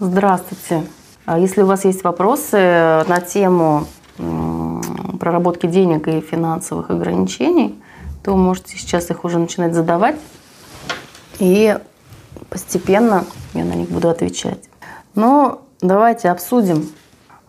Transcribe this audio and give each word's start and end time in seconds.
Здравствуйте. 0.00 0.84
А 1.26 1.40
Если 1.40 1.62
у 1.62 1.66
вас 1.66 1.84
есть 1.84 2.04
вопросы 2.04 2.56
на 3.08 3.20
тему 3.20 3.84
проработки 5.18 5.66
денег 5.66 6.06
и 6.06 6.20
финансовых 6.20 6.90
ограничений, 6.90 7.76
то 8.22 8.36
можете 8.36 8.78
сейчас 8.78 9.10
их 9.10 9.24
уже 9.24 9.40
начинать 9.40 9.74
задавать. 9.74 10.14
И 11.40 11.76
постепенно 12.48 13.24
я 13.54 13.64
на 13.64 13.72
них 13.72 13.88
буду 13.88 14.08
отвечать. 14.08 14.70
Но 15.16 15.62
давайте 15.80 16.30
обсудим 16.30 16.88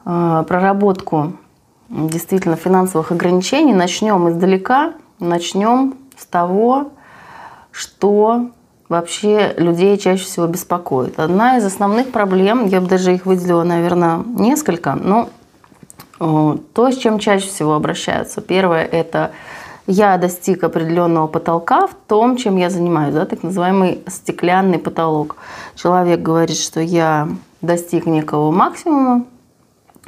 э, 0.06 0.44
проработку 0.48 1.34
действительно 1.88 2.56
финансовых 2.56 3.12
ограничений. 3.12 3.76
Начнем 3.76 4.28
издалека, 4.28 4.96
начнем 5.20 6.00
с 6.18 6.26
того, 6.26 6.94
что 7.70 8.50
вообще 8.90 9.54
людей 9.58 9.98
чаще 9.98 10.26
всего 10.26 10.48
беспокоит. 10.48 11.20
Одна 11.20 11.58
из 11.58 11.66
основных 11.66 12.12
проблем, 12.12 12.66
я 12.66 12.82
бы 12.82 12.88
даже 12.88 13.14
их 13.14 13.26
выделила, 13.26 13.64
наверное, 13.64 14.24
несколько, 14.26 14.96
но 14.96 15.30
э, 16.20 16.58
то, 16.74 16.92
с 16.92 16.98
чем 16.98 17.20
чаще 17.20 17.48
всего 17.48 17.76
обращаются. 17.76 18.42
Первое– 18.42 18.84
это 18.92 19.32
я 19.86 20.18
достиг 20.18 20.64
определенного 20.64 21.28
потолка 21.28 21.88
в 21.88 21.94
том, 22.08 22.36
чем 22.36 22.58
я 22.58 22.70
занимаюсь, 22.70 23.14
да, 23.14 23.26
так 23.26 23.44
называемый 23.44 24.02
стеклянный 24.08 24.80
потолок. 24.80 25.36
Человек 25.76 26.22
говорит, 26.22 26.58
что 26.58 26.80
я 26.80 27.30
достиг 27.62 28.08
некого 28.08 28.52
максимума, 28.52 29.26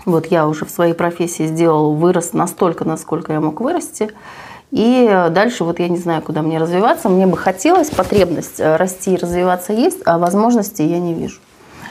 вот 0.05 0.25
я 0.27 0.47
уже 0.47 0.65
в 0.65 0.71
своей 0.71 0.93
профессии 0.93 1.45
сделал, 1.45 1.93
вырос 1.93 2.33
настолько, 2.33 2.83
насколько 2.83 3.31
я 3.31 3.39
мог 3.39 3.61
вырасти– 3.61 4.11
и 4.71 5.27
дальше 5.31 5.65
вот 5.65 5.79
я 5.79 5.89
не 5.89 5.97
знаю, 5.97 6.21
куда 6.21 6.41
мне 6.41 6.57
развиваться. 6.57 7.09
Мне 7.09 7.27
бы 7.27 7.35
хотелось, 7.35 7.89
потребность 7.89 8.59
э, 8.59 8.77
расти 8.77 9.13
и 9.13 9.17
развиваться 9.17 9.73
есть, 9.73 9.99
а 10.05 10.17
возможности 10.17 10.81
я 10.81 10.99
не 10.99 11.13
вижу. 11.13 11.39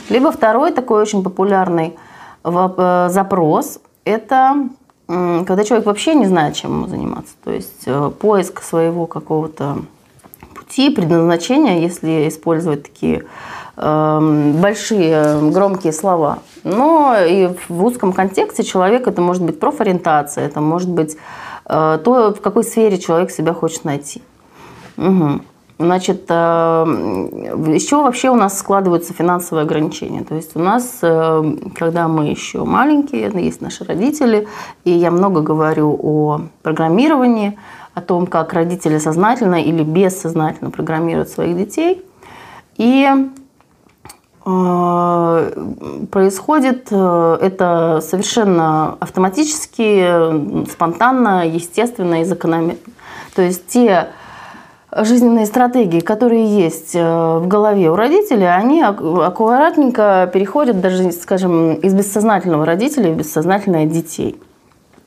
Либо 0.08 0.32
второй 0.32 0.72
такой 0.72 1.02
очень 1.02 1.22
популярный 1.22 1.96
э, 2.42 3.08
запрос– 3.10 3.80
это 4.04 4.68
когда 5.08 5.64
человек 5.64 5.86
вообще 5.86 6.14
не 6.14 6.26
знает, 6.26 6.54
чем 6.54 6.70
ему 6.70 6.86
заниматься. 6.86 7.34
То 7.42 7.50
есть 7.50 7.82
э, 7.84 8.12
поиск 8.20 8.62
своего 8.62 9.06
какого-то 9.06 9.78
пути, 10.54 10.88
предназначения, 10.90 11.80
если 11.80 12.28
использовать 12.28 12.84
такие 12.84 13.24
эм, 13.76 14.52
большие 14.52 15.50
громкие 15.50 15.92
слова. 15.92 16.38
Но 16.62 17.16
и 17.18 17.50
в 17.68 17.84
узком 17.84 18.12
контексте 18.12 18.62
человек 18.62 19.08
это 19.08 19.20
может 19.20 19.42
быть 19.42 19.58
профориентация, 19.58 20.46
это 20.46 20.60
может 20.60 20.88
быть 20.88 21.16
Э, 21.16 21.49
то, 21.70 22.34
в 22.34 22.40
какой 22.40 22.64
сфере 22.64 22.98
человек 22.98 23.30
себя 23.30 23.52
хочет 23.54 23.84
найти. 23.84 24.22
Угу. 24.96 25.40
Значит, 25.78 26.26
э, 26.28 26.84
из 27.74 27.84
чего 27.84 28.02
вообще 28.02 28.28
у 28.28 28.34
нас 28.34 28.58
складываются 28.58 29.14
финансовые 29.14 29.62
ограничения? 29.62 30.24
То 30.24 30.34
есть 30.34 30.54
у 30.54 30.58
нас, 30.58 30.98
э, 31.00 31.56
когда 31.74 32.06
мы 32.06 32.26
еще 32.26 32.64
маленькие, 32.64 33.30
есть 33.34 33.62
наши 33.62 33.84
родители, 33.84 34.46
и 34.84 34.90
я 34.90 35.10
много 35.10 35.40
говорю 35.40 35.98
о 36.02 36.42
программировании, 36.62 37.58
о 37.94 38.02
том, 38.02 38.26
как 38.26 38.52
родители 38.52 38.98
сознательно 38.98 39.62
или 39.62 39.82
бессознательно 39.82 40.70
программируют 40.70 41.30
своих 41.30 41.56
детей. 41.56 42.04
И 42.76 43.08
Э, 43.08 43.39
происходит 46.10 46.88
э, 46.90 47.38
это 47.40 48.00
совершенно 48.02 48.96
автоматически, 49.00 50.66
спонтанно, 50.70 51.46
естественно 51.46 52.22
и 52.22 52.24
закономерно. 52.24 52.78
То 53.34 53.42
есть 53.42 53.66
те 53.66 54.08
жизненные 54.92 55.46
стратегии, 55.46 56.00
которые 56.00 56.46
есть 56.46 56.94
э, 56.94 57.00
в 57.38 57.46
голове 57.46 57.90
у 57.90 57.96
родителей, 57.96 58.46
они 58.46 58.82
аккуратненько 58.82 60.30
переходят 60.32 60.80
даже, 60.80 61.12
скажем, 61.12 61.74
из 61.74 61.94
бессознательного 61.94 62.66
родителя 62.66 63.12
в 63.12 63.16
бессознательное 63.16 63.86
детей. 63.86 64.40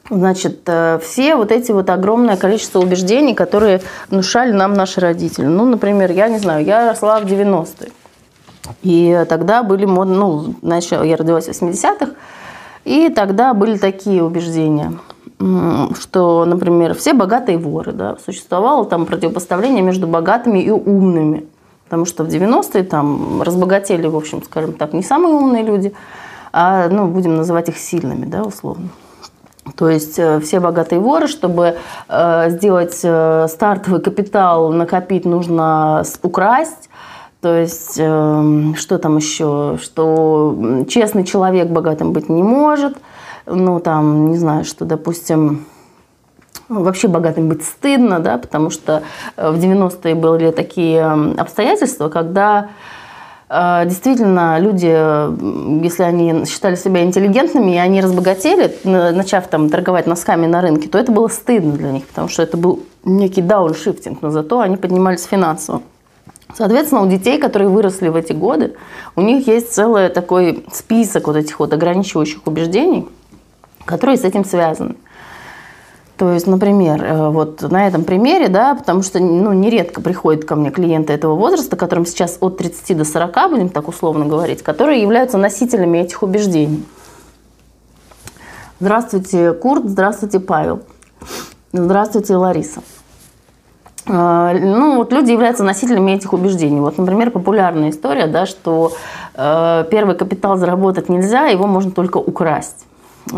Значит, 0.10 0.70
все 1.02 1.36
вот 1.38 1.52
эти 1.52 1.72
вот 1.72 1.90
огромное 1.90 2.36
количество 2.36 2.80
убеждений, 2.80 3.34
которые 3.34 3.82
внушали 4.10 4.52
нам 4.52 4.74
наши 4.74 5.00
родители. 5.00 5.46
Ну, 5.46 5.66
например, 5.66 6.12
я 6.12 6.28
не 6.28 6.40
знаю, 6.40 6.66
я 6.66 6.90
росла 6.90 7.22
в 7.22 7.24
90-е. 7.24 7.92
И 8.82 9.26
тогда 9.28 9.64
были 9.64 9.86
модны, 9.86 10.16
ну, 10.16 10.56
значит, 10.62 10.92
я 10.92 11.16
родилась 11.16 11.48
в 11.48 11.50
80-х, 11.50 12.12
и 12.86 13.10
тогда 13.10 13.54
были 13.54 13.78
такие 13.78 14.24
убеждения, 14.24 14.94
что, 16.00 16.46
например, 16.46 16.96
все 16.96 17.14
богатые 17.14 17.58
воры, 17.58 17.92
да, 17.92 18.18
существовало 18.24 18.86
там 18.86 19.06
противопоставление 19.06 19.82
между 19.84 20.08
богатыми 20.08 20.60
и 20.60 20.70
умными. 20.70 21.46
Потому 21.86 22.06
что 22.06 22.24
в 22.24 22.28
90-е 22.28 22.84
там 22.84 23.42
разбогатели, 23.42 24.08
в 24.08 24.16
общем, 24.16 24.42
скажем 24.44 24.74
так, 24.74 24.94
не 24.94 25.04
самые 25.04 25.36
умные 25.36 25.64
люди, 25.64 25.94
а, 26.52 26.88
ну, 26.90 27.08
будем 27.08 27.36
называть 27.36 27.70
их 27.70 27.78
сильными, 27.78 28.26
да, 28.26 28.44
условно. 28.44 28.90
То 29.76 29.90
есть 29.90 30.20
э, 30.20 30.40
все 30.42 30.60
богатые 30.60 31.00
воры, 31.00 31.28
чтобы 31.28 31.78
э, 32.10 32.50
сделать 32.50 33.00
э, 33.04 33.48
стартовый 33.50 34.02
капитал, 34.02 34.72
накопить, 34.72 35.26
нужно 35.26 36.04
украсть, 36.22 36.90
то 37.44 37.60
есть, 37.60 37.98
э, 37.98 38.74
что 38.78 38.98
там 39.00 39.18
еще? 39.18 39.78
Что 39.82 40.86
честный 40.88 41.26
человек 41.26 41.68
богатым 41.68 42.14
быть 42.14 42.30
не 42.30 42.42
может. 42.42 42.96
Ну, 43.46 43.82
там, 43.82 44.32
не 44.32 44.38
знаю, 44.38 44.64
что, 44.64 44.86
допустим, 44.86 45.66
вообще 46.70 47.10
богатым 47.10 47.50
быть 47.50 47.66
стыдно, 47.66 48.22
да, 48.22 48.38
потому 48.38 48.70
что 48.70 49.04
э, 49.36 49.52
в 49.52 49.56
90-е 49.58 50.16
были 50.16 50.52
такие 50.52 51.04
обстоятельства, 51.38 52.08
когда 52.08 52.70
э, 53.50 53.82
действительно 53.88 54.58
люди, 54.60 55.84
если 55.84 56.04
они 56.04 56.46
считали 56.46 56.76
себя 56.76 57.04
интеллигентными, 57.04 57.72
и 57.72 57.78
они 57.78 58.00
разбогатели, 58.00 58.74
начав 58.86 59.48
там 59.48 59.70
торговать 59.70 60.08
носками 60.08 60.46
на 60.46 60.62
рынке, 60.62 60.88
то 60.88 60.98
это 60.98 61.12
было 61.12 61.28
стыдно 61.28 61.74
для 61.74 61.92
них, 61.92 62.08
потому 62.08 62.30
что 62.30 62.42
это 62.42 62.56
был 62.56 62.84
некий 63.04 63.42
дауншифтинг, 63.42 64.22
но 64.22 64.30
зато 64.30 64.62
они 64.62 64.78
поднимались 64.78 65.26
финансово. 65.26 65.82
Соответственно, 66.56 67.02
у 67.02 67.08
детей, 67.08 67.40
которые 67.40 67.70
выросли 67.70 68.10
в 68.10 68.16
эти 68.16 68.34
годы, 68.34 68.76
у 69.16 69.22
них 69.22 69.48
есть 69.48 69.74
целый 69.74 70.10
такой 70.10 70.66
список 70.72 71.28
вот 71.28 71.36
этих 71.36 71.60
вот 71.60 71.74
ограничивающих 71.74 72.46
убеждений, 72.46 73.08
которые 73.86 74.18
с 74.18 74.24
этим 74.24 74.46
связаны. 74.46 74.96
То 76.18 76.32
есть, 76.32 76.46
например, 76.46 77.04
э, 77.04 77.30
вот 77.30 77.64
на 77.64 77.88
этом 77.88 78.04
примере, 78.04 78.48
да, 78.48 78.76
потому 78.76 79.02
что 79.02 79.20
ну, 79.20 79.52
нередко 79.52 80.00
приходят 80.00 80.46
ко 80.46 80.56
мне 80.56 80.70
клиенты 80.70 81.12
этого 81.12 81.36
возраста, 81.36 81.76
которым 81.76 82.06
сейчас 82.06 82.38
от 82.40 82.58
30 82.58 82.98
до 82.98 83.04
40, 83.04 83.50
будем 83.50 83.70
так 83.70 83.88
условно 83.88 84.26
говорить, 84.26 84.62
которые 84.62 85.02
являются 85.02 85.40
носителями 85.40 85.98
этих 85.98 86.22
убеждений. 86.22 86.86
Здравствуйте, 88.80 89.54
Курт, 89.54 89.86
здравствуйте, 89.86 90.40
Павел. 90.40 90.82
Здравствуйте, 91.72 92.36
Лариса. 92.36 92.82
А, 94.06 94.54
ну, 94.54 94.98
вот 94.98 95.14
люди 95.14 95.32
являются 95.32 95.64
носителями 95.64 96.12
этих 96.12 96.34
убеждений. 96.34 96.80
Вот, 96.80 96.98
например, 96.98 97.32
популярная 97.32 97.90
история, 97.90 98.28
да, 98.28 98.46
что 98.46 98.92
э, 99.36 99.86
первый 99.90 100.16
капитал 100.16 100.58
заработать 100.58 101.10
нельзя, 101.10 101.46
его 101.48 101.68
можно 101.68 101.92
только 101.92 102.18
украсть 102.18 102.86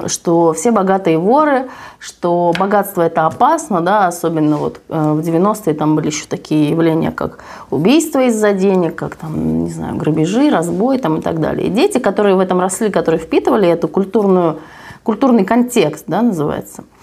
что 0.07 0.53
все 0.53 0.71
богатые 0.71 1.17
воры, 1.17 1.67
что 1.99 2.53
богатство 2.57 3.03
это 3.03 3.27
опасно, 3.27 3.81
да, 3.81 4.07
особенно 4.07 4.57
вот 4.57 4.81
э, 4.89 5.13
в 5.13 5.19
90-е 5.19 5.73
там 5.75 5.95
были 5.95 6.07
еще 6.07 6.25
такие 6.27 6.69
явления, 6.69 7.11
как 7.11 7.43
убийство 7.69 8.23
из-за 8.23 8.53
денег, 8.53 8.95
как 8.95 9.15
там, 9.15 9.63
не 9.63 9.69
знаю, 9.69 9.95
грабежи, 9.95 10.49
разбой 10.49 10.97
там 10.97 11.17
и 11.17 11.21
так 11.21 11.39
далее. 11.39 11.67
И 11.67 11.69
дети, 11.69 11.99
которые 11.99 12.35
в 12.35 12.39
этом 12.39 12.59
росли, 12.59 12.89
которые 12.89 13.21
впитывали 13.21 13.67
эту 13.67 13.87
культурную, 13.87 14.57
культурный 15.03 15.45
контекст, 15.45 16.05
да, 16.07 16.21
называется– 16.21 16.83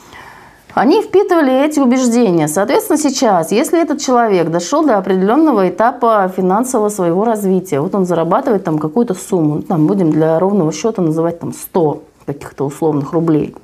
они 0.74 1.02
впитывали 1.02 1.64
эти 1.64 1.80
убеждения. 1.80 2.48
Соответственно, 2.48 2.98
сейчас, 2.98 3.52
если 3.52 3.80
этот 3.80 4.00
человек 4.00 4.48
дошел 4.50 4.84
до 4.84 4.96
определенного 4.96 5.68
этапа 5.68 6.30
финансового 6.34 6.88
своего 6.88 7.24
развития, 7.24 7.80
вот 7.80 7.94
он 7.94 8.06
зарабатывает 8.06 8.64
там 8.64 8.78
какую-то 8.78 9.14
сумму, 9.14 9.56
ну, 9.56 9.62
там 9.62 9.86
будем 9.86 10.10
для 10.10 10.38
ровного 10.38 10.72
счета 10.72 11.02
называть 11.02 11.40
там 11.40 11.52
100 11.52 12.02
каких-то 12.26 12.64
условных 12.64 13.12
рублей, 13.12 13.54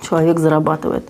человек 0.00 0.38
зарабатывает. 0.38 1.08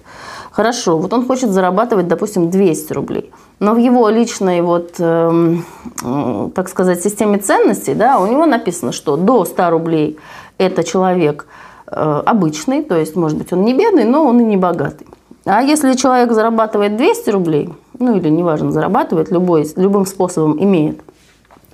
Хорошо, 0.50 0.98
вот 0.98 1.12
он 1.14 1.26
хочет 1.26 1.50
зарабатывать, 1.50 2.08
допустим, 2.08 2.50
200 2.50 2.92
рублей. 2.92 3.30
Но 3.58 3.74
в 3.74 3.78
его 3.78 4.10
личной, 4.10 4.60
вот, 4.60 4.96
э, 4.98 5.56
э, 6.04 6.50
так 6.54 6.68
сказать, 6.68 7.02
системе 7.02 7.38
ценностей, 7.38 7.94
да, 7.94 8.18
у 8.18 8.26
него 8.26 8.44
написано, 8.44 8.92
что 8.92 9.16
до 9.16 9.46
100 9.46 9.70
рублей 9.70 10.18
это 10.58 10.84
человек 10.84 11.46
э, 11.86 12.22
обычный, 12.26 12.82
то 12.82 12.98
есть, 12.98 13.16
может 13.16 13.38
быть, 13.38 13.52
он 13.52 13.64
не 13.64 13.72
бедный, 13.72 14.04
но 14.04 14.26
он 14.26 14.40
и 14.40 14.44
не 14.44 14.58
богатый. 14.58 15.06
А 15.44 15.60
если 15.62 15.94
человек 15.94 16.32
зарабатывает 16.32 16.96
200 16.96 17.30
рублей, 17.30 17.74
ну 17.98 18.16
или 18.16 18.28
неважно, 18.28 18.70
зарабатывает, 18.70 19.30
любой, 19.30 19.66
любым 19.76 20.06
способом 20.06 20.62
имеет 20.62 21.00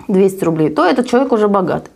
200 0.07 0.43
рублей, 0.43 0.69
то 0.69 0.83
этот 0.85 1.07
человек 1.07 1.31
уже 1.31 1.47
богатый. 1.47 1.91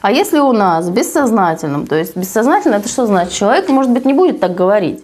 А 0.00 0.12
если 0.12 0.38
у 0.38 0.52
нас 0.52 0.86
в 0.86 0.94
бессознательном, 0.94 1.86
то 1.86 1.96
есть 1.96 2.16
бессознательно 2.16 2.76
это 2.76 2.88
что 2.88 3.06
значит? 3.06 3.32
Человек, 3.32 3.68
может 3.68 3.90
быть, 3.90 4.04
не 4.04 4.12
будет 4.12 4.38
так 4.38 4.54
говорить, 4.54 5.02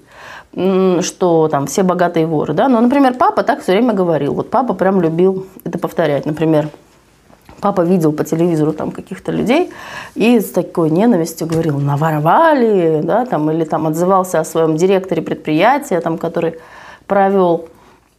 что 0.52 1.48
там 1.50 1.66
все 1.66 1.82
богатые 1.82 2.26
воры, 2.26 2.54
да, 2.54 2.68
но, 2.68 2.80
например, 2.80 3.14
папа 3.14 3.42
так 3.42 3.62
все 3.62 3.72
время 3.72 3.92
говорил, 3.92 4.34
вот 4.34 4.50
папа 4.50 4.72
прям 4.74 5.00
любил 5.00 5.46
это 5.64 5.78
повторять, 5.78 6.26
например, 6.26 6.68
Папа 7.64 7.80
видел 7.80 8.12
по 8.12 8.24
телевизору 8.24 8.74
там 8.74 8.90
каких-то 8.90 9.32
людей 9.32 9.72
и 10.14 10.38
с 10.38 10.50
такой 10.50 10.90
ненавистью 10.90 11.46
говорил, 11.46 11.78
наворовали, 11.78 13.00
да, 13.02 13.24
там, 13.24 13.50
или 13.50 13.64
там 13.64 13.86
отзывался 13.86 14.38
о 14.38 14.44
своем 14.44 14.76
директоре 14.76 15.22
предприятия, 15.22 16.02
там, 16.02 16.18
который 16.18 16.56
провел 17.06 17.70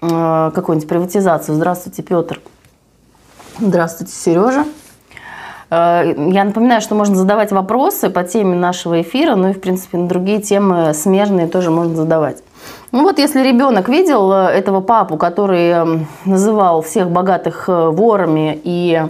э, 0.01 0.51
какую-нибудь 0.51 0.89
приватизацию. 0.89 1.53
Здравствуйте, 1.53 2.01
Петр. 2.01 2.41
Здравствуйте, 3.59 4.13
Сережа. 4.13 4.65
Э, 5.69 6.15
я 6.31 6.43
напоминаю, 6.43 6.81
что 6.81 6.95
можно 6.95 7.15
задавать 7.15 7.51
вопросы 7.51 8.09
по 8.09 8.23
теме 8.23 8.55
нашего 8.55 8.99
эфира, 8.99 9.35
ну 9.35 9.49
и, 9.49 9.53
в 9.53 9.61
принципе, 9.61 9.99
на 9.99 10.07
другие 10.07 10.41
темы 10.41 10.95
смежные 10.95 11.45
тоже 11.45 11.69
можно 11.69 11.95
задавать. 11.95 12.41
Ну 12.91 13.03
вот, 13.03 13.19
если 13.19 13.43
ребенок 13.43 13.89
видел 13.89 14.33
э, 14.33 14.47
этого 14.47 14.81
папу, 14.81 15.17
который 15.17 15.69
эм, 15.69 16.07
называл 16.25 16.81
всех 16.81 17.11
богатых 17.11 17.69
э, 17.69 17.89
ворами 17.89 18.59
и 18.63 19.03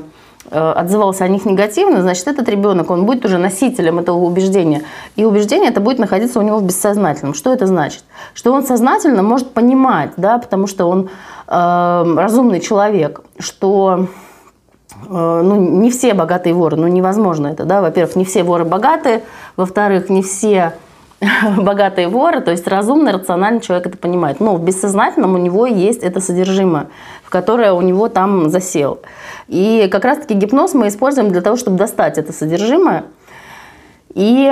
отзывался 0.51 1.24
о 1.24 1.27
них 1.27 1.45
негативно, 1.45 2.01
значит, 2.01 2.27
этот 2.27 2.47
ребенок, 2.50 2.89
он 2.89 3.06
будет 3.06 3.25
уже 3.25 3.38
носителем 3.38 4.00
этого 4.00 4.18
убеждения. 4.18 4.83
И 5.15 5.25
убеждение 5.25 5.69
это 5.69 5.81
будет 5.81 6.00
находиться 6.00 6.39
у 6.39 6.42
него 6.44 6.57
в 6.57 6.63
бессознательном. 6.63 7.33
Что 7.33 7.51
это 7.51 7.65
значит? 7.65 8.03
Что 8.33 8.53
он 8.53 8.63
сознательно 8.63 9.24
может 9.24 9.51
понимать, 9.51 10.12
да, 10.18 10.38
потому 10.38 10.68
что 10.68 10.86
он 10.86 11.09
э, 11.47 12.15
разумный 12.18 12.59
человек, 12.59 13.21
что 13.39 14.07
Э, 15.07 15.42
ну, 15.44 15.56
не 15.56 15.92
все 15.92 16.13
богатые 16.13 16.53
воры, 16.53 16.77
ну, 16.77 16.88
невозможно 16.88 17.48
это, 17.48 17.65
да, 17.65 17.81
во-первых, 17.81 18.15
не 18.15 18.25
все 18.25 18.44
воры 18.44 18.65
богатые, 18.65 19.24
во-вторых, 19.57 20.09
не 20.09 20.24
все 20.24 20.74
богатые 21.57 22.07
воры, 22.07 22.41
то 22.41 22.51
есть 22.51 22.67
разумный, 22.67 23.12
рациональный 23.12 23.62
человек 23.62 23.88
это 23.88 23.97
понимает. 23.97 24.39
Но 24.39 24.56
в 24.56 24.63
бессознательном 24.63 25.35
у 25.35 25.38
него 25.38 25.65
есть 25.65 26.03
это 26.03 26.19
содержимое, 26.19 26.88
в 27.23 27.29
которое 27.29 27.73
у 27.73 27.81
него 27.81 28.09
там 28.09 28.50
засел. 28.50 29.00
И 29.47 29.88
как 29.91 30.06
раз-таки 30.06 30.33
гипноз 30.33 30.73
мы 30.73 30.88
используем 30.88 31.29
для 31.29 31.41
того, 31.41 31.56
чтобы 31.56 31.77
достать 31.77 32.17
это 32.17 32.33
содержимое 32.33 33.06
и 34.13 34.51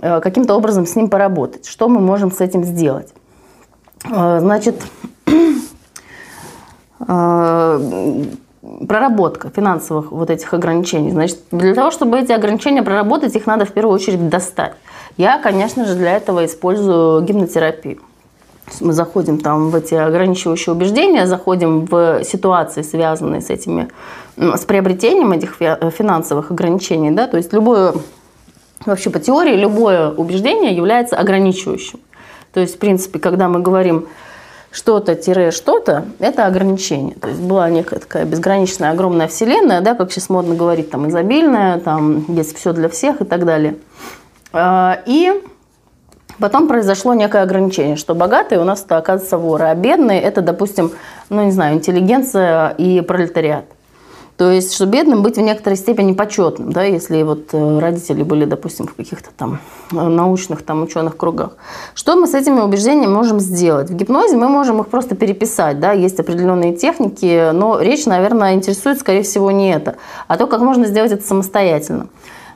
э, 0.00 0.20
каким-то 0.20 0.54
образом 0.54 0.86
с 0.86 0.96
ним 0.96 1.08
поработать. 1.08 1.66
Что 1.66 1.88
мы 1.88 2.00
можем 2.00 2.30
с 2.32 2.40
этим 2.40 2.64
сделать? 2.64 3.12
Э, 4.10 4.38
значит, 4.40 4.82
проработка 8.88 9.50
финансовых 9.50 10.10
вот 10.10 10.30
этих 10.30 10.54
ограничений. 10.54 11.10
Значит, 11.10 11.38
для 11.50 11.74
того, 11.74 11.90
чтобы 11.90 12.18
эти 12.18 12.32
ограничения 12.32 12.82
проработать, 12.82 13.36
их 13.36 13.46
надо 13.46 13.66
в 13.66 13.72
первую 13.72 13.94
очередь 13.94 14.28
достать. 14.28 14.74
Я, 15.16 15.38
конечно 15.38 15.84
же, 15.84 15.94
для 15.94 16.16
этого 16.16 16.44
использую 16.44 17.22
гипнотерапию. 17.22 17.98
Мы 18.80 18.92
заходим 18.92 19.38
там 19.38 19.70
в 19.70 19.74
эти 19.74 19.94
ограничивающие 19.94 20.74
убеждения, 20.74 21.26
заходим 21.26 21.84
в 21.84 22.24
ситуации, 22.24 22.82
связанные 22.82 23.40
с 23.40 23.50
этими, 23.50 23.88
с 24.36 24.64
приобретением 24.64 25.32
этих 25.32 25.56
финансовых 25.56 26.50
ограничений, 26.50 27.10
да, 27.10 27.26
то 27.26 27.36
есть 27.36 27.52
любое, 27.52 27.94
вообще 28.86 29.10
по 29.10 29.20
теории, 29.20 29.54
любое 29.54 30.10
убеждение 30.10 30.74
является 30.74 31.16
ограничивающим. 31.16 32.00
То 32.52 32.60
есть, 32.60 32.76
в 32.76 32.78
принципе, 32.78 33.18
когда 33.18 33.48
мы 33.48 33.60
говорим 33.60 34.06
что-то-что-то– 34.70 36.06
это 36.18 36.46
ограничение. 36.46 37.14
То 37.16 37.28
есть 37.28 37.40
была 37.40 37.68
некая 37.70 38.00
такая 38.00 38.24
безграничная 38.24 38.90
огромная 38.90 39.28
вселенная, 39.28 39.82
да, 39.82 39.94
как 39.94 40.10
сейчас 40.10 40.28
модно 40.30 40.54
говорить, 40.56 40.90
там 40.90 41.08
изобильная, 41.08 41.78
там 41.78 42.24
есть 42.34 42.56
все 42.56 42.72
для 42.72 42.88
всех 42.88 43.20
и 43.20 43.24
так 43.24 43.44
далее. 43.44 43.76
А, 44.54 45.00
и 45.04 45.32
потом 46.38 46.68
произошло 46.68 47.12
некое 47.12 47.42
ограничение, 47.42 47.96
что 47.96 48.14
богатые 48.14 48.60
у 48.60 48.64
нас 48.64 48.82
это 48.84 48.96
оказывается 48.96 49.36
воры, 49.36 49.64
а 49.64 49.74
бедные– 49.74 50.22
это, 50.22 50.42
допустим, 50.42 50.92
ну 51.28 51.44
не 51.44 51.50
знаю, 51.50 51.74
интеллигенция 51.74 52.70
и 52.70 53.00
пролетариат. 53.00 53.64
То 54.36 54.50
есть, 54.50 54.74
что 54.74 54.86
бедным 54.86 55.22
быть 55.22 55.36
в 55.36 55.40
некоторой 55.40 55.76
степени 55.76 56.12
почетным, 56.12 56.72
да, 56.72 56.82
если 56.82 57.22
вот 57.22 57.50
э, 57.52 57.78
родители 57.78 58.24
были, 58.24 58.44
допустим, 58.46 58.88
в 58.88 58.94
каких-то 58.94 59.30
там 59.36 59.60
э, 59.92 59.94
научных, 59.94 60.62
там, 60.62 60.82
ученых 60.82 61.16
кругах. 61.16 61.50
Что 61.94 62.16
мы 62.16 62.26
с 62.26 62.34
этими 62.34 62.58
убеждениями 62.58 63.12
можем 63.12 63.38
сделать? 63.38 63.90
В 63.90 63.94
гипнозе 63.94 64.36
мы 64.36 64.48
можем 64.48 64.80
их 64.80 64.88
просто 64.88 65.14
переписать, 65.14 65.78
да, 65.78 65.92
есть 65.92 66.18
определенные 66.18 66.74
техники, 66.74 67.52
но 67.52 67.80
речь, 67.80 68.06
наверное, 68.06 68.54
интересует, 68.54 68.98
скорее 68.98 69.22
всего, 69.22 69.52
не 69.52 69.72
это, 69.72 69.96
а 70.26 70.36
то, 70.36 70.48
как 70.48 70.60
можно 70.60 70.86
сделать 70.86 71.12
это 71.12 71.24
самостоятельно. 71.24 72.08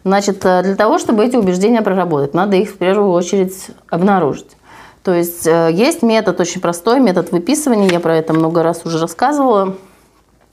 Значит, 0.05 0.45
э, 0.45 0.63
для 0.63 0.77
того, 0.77 0.99
чтобы 0.99 1.25
эти 1.25 1.37
убеждения 1.37 1.83
проработать, 1.83 2.35
надо 2.35 2.57
их 2.57 2.71
в 2.71 2.79
первую 2.79 3.11
очередь 3.11 3.69
обнаружить. 3.89 4.57
То 5.03 5.15
есть 5.15 5.47
есть 5.47 6.03
метод 6.03 6.39
очень 6.41 6.61
простой, 6.61 7.01
метод 7.01 7.33
выписывания, 7.33 7.89
я 7.89 8.01
про 8.01 8.17
это 8.17 8.35
много 8.35 8.63
раз 8.63 8.85
уже 8.85 8.99
рассказывала 8.99 9.77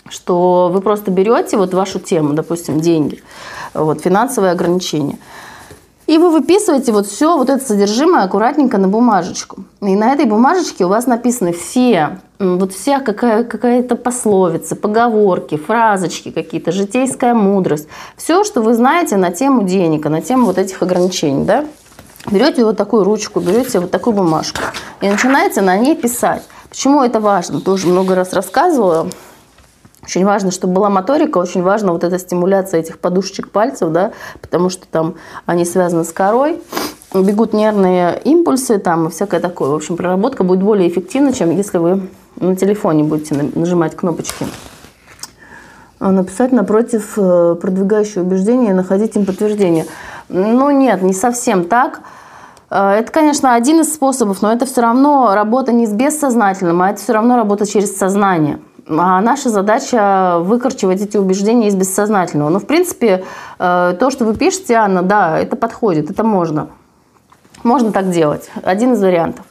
что 0.10 0.70
вы 0.72 0.82
просто 0.82 1.12
берете 1.12 1.58
вот 1.58 1.74
вашу 1.74 2.00
тему, 2.00 2.34
допустим, 2.34 2.80
деньги, 2.80 3.24
вот, 3.74 4.02
финансовые 4.02 4.52
ограничения, 4.52 5.18
и 6.08 6.18
вы 6.18 6.30
выписываете 6.30 6.92
вот 6.92 7.08
все 7.08 7.36
вот 7.38 7.50
это 7.50 7.64
содержимое 7.66 8.24
аккуратненько 8.24 8.78
на 8.78 8.88
бумажечку. 8.88 9.64
И 9.82 9.96
на 9.96 10.14
этой 10.14 10.26
бумажечке 10.26 10.86
у 10.86 10.90
вас 10.90 11.08
написаны 11.08 11.52
все, 11.52 12.20
вот 12.40 12.74
вся 12.74 13.00
какая, 13.00 13.44
какая-то 13.44 13.96
пословица, 13.96 14.76
поговорки, 14.76 15.58
фразочки 15.58 16.32
какие-то, 16.32 16.72
житейская 16.72 17.34
мудрость. 17.34 17.88
Все, 18.18 18.44
что 18.44 18.62
вы 18.62 18.76
знаете 18.76 19.18
на 19.18 19.32
тему 19.32 19.64
денег, 19.64 20.06
на 20.06 20.22
тему 20.22 20.46
вот 20.46 20.58
этих 20.58 20.82
ограничений, 20.82 21.46
да? 21.46 21.66
Берете 22.30 22.66
вот 22.66 22.78
такую 22.78 23.04
ручку, 23.04 23.40
берете 23.40 23.80
вот 23.80 23.92
такую 23.92 24.16
бумажку 24.16 24.62
и 25.02 25.10
начинаете 25.10 25.62
на 25.62 25.78
ней 25.78 25.96
писать. 25.96 26.44
Почему 26.70 27.04
это 27.04 27.20
важно? 27.20 27.62
Тоже 27.62 27.88
много 27.88 28.16
раз 28.16 28.34
рассказывала. 28.34 29.08
Очень 30.06 30.26
важно, 30.26 30.52
чтобы 30.52 30.74
была 30.74 30.90
моторика, 30.90 31.40
очень 31.40 31.64
важно 31.64 31.92
вот 31.92 32.04
эта 32.04 32.20
стимуляция 32.20 32.80
этих 32.80 33.00
подушечек 33.00 33.50
пальцев, 33.50 33.92
да, 33.92 34.12
потому 34.40 34.70
что 34.70 34.88
там 34.88 35.16
они 35.46 35.66
связаны 35.66 36.04
с 36.04 36.14
корой, 36.14 36.62
бегут 37.14 37.54
нервные 37.54 38.20
импульсы 38.24 38.78
там 38.78 39.08
и 39.08 39.10
всякое 39.10 39.40
такое. 39.40 39.70
В 39.70 39.76
общем, 39.76 39.98
проработка 39.98 40.44
будет 40.44 40.62
более 40.62 40.90
эффективна, 40.90 41.34
чем 41.34 41.50
если 41.52 41.80
вы 41.80 42.08
на 42.36 42.56
телефоне 42.56 43.04
будете 43.04 43.36
нажимать 43.56 43.96
кнопочки. 43.96 44.46
А 46.00 46.12
написать 46.12 46.52
напротив 46.52 47.14
э, 47.18 47.56
продвигающие 47.60 48.22
убеждения 48.24 48.72
и 48.72 48.74
находить 48.74 49.16
им 49.16 49.26
подтверждение. 49.26 49.86
Ну 50.28 50.70
нет, 50.70 51.02
не 51.02 51.14
совсем 51.14 51.64
так. 51.64 52.02
Э, 52.70 52.92
это, 52.92 53.12
конечно, 53.12 53.56
один 53.56 53.80
из 53.80 53.94
способов, 53.94 54.42
но 54.42 54.52
это 54.52 54.66
все 54.66 54.82
равно 54.82 55.34
работа 55.34 55.72
не 55.72 55.88
с 55.88 55.92
бессознательным, 55.92 56.82
а 56.82 56.92
это 56.92 57.02
все 57.02 57.14
равно 57.14 57.38
работа 57.38 57.66
через 57.66 57.98
сознание. 57.98 58.60
А 58.88 59.20
наша 59.22 59.50
задача 59.50 60.40
выкорчевать 60.40 61.02
эти 61.02 61.18
убеждения 61.18 61.70
из 61.70 61.76
бессознательного. 61.76 62.50
Но, 62.50 62.60
в 62.60 62.68
принципе, 62.68 63.24
э, 63.58 63.96
то, 64.00 64.12
что 64.12 64.26
вы 64.26 64.36
пишете, 64.36 64.76
Анна, 64.76 65.02
да, 65.02 65.40
это 65.40 65.56
подходит, 65.56 66.12
это 66.12 66.24
можно. 66.24 66.68
Можно 67.64 67.92
так 67.92 68.12
делать. 68.12 68.52
Один 68.62 68.94
из 68.94 69.02
вариантов. 69.02 69.46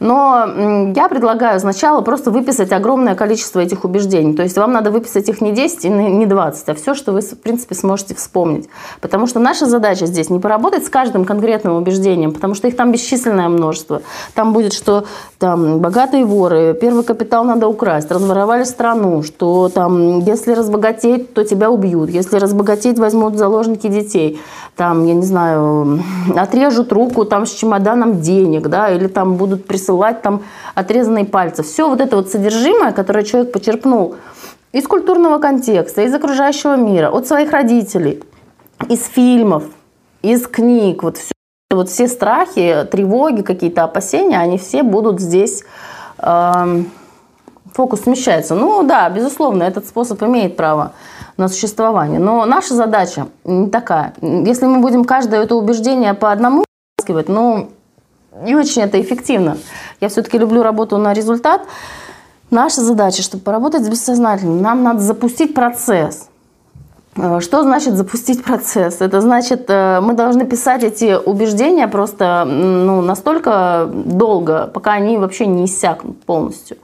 Но 0.00 0.92
я 0.94 1.08
предлагаю 1.08 1.58
сначала 1.58 2.02
просто 2.02 2.30
выписать 2.30 2.70
огромное 2.72 3.14
количество 3.14 3.58
этих 3.58 3.84
убеждений. 3.84 4.34
То 4.34 4.42
есть 4.44 4.56
вам 4.56 4.72
надо 4.72 4.90
выписать 4.90 5.28
их 5.28 5.40
не 5.40 5.52
10 5.52 5.84
и 5.84 5.88
не 5.88 6.26
20, 6.26 6.68
а 6.68 6.74
все, 6.74 6.94
что 6.94 7.12
вы, 7.12 7.20
в 7.20 7.38
принципе, 7.40 7.74
сможете 7.74 8.14
вспомнить. 8.14 8.68
Потому 9.00 9.26
что 9.26 9.40
наша 9.40 9.66
задача 9.66 10.06
здесь 10.06 10.30
не 10.30 10.38
поработать 10.38 10.86
с 10.86 10.88
каждым 10.88 11.24
конкретным 11.24 11.76
убеждением, 11.76 12.32
потому 12.32 12.54
что 12.54 12.68
их 12.68 12.76
там 12.76 12.92
бесчисленное 12.92 13.48
множество. 13.48 14.02
Там 14.34 14.52
будет, 14.52 14.72
что 14.72 15.04
там 15.38 15.80
богатые 15.80 16.24
воры, 16.24 16.76
первый 16.80 17.02
капитал 17.02 17.44
надо 17.44 17.66
украсть, 17.66 18.10
разворовали 18.10 18.64
страну, 18.64 19.22
что 19.24 19.68
там 19.68 20.20
если 20.20 20.52
разбогатеть, 20.52 21.34
то 21.34 21.44
тебя 21.44 21.70
убьют, 21.70 22.10
если 22.10 22.38
разбогатеть, 22.38 22.98
возьмут 22.98 23.36
заложники 23.36 23.88
детей, 23.88 24.40
там, 24.76 25.04
я 25.06 25.14
не 25.14 25.22
знаю, 25.22 26.00
отрежут 26.36 26.92
руку 26.92 27.24
там 27.24 27.46
с 27.46 27.50
чемоданом 27.50 28.20
денег, 28.20 28.68
да, 28.68 28.90
или 28.90 29.08
там 29.08 29.34
будут 29.34 29.66
присылать 29.66 29.87
посылать 29.88 30.22
там 30.22 30.42
отрезанные 30.74 31.24
пальцы. 31.24 31.62
Все 31.62 31.88
вот 31.88 32.00
это 32.00 32.16
вот 32.16 32.28
содержимое, 32.28 32.92
которое 32.92 33.24
человек 33.24 33.52
почерпнул 33.52 34.16
из 34.72 34.86
культурного 34.86 35.38
контекста, 35.38 36.02
из 36.02 36.14
окружающего 36.14 36.76
мира, 36.76 37.10
от 37.10 37.26
своих 37.26 37.52
родителей, 37.52 38.22
из 38.88 39.06
фильмов, 39.06 39.64
из 40.22 40.46
книг, 40.46 41.02
вот 41.02 41.16
все, 41.16 41.32
вот 41.70 41.88
все 41.88 42.06
страхи, 42.06 42.86
тревоги, 42.90 43.40
какие-то 43.42 43.84
опасения, 43.84 44.38
они 44.38 44.58
все 44.58 44.82
будут 44.82 45.20
здесь, 45.20 45.64
э, 46.18 46.82
фокус 47.72 48.02
смещается. 48.02 48.54
Ну 48.54 48.82
да, 48.82 49.08
безусловно, 49.08 49.62
этот 49.62 49.86
способ 49.86 50.22
имеет 50.22 50.56
право 50.56 50.92
на 51.38 51.48
существование, 51.48 52.20
но 52.20 52.44
наша 52.44 52.74
задача 52.74 53.28
не 53.44 53.70
такая. 53.70 54.12
Если 54.20 54.66
мы 54.66 54.80
будем 54.80 55.04
каждое 55.04 55.42
это 55.42 55.54
убеждение 55.54 56.12
по 56.12 56.30
одному 56.30 56.64
ну, 57.28 57.70
не 58.42 58.54
очень 58.54 58.82
это 58.82 59.00
эффективно. 59.00 59.58
Я 60.00 60.08
все-таки 60.08 60.38
люблю 60.38 60.62
работу 60.62 60.98
на 60.98 61.12
результат. 61.12 61.62
Наша 62.50 62.80
задача, 62.80 63.22
чтобы 63.22 63.42
поработать 63.42 63.84
с 63.84 63.88
бессознательным, 63.88 64.62
нам 64.62 64.82
надо 64.82 65.00
запустить 65.00 65.54
процесс. 65.54 66.28
Э, 67.18 67.40
что 67.40 67.62
значит 67.62 67.94
запустить 67.94 68.44
процесс? 68.44 69.00
Это 69.00 69.20
значит, 69.20 69.64
э, 69.68 70.00
мы 70.00 70.14
должны 70.14 70.46
писать 70.46 70.84
эти 70.84 71.16
убеждения 71.16 71.88
просто 71.88 72.44
ну, 72.46 73.02
настолько 73.02 73.90
долго, 73.92 74.70
пока 74.72 74.92
они 74.92 75.18
вообще 75.18 75.46
не 75.46 75.66
иссякнут 75.66 76.22
полностью. 76.22 76.78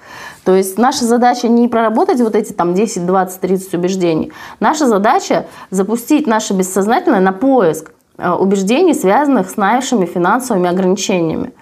То 0.45 0.55
есть 0.55 0.77
наша 0.77 1.05
задача 1.05 1.49
не 1.49 1.69
проработать 1.69 2.21
вот 2.21 2.35
эти 2.35 2.53
там 2.53 2.75
10, 2.75 3.07
20, 3.07 3.41
30 3.41 3.75
убеждений. 3.75 4.33
Наша 4.61 4.87
задача 4.87 5.47
запустить 5.71 6.27
наше 6.27 6.53
бессознательное 6.53 7.21
на 7.21 7.33
поиск 7.33 7.94
убеждений, 8.19 8.95
связанных 8.95 9.51
с 9.51 9.57
нашими 9.57 10.07
финансовыми 10.07 10.69
ограничениями. 10.69 11.53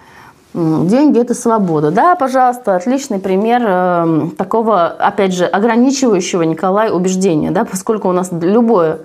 Деньги– 0.53 1.19
это 1.21 1.33
свобода. 1.33 1.89
Да, 1.89 2.15
пожалуйста, 2.15 2.75
отличный 2.75 3.17
пример 3.17 3.63
э, 3.65 4.29
такого, 4.37 4.85
опять 4.85 5.33
же, 5.33 5.45
ограничивающего 5.45 6.43
Николай 6.43 6.91
убеждения. 6.91 7.49
Да, 7.49 7.65
поскольку 7.65 8.07
у 8.07 8.11
нас 8.11 8.29
любое 8.31 8.99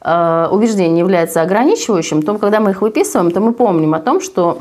э, 0.00 0.48
убеждение 0.48 1.00
является 1.00 1.42
ограничивающим, 1.42 2.22
то 2.22 2.38
когда 2.38 2.60
мы 2.60 2.70
их 2.70 2.82
выписываем, 2.82 3.32
то 3.32 3.40
мы 3.40 3.52
помним 3.52 3.94
о 3.94 3.98
том, 3.98 4.20
что 4.20 4.58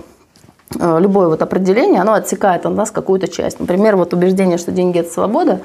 э, 0.79 0.99
любое 0.99 1.27
вот 1.27 1.43
определение, 1.43 2.01
оно 2.01 2.13
отсекает 2.13 2.65
от 2.65 2.73
нас 2.73 2.89
какую-то 2.89 3.27
часть. 3.27 3.59
Например, 3.59 3.95
вот 3.95 4.11
убеждение, 4.15 4.57
что 4.57 4.71
деньги– 4.71 4.97
это 5.01 5.13
свобода, 5.13 5.59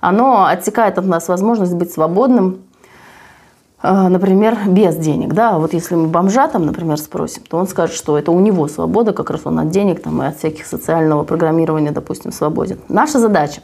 оно 0.00 0.46
отсекает 0.46 0.96
от 0.96 1.06
нас 1.06 1.26
возможность 1.26 1.74
быть 1.74 1.92
свободным, 1.92 2.58
например, 3.82 4.58
без 4.66 4.96
денег. 4.96 5.32
Да? 5.32 5.58
Вот 5.58 5.72
если 5.72 5.94
мы 5.94 6.08
бомжа, 6.08 6.48
там, 6.48 6.66
например, 6.66 6.98
спросим, 6.98 7.42
то 7.48 7.56
он 7.56 7.66
скажет, 7.66 7.96
что 7.96 8.18
это 8.18 8.30
у 8.30 8.40
него 8.40 8.68
свобода, 8.68 9.12
как 9.12 9.30
раз 9.30 9.42
он 9.44 9.58
от 9.58 9.70
денег 9.70 10.02
там, 10.02 10.22
и 10.22 10.26
от 10.26 10.38
всяких 10.38 10.66
социального 10.66 11.24
программирования, 11.24 11.90
допустим, 11.90 12.32
свободен. 12.32 12.78
Наша 12.88 13.18
задача 13.18 13.62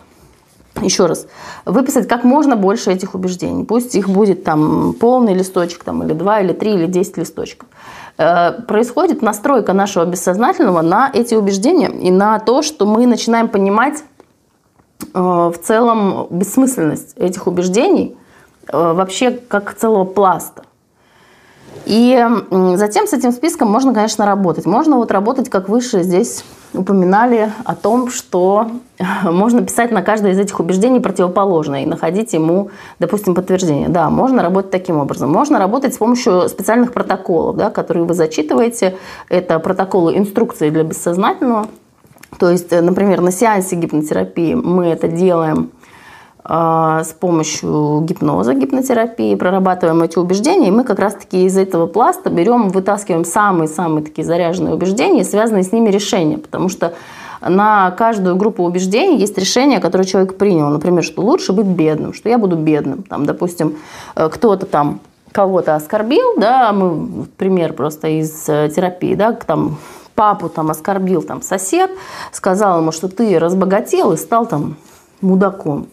еще 0.83 1.07
раз, 1.07 1.27
выписать 1.65 2.09
как 2.09 2.25
можно 2.25 2.57
больше 2.57 2.91
этих 2.93 3.15
убеждений. 3.15 3.65
Пусть 3.65 3.95
их 3.95 4.09
будет 4.09 4.45
там 4.45 4.95
полный 4.95 5.35
листочек, 5.35 5.85
там, 5.85 6.03
или 6.03 6.13
два, 6.13 6.41
или 6.41 6.53
три, 6.53 6.75
или 6.75 6.87
десять 6.87 7.17
листочков. 7.17 7.69
Э, 8.19 8.53
происходит 8.63 9.23
настройка 9.23 9.73
нашего 9.73 10.05
бессознательного 10.05 10.83
на 10.83 11.11
эти 11.13 11.35
убеждения 11.35 11.91
и 11.91 12.11
на 12.11 12.39
то, 12.39 12.63
что 12.63 12.87
мы 12.87 13.07
начинаем 13.07 13.49
понимать 13.49 14.03
э, 15.15 15.19
в 15.19 15.55
целом 15.63 16.27
бессмысленность 16.31 17.17
этих 17.17 17.47
убеждений– 17.47 18.17
вообще 18.73 19.31
как 19.31 19.75
целого 19.75 20.05
пласта. 20.05 20.63
И 21.85 22.21
затем 22.51 23.07
с 23.07 23.13
этим 23.13 23.31
списком 23.31 23.69
можно, 23.69 23.95
конечно, 23.95 24.27
работать. 24.27 24.67
Можно 24.67 24.97
вот 24.97 25.13
работать, 25.13 25.49
как 25.49 25.69
выше 25.69 26.03
здесь 26.03 26.45
упоминали, 26.75 27.53
о 27.65 27.75
том, 27.75 28.11
что 28.11 28.71
можно 29.23 29.63
писать 29.63 29.93
на 29.93 30.03
каждое 30.03 30.33
из 30.33 30.39
этих 30.39 30.59
убеждений 30.61 31.01
противоположное 31.01 31.83
и 31.83 31.87
находить 31.87 32.33
ему, 32.33 32.71
допустим, 32.99 33.35
подтверждение. 33.35 33.89
Да, 33.89 34.11
можно 34.11 34.43
работать 34.43 34.71
таким 34.71 34.99
образом. 34.99 35.31
Можно 35.31 35.59
работать 35.59 35.95
с 35.95 35.99
помощью 35.99 36.49
специальных 36.49 36.93
протоколов, 36.93 37.57
да, 37.57 37.71
которые 37.71 38.05
вы 38.05 38.15
зачитываете. 38.15 38.97
Это 39.29 39.59
протоколы 39.59 40.17
инструкции 40.17 40.71
для 40.71 40.83
бессознательного. 40.83 41.69
То 42.39 42.51
есть, 42.51 42.73
э, 42.73 42.81
например, 42.81 43.21
на 43.21 43.31
сеансе 43.31 43.77
гипнотерапии 43.77 44.55
мы 44.55 44.87
это 44.87 45.09
делаем 45.09 45.71
с 46.49 47.13
помощью 47.19 48.03
гипноза, 48.03 48.55
гипнотерапии, 48.55 49.35
прорабатываем 49.35 50.03
эти 50.03 50.17
убеждения, 50.19 50.69
и 50.69 50.71
мы 50.71 50.85
как 50.85 51.01
раз-таки 51.01 51.45
из 51.45 51.57
этого 51.59 51.87
пласта 51.87 52.31
берем, 52.31 52.69
вытаскиваем 52.69 53.25
самые-самые 53.25 54.05
такие 54.05 54.25
заряженные 54.25 54.75
убеждения, 54.75 55.25
связанные 55.25 55.65
с 55.65 55.73
ними 55.73 55.91
решения, 55.91 56.39
потому 56.39 56.69
что 56.69 56.95
на 57.41 57.91
каждую 57.93 58.37
группу 58.37 58.65
убеждений 58.65 59.19
есть 59.19 59.37
решение, 59.39 59.81
которое 59.81 60.05
человек 60.05 60.37
принял. 60.37 60.69
Например, 60.69 61.03
что 61.03 61.23
лучше 61.23 61.53
быть 61.53 61.67
бедным, 61.67 62.13
что 62.13 62.29
я 62.29 62.39
буду 62.39 62.57
бедным. 62.57 63.03
Там, 63.03 63.27
допустим, 63.27 63.77
э, 64.15 64.29
кто-то 64.29 64.67
там 64.67 65.01
кого-то 65.33 65.75
оскорбил, 65.75 66.35
да, 66.39 66.73
мы 66.73 67.27
пример 67.37 67.73
просто 67.73 68.09
из 68.09 68.49
э, 68.49 68.71
терапии, 68.75 69.15
да, 69.15 69.33
там 69.33 69.79
папу 70.15 70.49
там 70.49 70.71
оскорбил 70.71 71.23
там 71.23 71.43
сосед, 71.43 71.91
сказал 72.33 72.79
ему, 72.81 72.91
что 72.91 73.09
ты 73.09 73.39
разбогател 73.39 74.13
и 74.13 74.17
стал 74.17 74.47
там 74.47 74.77
мудаком. 75.21 75.89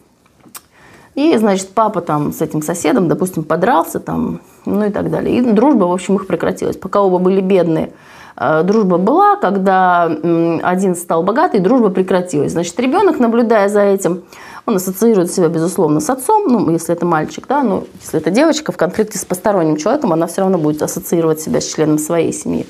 И, 1.14 1.36
значит, 1.36 1.68
папа 1.74 2.00
там 2.00 2.32
с 2.32 2.40
этим 2.40 2.60
соседом, 2.60 3.08
допустим, 3.08 3.44
подрался 3.44 4.00
там, 4.00 4.40
ну 4.64 4.84
и 4.84 4.90
так 4.90 5.10
далее. 5.10 5.38
И 5.38 5.40
дружба, 5.42 5.84
в 5.84 5.92
общем, 5.92 6.16
их 6.16 6.26
прекратилась. 6.26 6.76
Пока 6.76 7.02
оба 7.02 7.18
были 7.18 7.40
бедные, 7.40 7.92
э, 8.36 8.62
дружба 8.64 8.98
была. 8.98 9.36
Когда 9.36 10.04
один 10.04 10.96
стал 10.96 11.22
богатый, 11.22 11.60
дружба 11.60 11.90
прекратилась. 11.90 12.52
Значит, 12.52 12.78
ребенок, 12.80 13.20
наблюдая 13.20 13.68
за 13.68 13.82
этим, 13.82 14.24
он 14.66 14.76
ассоциирует 14.76 15.30
себя, 15.30 15.48
безусловно, 15.48 16.00
с 16.00 16.10
отцом, 16.10 16.48
ну, 16.48 16.70
если 16.70 16.94
это 16.94 17.04
мальчик, 17.04 17.46
да, 17.46 17.62
но 17.62 17.84
если 18.00 18.18
это 18.18 18.30
девочка 18.30 18.72
в 18.72 18.76
конфликте 18.76 19.18
с 19.18 19.24
посторонним 19.24 19.76
человеком, 19.76 20.12
она 20.12 20.26
все 20.26 20.40
равно 20.40 20.58
будет 20.58 20.82
ассоциировать 20.82 21.40
себя 21.40 21.60
с 21.60 21.66
членом 21.66 21.98
своей 21.98 22.32
семьи. 22.32 22.66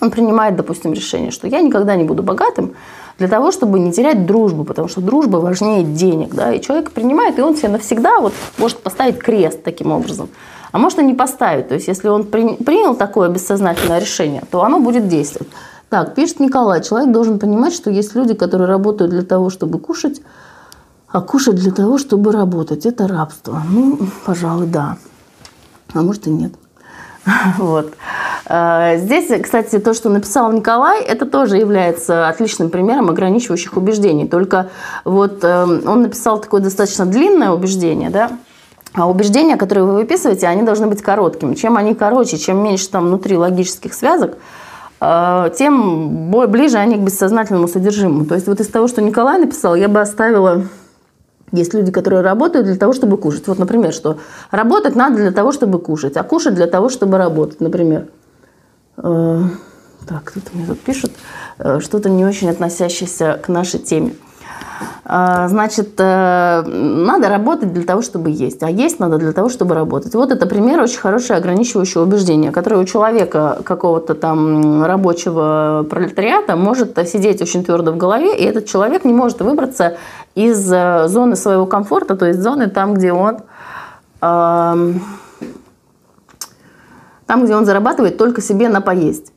Он 0.00 0.10
принимает, 0.10 0.56
допустим, 0.56 0.92
решение, 0.92 1.30
что 1.30 1.46
я 1.46 1.60
никогда 1.60 1.96
не 1.96 2.04
буду 2.04 2.22
богатым, 2.22 2.72
для 3.18 3.28
того, 3.28 3.52
чтобы 3.52 3.78
не 3.78 3.92
терять 3.92 4.26
дружбу, 4.26 4.64
потому 4.64 4.88
что 4.88 5.00
дружба 5.00 5.36
важнее 5.36 5.84
денег. 5.84 6.34
Да? 6.34 6.52
И 6.52 6.60
человек 6.60 6.92
принимает, 6.92 7.38
и 7.38 7.42
он 7.42 7.56
себе 7.56 7.68
навсегда 7.68 8.20
вот 8.20 8.32
может 8.58 8.82
поставить 8.82 9.18
крест 9.18 9.62
таким 9.62 9.92
образом. 9.92 10.28
А 10.72 10.78
может 10.78 10.98
и 10.98 11.04
не 11.04 11.14
поставить. 11.14 11.68
То 11.68 11.74
есть 11.74 11.88
если 11.88 12.08
он 12.08 12.24
при, 12.24 12.56
принял 12.56 12.94
такое 12.94 13.28
бессознательное 13.28 13.98
решение, 13.98 14.42
то 14.50 14.64
оно 14.64 14.80
будет 14.80 15.08
действовать. 15.08 15.48
Так, 15.90 16.14
пишет 16.14 16.40
Николай, 16.40 16.82
человек 16.82 17.12
должен 17.12 17.38
понимать, 17.38 17.74
что 17.74 17.90
есть 17.90 18.14
люди, 18.14 18.32
которые 18.32 18.66
работают 18.66 19.10
для 19.10 19.22
того, 19.22 19.50
чтобы 19.50 19.78
кушать, 19.78 20.22
а 21.08 21.20
кушать 21.20 21.56
для 21.56 21.70
того, 21.70 21.98
чтобы 21.98 22.32
работать. 22.32 22.86
Это 22.86 23.06
рабство. 23.06 23.62
Ну, 23.70 23.98
пожалуй, 24.24 24.66
да. 24.66 24.96
А 25.92 26.00
может 26.00 26.26
и 26.26 26.30
нет. 26.30 26.52
Вот. 27.58 27.94
Э, 28.46 28.98
здесь, 28.98 29.30
кстати, 29.42 29.78
то, 29.78 29.94
что 29.94 30.08
написал 30.08 30.52
Николай, 30.52 31.02
это 31.02 31.26
тоже 31.26 31.56
является 31.56 32.28
отличным 32.28 32.70
примером 32.70 33.10
ограничивающих 33.10 33.76
убеждений. 33.76 34.26
Только 34.26 34.70
вот 35.04 35.42
эм, 35.42 35.82
он 35.86 36.02
написал 36.02 36.40
такое 36.40 36.60
достаточно 36.60 37.06
длинное 37.06 37.50
убеждение, 37.50 38.10
да, 38.10 38.30
а 38.94 39.08
убеждения, 39.08 39.56
которые 39.56 39.84
вы 39.84 39.94
выписываете, 39.94 40.46
они 40.46 40.62
должны 40.62 40.86
быть 40.86 41.02
короткими. 41.02 41.54
Чем 41.54 41.76
они 41.76 41.94
короче, 41.94 42.36
чем 42.36 42.62
меньше 42.62 42.90
там 42.90 43.06
внутри 43.06 43.36
логических 43.36 43.94
связок, 43.94 44.36
э, 45.00 45.50
тем 45.56 46.30
ближе 46.30 46.78
они 46.78 46.96
к 46.96 47.00
бессознательному 47.00 47.68
содержимому. 47.68 48.26
То 48.26 48.34
есть 48.34 48.46
вот 48.46 48.60
из 48.60 48.68
того, 48.68 48.88
что 48.88 49.00
Николай 49.00 49.38
написал, 49.38 49.74
я 49.74 49.88
бы 49.88 50.00
оставила 50.00 50.62
есть 51.52 51.74
люди, 51.74 51.92
которые 51.92 52.22
работают 52.22 52.66
для 52.66 52.76
того, 52.76 52.92
чтобы 52.92 53.16
кушать. 53.16 53.46
Вот, 53.46 53.58
например, 53.58 53.92
что 53.92 54.18
работать 54.50 54.96
надо 54.96 55.16
для 55.16 55.32
того, 55.32 55.52
чтобы 55.52 55.78
кушать, 55.78 56.16
а 56.16 56.22
кушать 56.22 56.54
для 56.54 56.66
того, 56.66 56.88
чтобы 56.88 57.18
работать, 57.18 57.60
например. 57.60 58.08
Э, 58.96 59.42
так, 60.06 60.24
кто-то 60.24 60.48
мне 60.54 60.66
тут 60.66 60.80
пишет, 60.80 61.12
э, 61.58 61.80
что-то 61.80 62.08
не 62.08 62.24
очень 62.24 62.50
относящееся 62.50 63.40
к 63.42 63.48
нашей 63.48 63.80
теме. 63.80 64.14
А, 65.04 65.48
значит, 65.48 65.94
э, 65.98 66.62
надо 66.64 67.28
работать 67.28 67.72
для 67.72 67.82
того, 67.82 68.02
чтобы 68.02 68.30
есть, 68.30 68.62
а 68.62 68.70
есть 68.70 69.00
надо 69.00 69.18
для 69.18 69.32
того, 69.32 69.48
чтобы 69.48 69.74
работать. 69.74 70.14
Вот 70.14 70.30
это 70.30 70.46
пример 70.46 70.80
очень 70.80 70.98
хорошее 70.98 71.38
ограничивающее 71.38 72.02
убеждение, 72.02 72.52
которое 72.52 72.80
у 72.80 72.84
человека 72.84 73.58
какого-то 73.64 74.14
там 74.14 74.84
рабочего 74.84 75.84
пролетариата 75.90 76.56
может 76.56 76.96
сидеть 77.08 77.42
очень 77.42 77.64
твердо 77.64 77.92
в 77.92 77.96
голове, 77.96 78.36
и 78.36 78.44
этот 78.44 78.66
человек 78.66 79.04
не 79.04 79.12
может 79.12 79.40
выбраться 79.40 79.96
из 80.34 80.58
зоны 80.58 81.36
своего 81.36 81.66
комфорта, 81.66 82.16
то 82.16 82.26
есть 82.26 82.40
зоны 82.40 82.70
там, 82.70 82.94
где 82.94 83.12
он 83.12 83.38
там, 84.20 85.04
где 87.44 87.56
он 87.56 87.64
зарабатывает 87.66 88.16
только 88.18 88.40
себе 88.40 88.68
на 88.68 88.80
поесть. 88.80 89.32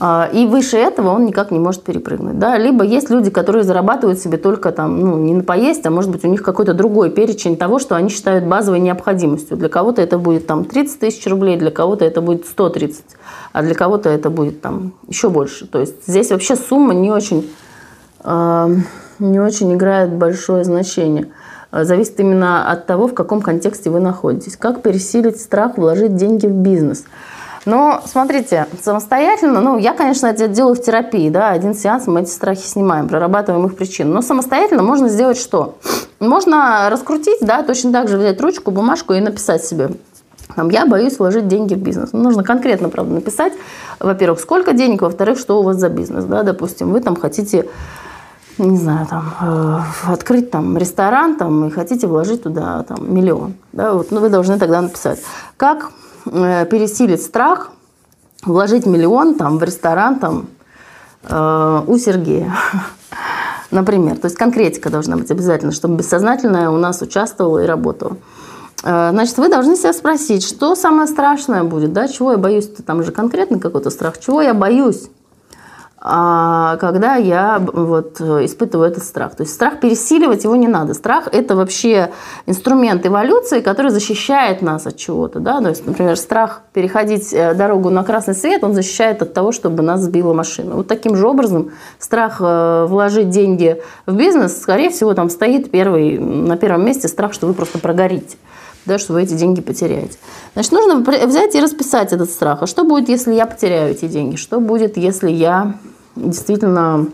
А, 0.00 0.30
и 0.32 0.46
выше 0.46 0.76
этого 0.76 1.10
он 1.10 1.26
никак 1.26 1.50
не 1.50 1.58
может 1.58 1.82
перепрыгнуть. 1.82 2.38
Да? 2.38 2.56
Либо 2.56 2.84
есть 2.84 3.10
люди, 3.10 3.30
которые 3.30 3.64
зарабатывают 3.64 4.20
себе 4.20 4.38
только 4.38 4.70
там, 4.70 5.00
ну, 5.00 5.18
не 5.18 5.34
на 5.34 5.42
поесть, 5.42 5.84
а 5.86 5.90
может 5.90 6.10
быть 6.10 6.24
у 6.24 6.28
них 6.28 6.42
какой-то 6.42 6.72
другой 6.72 7.10
перечень 7.10 7.56
того, 7.56 7.78
что 7.78 7.96
они 7.96 8.08
считают 8.08 8.44
базовой 8.44 8.78
необходимостью. 8.78 9.56
Для 9.56 9.68
кого-то 9.68 10.00
это 10.00 10.18
будет 10.18 10.46
там 10.46 10.64
30 10.64 11.00
тысяч 11.00 11.26
рублей, 11.26 11.56
для 11.56 11.72
кого-то 11.72 12.04
это 12.04 12.20
будет 12.20 12.46
130, 12.46 13.04
а 13.52 13.62
для 13.62 13.74
кого-то 13.74 14.08
это 14.08 14.30
будет 14.30 14.60
там 14.60 14.92
еще 15.08 15.30
больше. 15.30 15.66
То 15.66 15.80
есть 15.80 16.06
здесь 16.06 16.30
вообще 16.30 16.54
сумма 16.54 16.94
не 16.94 17.10
очень, 17.10 17.50
э, 18.22 18.76
не 19.18 19.40
очень 19.40 19.74
играет 19.74 20.12
большое 20.12 20.62
значение. 20.62 21.28
Зависит 21.72 22.18
именно 22.20 22.70
от 22.70 22.86
того, 22.86 23.08
в 23.08 23.14
каком 23.14 23.42
контексте 23.42 23.90
вы 23.90 24.00
находитесь. 24.00 24.56
Как 24.56 24.80
пересилить 24.80 25.38
страх 25.38 25.76
вложить 25.76 26.14
деньги 26.14 26.46
в 26.46 26.52
бизнес– 26.54 27.04
но 27.64 28.02
смотрите, 28.06 28.66
самостоятельно, 28.82 29.60
ну, 29.60 29.78
я, 29.78 29.92
конечно, 29.92 30.26
это 30.26 30.48
делаю 30.48 30.74
в 30.74 30.82
терапии, 30.82 31.28
да, 31.30 31.50
один 31.50 31.74
сеанс 31.74 32.06
мы 32.06 32.22
эти 32.22 32.30
страхи 32.30 32.66
снимаем, 32.66 33.08
прорабатываем 33.08 33.66
их 33.66 33.76
причины. 33.76 34.12
Но 34.12 34.22
самостоятельно 34.22 34.82
можно 34.82 35.08
сделать 35.08 35.38
что? 35.38 35.78
Можно 36.20 36.88
раскрутить, 36.90 37.40
да, 37.40 37.62
точно 37.62 37.92
так 37.92 38.08
же 38.08 38.18
взять 38.18 38.40
ручку, 38.40 38.70
бумажку 38.70 39.12
и 39.14 39.20
написать 39.20 39.64
себе, 39.64 39.90
там, 40.56 40.70
я 40.70 40.86
боюсь 40.86 41.18
вложить 41.18 41.46
деньги 41.46 41.74
в 41.74 41.78
бизнес. 41.78 42.10
Ну, 42.12 42.20
нужно 42.20 42.42
конкретно, 42.42 42.88
правда, 42.88 43.14
написать, 43.14 43.52
во-первых, 44.00 44.40
сколько 44.40 44.72
денег, 44.72 45.02
во-вторых, 45.02 45.38
что 45.38 45.60
у 45.60 45.62
вас 45.62 45.76
за 45.76 45.88
бизнес, 45.88 46.24
да, 46.24 46.42
допустим, 46.42 46.90
вы 46.90 47.00
там 47.00 47.16
хотите 47.16 47.68
не 48.58 48.76
знаю, 48.76 49.06
там, 49.06 49.34
э, 49.40 50.12
открыть 50.12 50.50
там 50.50 50.76
ресторан 50.76 51.36
там, 51.36 51.68
и 51.68 51.70
хотите 51.70 52.08
вложить 52.08 52.42
туда 52.42 52.82
там, 52.82 53.14
миллион. 53.14 53.54
Да, 53.72 53.92
вот, 53.92 54.10
ну, 54.10 54.20
вы 54.20 54.30
должны 54.30 54.58
тогда 54.58 54.80
написать, 54.80 55.20
как 55.56 55.92
пересилить 56.24 57.22
страх, 57.22 57.70
вложить 58.44 58.86
миллион 58.86 59.34
там, 59.34 59.58
в 59.58 59.62
ресторан 59.62 60.18
там, 60.18 60.46
э, 61.24 61.82
у 61.86 61.98
Сергея. 61.98 62.54
Например, 63.70 64.16
то 64.16 64.26
есть 64.26 64.36
конкретика 64.36 64.90
должна 64.90 65.16
быть 65.16 65.30
обязательно, 65.30 65.72
чтобы 65.72 65.96
бессознательное 65.96 66.70
у 66.70 66.76
нас 66.76 67.02
участвовало 67.02 67.60
и 67.60 67.66
работало. 67.66 68.16
Э, 68.84 69.10
значит, 69.10 69.36
вы 69.38 69.48
должны 69.48 69.76
себя 69.76 69.92
спросить, 69.92 70.44
что 70.44 70.74
самое 70.74 71.08
страшное 71.08 71.64
будет, 71.64 71.92
да, 71.92 72.08
чего 72.08 72.32
я 72.32 72.38
боюсь, 72.38 72.70
там 72.86 73.02
же 73.02 73.12
конкретно 73.12 73.58
какой-то 73.58 73.90
страх, 73.90 74.18
чего 74.18 74.40
я 74.40 74.54
боюсь, 74.54 75.08
когда 76.00 77.16
я 77.16 77.58
вот 77.58 78.20
испытываю 78.20 78.88
этот 78.88 79.02
страх. 79.02 79.34
То 79.34 79.42
есть 79.42 79.54
страх 79.54 79.80
пересиливать 79.80 80.44
его 80.44 80.54
не 80.54 80.68
надо. 80.68 80.94
Страх– 80.94 81.28
это 81.32 81.56
вообще 81.56 82.12
инструмент 82.46 83.04
эволюции, 83.04 83.60
который 83.60 83.90
защищает 83.90 84.62
нас 84.62 84.86
от 84.86 84.96
чего-то. 84.96 85.40
Да? 85.40 85.60
То 85.60 85.70
есть, 85.70 85.84
например, 85.84 86.16
страх 86.16 86.62
переходить 86.72 87.32
э, 87.32 87.52
дорогу 87.54 87.90
на 87.90 88.04
красный 88.04 88.34
свет, 88.34 88.62
он 88.62 88.74
защищает 88.74 89.22
от 89.22 89.34
того, 89.34 89.50
чтобы 89.50 89.82
нас 89.82 90.00
сбила 90.00 90.32
машина. 90.32 90.76
Вот 90.76 90.86
таким 90.86 91.16
же 91.16 91.26
образом 91.26 91.72
страх 91.98 92.36
э, 92.40 92.86
вложить 92.88 93.30
деньги 93.30 93.82
в 94.06 94.14
бизнес, 94.14 94.60
скорее 94.60 94.90
всего, 94.90 95.14
там 95.14 95.28
стоит 95.30 95.70
первый, 95.70 96.18
на 96.18 96.56
первом 96.56 96.84
месте 96.84 97.08
страх, 97.08 97.32
что 97.32 97.48
вы 97.48 97.54
просто 97.54 97.78
прогорите 97.80 98.36
да, 98.88 98.98
что 98.98 99.12
вы 99.12 99.22
эти 99.22 99.34
деньги 99.34 99.60
потеряете. 99.60 100.18
Значит, 100.54 100.72
нужно 100.72 100.96
взять 101.26 101.54
и 101.54 101.60
расписать 101.60 102.12
этот 102.12 102.30
страх. 102.30 102.62
А 102.62 102.66
что 102.66 102.82
будет, 102.82 103.08
если 103.08 103.32
я 103.34 103.46
потеряю 103.46 103.92
эти 103.92 104.08
деньги? 104.08 104.34
Что 104.34 104.58
будет, 104.58 104.96
если 104.96 105.30
я 105.30 105.76
действительно 106.16 107.06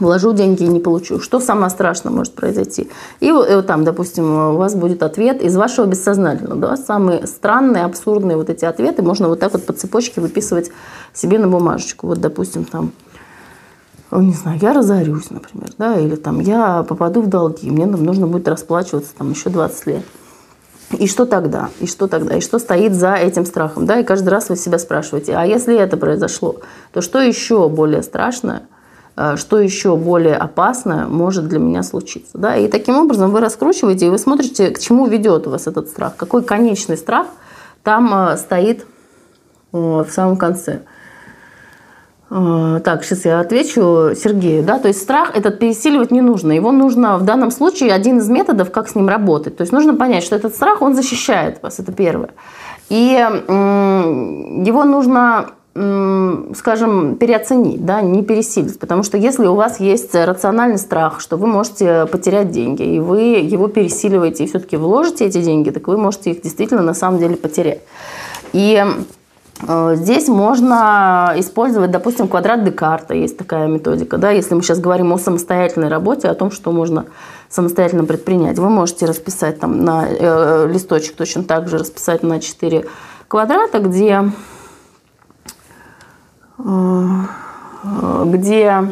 вложу 0.00 0.32
деньги 0.32 0.62
и 0.64 0.68
не 0.68 0.80
получу. 0.80 1.20
Что 1.20 1.38
самое 1.38 1.70
страшное 1.70 2.12
может 2.12 2.34
произойти? 2.34 2.88
И 3.20 3.30
вот 3.30 3.66
там, 3.66 3.84
допустим, 3.84 4.24
у 4.24 4.56
вас 4.56 4.74
будет 4.74 5.02
ответ 5.02 5.42
из 5.42 5.54
вашего 5.54 5.84
бессознательного. 5.84 6.60
Да? 6.60 6.76
Самые 6.76 7.26
странные, 7.26 7.84
абсурдные 7.84 8.36
вот 8.36 8.48
эти 8.50 8.64
ответы 8.64 9.02
можно 9.02 9.28
вот 9.28 9.40
так 9.40 9.52
вот 9.52 9.66
по 9.66 9.72
цепочке 9.74 10.20
выписывать 10.20 10.70
себе 11.12 11.38
на 11.38 11.46
бумажечку. 11.46 12.06
Вот, 12.06 12.20
допустим, 12.20 12.64
там, 12.64 12.92
не 14.10 14.32
знаю, 14.32 14.58
я 14.62 14.72
разорюсь, 14.72 15.30
например, 15.30 15.70
да, 15.76 15.98
или 15.98 16.16
там 16.16 16.40
я 16.40 16.82
попаду 16.82 17.20
в 17.20 17.28
долги, 17.28 17.70
мне 17.70 17.84
нужно 17.86 18.26
будет 18.26 18.48
расплачиваться 18.48 19.12
там 19.16 19.30
еще 19.30 19.50
20 19.50 19.86
лет. 19.86 20.04
И 20.98 21.06
что 21.06 21.24
тогда? 21.24 21.70
И 21.80 21.86
что 21.86 22.06
тогда? 22.06 22.36
И 22.36 22.40
что 22.40 22.58
стоит 22.58 22.94
за 22.94 23.14
этим 23.14 23.46
страхом? 23.46 23.86
Да? 23.86 24.00
И 24.00 24.04
каждый 24.04 24.28
раз 24.28 24.48
вы 24.48 24.56
себя 24.56 24.78
спрашиваете, 24.78 25.34
а 25.34 25.44
если 25.44 25.76
это 25.76 25.96
произошло, 25.96 26.56
то 26.92 27.00
что 27.00 27.20
еще 27.20 27.68
более 27.68 28.02
страшное, 28.02 28.62
э, 29.16 29.36
что 29.36 29.58
еще 29.58 29.96
более 29.96 30.36
опасное 30.36 31.06
может 31.06 31.48
для 31.48 31.58
меня 31.58 31.82
случиться? 31.82 32.36
Да? 32.36 32.56
И 32.56 32.68
таким 32.68 32.96
образом 32.96 33.30
вы 33.30 33.40
раскручиваете, 33.40 34.06
и 34.06 34.10
вы 34.10 34.18
смотрите, 34.18 34.70
к 34.70 34.78
чему 34.78 35.06
ведет 35.06 35.46
у 35.46 35.50
вас 35.50 35.66
этот 35.66 35.88
страх, 35.88 36.16
какой 36.16 36.42
конечный 36.42 36.96
страх 36.96 37.26
там 37.82 38.12
э, 38.14 38.36
стоит 38.36 38.86
э, 39.72 39.76
в 39.76 40.08
самом 40.10 40.36
конце. 40.36 40.82
А, 42.34 42.80
так, 42.80 43.04
сейчас 43.04 43.26
я 43.26 43.40
отвечу 43.40 44.14
Сергею. 44.16 44.64
Да? 44.64 44.78
То 44.78 44.88
есть 44.88 45.02
страх 45.02 45.36
этот 45.36 45.58
пересиливать 45.58 46.10
не 46.10 46.22
нужно. 46.22 46.52
Его 46.52 46.72
нужно 46.72 47.18
в 47.18 47.24
данном 47.24 47.50
случае 47.50 47.92
один 47.92 48.18
из 48.18 48.28
методов, 48.30 48.70
как 48.70 48.88
с 48.88 48.94
ним 48.94 49.08
работать. 49.08 49.58
То 49.58 49.62
есть 49.62 49.72
нужно 49.72 49.94
понять, 49.94 50.24
что 50.24 50.36
этот 50.36 50.54
страх, 50.54 50.80
он 50.80 50.94
защищает 50.94 51.62
вас, 51.62 51.78
это 51.78 51.92
первое. 51.92 52.30
И 52.88 53.18
его 54.64 54.84
нужно 54.84 55.50
скажем, 55.74 57.16
переоценить, 57.16 57.86
да, 57.86 58.02
не 58.02 58.22
пересилить. 58.22 58.78
Потому 58.78 59.02
что 59.02 59.16
если 59.16 59.46
у 59.46 59.54
вас 59.54 59.80
есть 59.80 60.14
рациональный 60.14 60.76
страх, 60.76 61.18
что 61.18 61.38
вы 61.38 61.46
можете 61.46 62.04
потерять 62.12 62.50
деньги, 62.50 62.82
и 62.82 63.00
вы 63.00 63.20
его 63.20 63.68
пересиливаете 63.68 64.44
и 64.44 64.46
все-таки 64.48 64.76
вложите 64.76 65.24
эти 65.24 65.40
деньги, 65.40 65.70
так 65.70 65.88
вы 65.88 65.96
можете 65.96 66.32
их 66.32 66.42
действительно 66.42 66.82
на 66.82 66.92
самом 66.92 67.20
деле 67.20 67.36
потерять. 67.36 67.80
И 68.52 68.84
здесь 69.60 70.28
можно 70.28 71.34
использовать, 71.36 71.90
допустим, 71.90 72.26
квадрат 72.26 72.64
Декарта, 72.64 73.14
есть 73.14 73.36
такая 73.36 73.68
методика. 73.68 74.18
Да? 74.18 74.30
Если 74.30 74.54
мы 74.54 74.62
сейчас 74.62 74.80
говорим 74.80 75.12
о 75.12 75.18
самостоятельной 75.18 75.88
работе, 75.88 76.28
о 76.28 76.34
том, 76.34 76.50
что 76.50 76.72
можно 76.72 77.06
самостоятельно 77.48 78.04
предпринять, 78.04 78.58
вы 78.58 78.70
можете 78.70 79.06
расписать 79.06 79.60
там 79.60 79.84
на 79.84 80.06
э, 80.08 80.68
листочек 80.72 81.16
точно 81.16 81.44
так 81.44 81.68
же, 81.68 81.78
расписать 81.78 82.22
на 82.22 82.40
4 82.40 82.86
квадрата, 83.28 83.78
где, 83.78 84.32
э, 86.58 87.08
где 88.24 88.90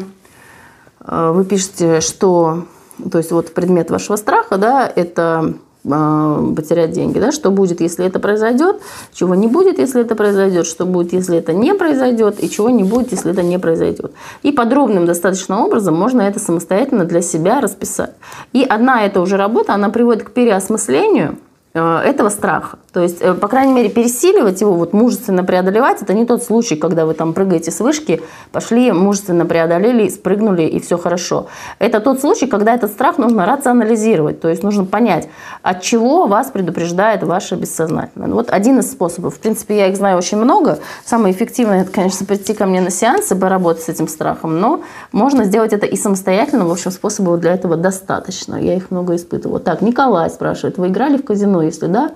э, 0.99 1.31
вы 1.31 1.43
пишете, 1.43 2.01
что, 2.01 2.65
то 3.11 3.17
есть 3.17 3.31
вот 3.31 3.53
предмет 3.53 3.89
вашего 3.89 4.15
страха, 4.15 4.57
да, 4.57 4.91
это 4.95 5.55
потерять 5.83 6.91
деньги. 6.91 7.19
Да? 7.19 7.31
Что 7.31 7.51
будет, 7.51 7.81
если 7.81 8.05
это 8.05 8.19
произойдет, 8.19 8.81
чего 9.13 9.35
не 9.35 9.47
будет, 9.47 9.79
если 9.79 10.01
это 10.01 10.15
произойдет, 10.15 10.65
что 10.65 10.85
будет, 10.85 11.13
если 11.13 11.37
это 11.37 11.53
не 11.53 11.73
произойдет, 11.73 12.43
и 12.43 12.49
чего 12.49 12.69
не 12.69 12.83
будет, 12.83 13.11
если 13.11 13.31
это 13.31 13.41
не 13.41 13.57
произойдет. 13.57 14.11
И 14.43 14.51
подробным 14.51 15.05
достаточно 15.05 15.63
образом 15.63 15.95
можно 15.95 16.21
это 16.21 16.39
самостоятельно 16.39 17.05
для 17.05 17.21
себя 17.21 17.61
расписать. 17.61 18.13
И 18.53 18.63
одна 18.63 19.05
эта 19.05 19.21
уже 19.21 19.37
работа, 19.37 19.73
она 19.73 19.89
приводит 19.89 20.23
к 20.23 20.31
переосмыслению 20.31 21.37
этого 21.73 22.29
страха. 22.29 22.79
То 22.91 23.01
есть, 23.01 23.21
э, 23.21 23.33
по 23.33 23.47
крайней 23.47 23.73
мере, 23.73 23.89
пересиливать 23.89 24.59
его, 24.59 24.73
вот 24.73 24.91
мужественно 24.91 25.43
преодолевать, 25.45 26.01
это 26.01 26.13
не 26.13 26.25
тот 26.25 26.43
случай, 26.43 26.75
когда 26.75 27.05
вы 27.05 27.13
там 27.13 27.33
прыгаете 27.33 27.71
с 27.71 27.79
вышки, 27.79 28.21
пошли, 28.51 28.91
мужественно 28.91 29.45
преодолели, 29.45 30.09
спрыгнули, 30.09 30.63
и 30.63 30.81
все 30.81 30.97
хорошо. 30.97 31.47
Это 31.79 32.01
тот 32.01 32.19
случай, 32.19 32.47
когда 32.47 32.75
этот 32.75 32.91
страх 32.91 33.17
нужно 33.17 33.45
рационализировать, 33.45 34.41
то 34.41 34.49
есть 34.49 34.63
нужно 34.63 34.83
понять, 34.83 35.29
от 35.61 35.81
чего 35.81 36.27
вас 36.27 36.51
предупреждает 36.51 37.23
ваше 37.23 37.55
бессознательное. 37.55 38.27
Вот 38.27 38.49
один 38.49 38.79
из 38.79 38.91
способов. 38.91 39.35
В 39.35 39.39
принципе, 39.39 39.77
я 39.77 39.87
их 39.87 39.95
знаю 39.95 40.17
очень 40.17 40.37
много. 40.37 40.79
Самое 41.05 41.33
эффективное, 41.33 41.83
это, 41.83 41.91
конечно, 41.91 42.25
прийти 42.25 42.53
ко 42.53 42.65
мне 42.65 42.81
на 42.81 42.89
сеансы, 42.89 43.33
поработать 43.33 43.83
с 43.83 43.89
этим 43.89 44.09
страхом, 44.09 44.59
но 44.59 44.81
можно 45.13 45.45
сделать 45.45 45.71
это 45.71 45.85
и 45.85 45.95
самостоятельно. 45.95 46.65
В 46.65 46.71
общем, 46.71 46.91
способов 46.91 47.39
для 47.39 47.53
этого 47.53 47.77
достаточно. 47.77 48.55
Я 48.55 48.75
их 48.75 48.91
много 48.91 49.15
испытывала. 49.15 49.61
Так, 49.61 49.81
Николай 49.81 50.29
спрашивает, 50.29 50.77
вы 50.77 50.87
играли 50.87 51.15
в 51.15 51.23
казино? 51.23 51.60
Если 51.61 51.87
да, 51.87 52.11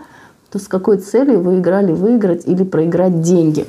то 0.51 0.59
с 0.59 0.67
какой 0.67 0.97
целью 0.97 1.41
вы 1.41 1.59
играли 1.59 1.91
выиграть 1.91 2.45
или 2.45 2.63
проиграть 2.63 3.21
деньги? 3.21 3.67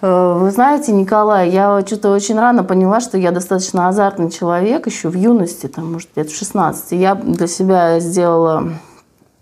Э, 0.00 0.38
вы 0.38 0.50
знаете, 0.50 0.92
Николай, 0.92 1.50
я 1.50 1.82
что-то 1.86 2.12
очень 2.12 2.38
рано 2.38 2.64
поняла, 2.64 3.00
что 3.00 3.18
я 3.18 3.30
достаточно 3.30 3.88
азартный 3.88 4.30
человек, 4.30 4.86
еще 4.86 5.08
в 5.08 5.14
юности, 5.14 5.66
там, 5.66 5.92
может, 5.92 6.08
лет 6.16 6.30
в 6.30 6.36
16. 6.36 6.92
Я 6.92 7.14
для 7.14 7.46
себя 7.46 7.98
сделала 8.00 8.70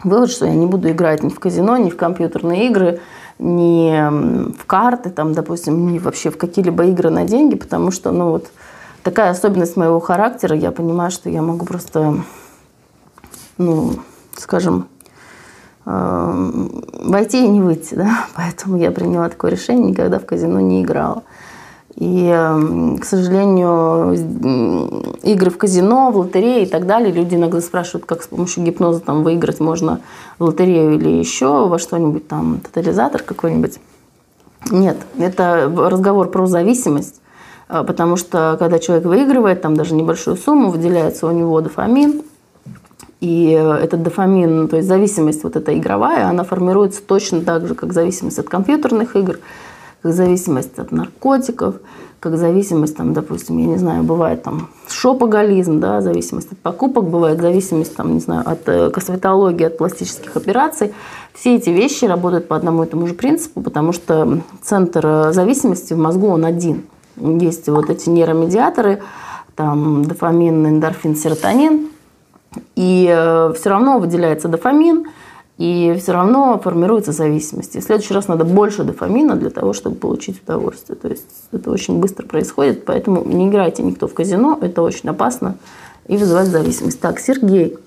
вывод, 0.02 0.30
что 0.30 0.46
я 0.46 0.54
не 0.54 0.66
буду 0.66 0.90
играть 0.90 1.22
ни 1.22 1.28
в 1.28 1.38
казино, 1.38 1.76
ни 1.76 1.90
в 1.90 1.96
компьютерные 1.96 2.68
игры, 2.68 3.00
ни 3.38 4.52
в 4.52 4.64
карты, 4.66 5.10
там, 5.10 5.34
допустим, 5.34 5.92
ни 5.92 5.98
вообще 5.98 6.30
в 6.30 6.38
какие-либо 6.38 6.84
игры 6.86 7.10
на 7.10 7.24
деньги, 7.24 7.56
потому 7.56 7.90
что, 7.90 8.10
ну, 8.12 8.30
вот 8.30 8.46
такая 9.02 9.30
особенность 9.30 9.76
моего 9.76 10.00
характера, 10.00 10.56
я 10.56 10.70
понимаю, 10.70 11.10
что 11.10 11.28
я 11.28 11.42
могу 11.42 11.66
просто, 11.66 12.16
ну, 13.58 13.92
скажем, 14.36 14.88
войти 15.86 17.44
и 17.44 17.48
не 17.48 17.60
выйти, 17.60 17.94
да, 17.94 18.26
поэтому 18.34 18.76
я 18.76 18.90
приняла 18.90 19.28
такое 19.28 19.52
решение, 19.52 19.90
никогда 19.90 20.18
в 20.18 20.26
казино 20.26 20.60
не 20.60 20.82
играла. 20.82 21.22
И, 21.94 22.26
эм, 22.26 22.98
к 22.98 23.06
сожалению, 23.06 24.12
игры 25.22 25.50
в 25.50 25.56
казино, 25.56 26.10
в 26.10 26.18
лотерее 26.18 26.64
и 26.64 26.66
так 26.66 26.86
далее, 26.86 27.10
люди 27.10 27.36
иногда 27.36 27.60
спрашивают, 27.62 28.04
как 28.04 28.22
с 28.22 28.26
помощью 28.26 28.64
гипноза 28.64 29.00
там 29.00 29.22
выиграть 29.22 29.60
можно 29.60 30.00
в 30.38 30.44
лотерею 30.44 30.96
или 30.96 31.08
еще 31.08 31.66
во 31.68 31.78
что-нибудь, 31.78 32.28
там, 32.28 32.60
тотализатор 32.60 33.22
какой-нибудь. 33.22 33.78
Нет, 34.70 34.98
это 35.18 35.72
разговор 35.74 36.28
про 36.30 36.46
зависимость, 36.46 37.20
э, 37.70 37.82
потому 37.86 38.16
что 38.16 38.56
когда 38.58 38.78
человек 38.78 39.06
выигрывает, 39.06 39.62
там 39.62 39.74
даже 39.74 39.94
небольшую 39.94 40.36
сумму, 40.36 40.70
выделяется 40.70 41.26
у 41.26 41.30
него 41.30 41.58
дофамин, 41.62 42.22
и 43.20 43.56
э, 43.58 43.72
этот 43.82 44.02
дофамин, 44.02 44.68
то 44.68 44.76
есть 44.76 44.88
зависимость 44.88 45.42
вот 45.44 45.56
эта 45.56 45.76
игровая, 45.76 46.28
она 46.28 46.44
формируется 46.44 47.02
точно 47.02 47.40
так 47.40 47.66
же, 47.66 47.74
как 47.74 47.92
зависимость 47.92 48.38
от 48.38 48.48
компьютерных 48.48 49.16
игр, 49.16 49.38
как 50.02 50.12
зависимость 50.12 50.78
от 50.78 50.92
наркотиков, 50.92 51.76
как 52.20 52.36
зависимость, 52.36 52.96
там, 52.96 53.14
допустим, 53.14 53.58
я 53.58 53.66
не 53.66 53.78
знаю, 53.78 54.02
бывает 54.02 54.42
там 54.42 54.68
шопоголизм, 54.88 55.80
да, 55.80 56.00
зависимость 56.00 56.52
от 56.52 56.58
покупок, 56.58 57.04
бывает 57.04 57.40
зависимость, 57.40 57.96
там, 57.96 58.14
не 58.14 58.20
знаю, 58.20 58.42
от 58.46 58.68
э, 58.68 58.90
косметологии, 58.90 59.64
от 59.64 59.78
пластических 59.78 60.36
операций. 60.36 60.92
Все 61.32 61.56
эти 61.56 61.70
вещи 61.70 62.04
работают 62.04 62.48
по 62.48 62.56
одному 62.56 62.84
и 62.84 62.86
тому 62.86 63.06
же 63.06 63.14
принципу, 63.14 63.62
потому 63.62 63.92
что 63.92 64.40
центр 64.62 65.06
э, 65.06 65.32
зависимости 65.32 65.94
в 65.94 65.98
мозгу, 65.98 66.28
он 66.28 66.44
один. 66.44 66.84
Есть 67.16 67.66
вот 67.68 67.88
эти 67.88 68.10
нейромедиаторы, 68.10 69.02
там 69.54 70.04
дофамин, 70.04 70.66
эндорфин, 70.66 71.16
серотонин– 71.16 71.88
и 72.74 73.08
э, 73.10 73.52
все 73.54 73.70
равно 73.70 73.98
выделяется 73.98 74.48
дофамин, 74.48 75.06
И 75.58 75.96
все 75.98 76.12
равно 76.12 76.60
формируется 76.62 77.12
зависимость. 77.12 77.76
И 77.76 77.80
в 77.80 77.82
следующий 77.82 78.14
раз 78.14 78.28
надо 78.28 78.44
больше 78.44 78.84
дофамина 78.84 79.36
для 79.36 79.50
того, 79.50 79.72
чтобы 79.72 79.96
получить 79.96 80.42
удовольствие. 80.42 80.96
То 80.96 81.08
есть 81.08 81.24
это 81.52 81.70
очень 81.70 81.98
быстро 81.98 82.26
происходит, 82.26 82.84
поэтому 82.84 83.24
не 83.24 83.48
играйте 83.48 83.82
никто 83.82 84.06
в 84.06 84.14
казино, 84.14 84.58
это 84.60 84.82
очень 84.82 85.08
опасно 85.08 85.56
и 86.08 86.16
вызывает 86.16 86.48
зависимость. 86.48 87.00
Так, 87.00 87.18
Сергей. 87.20 87.78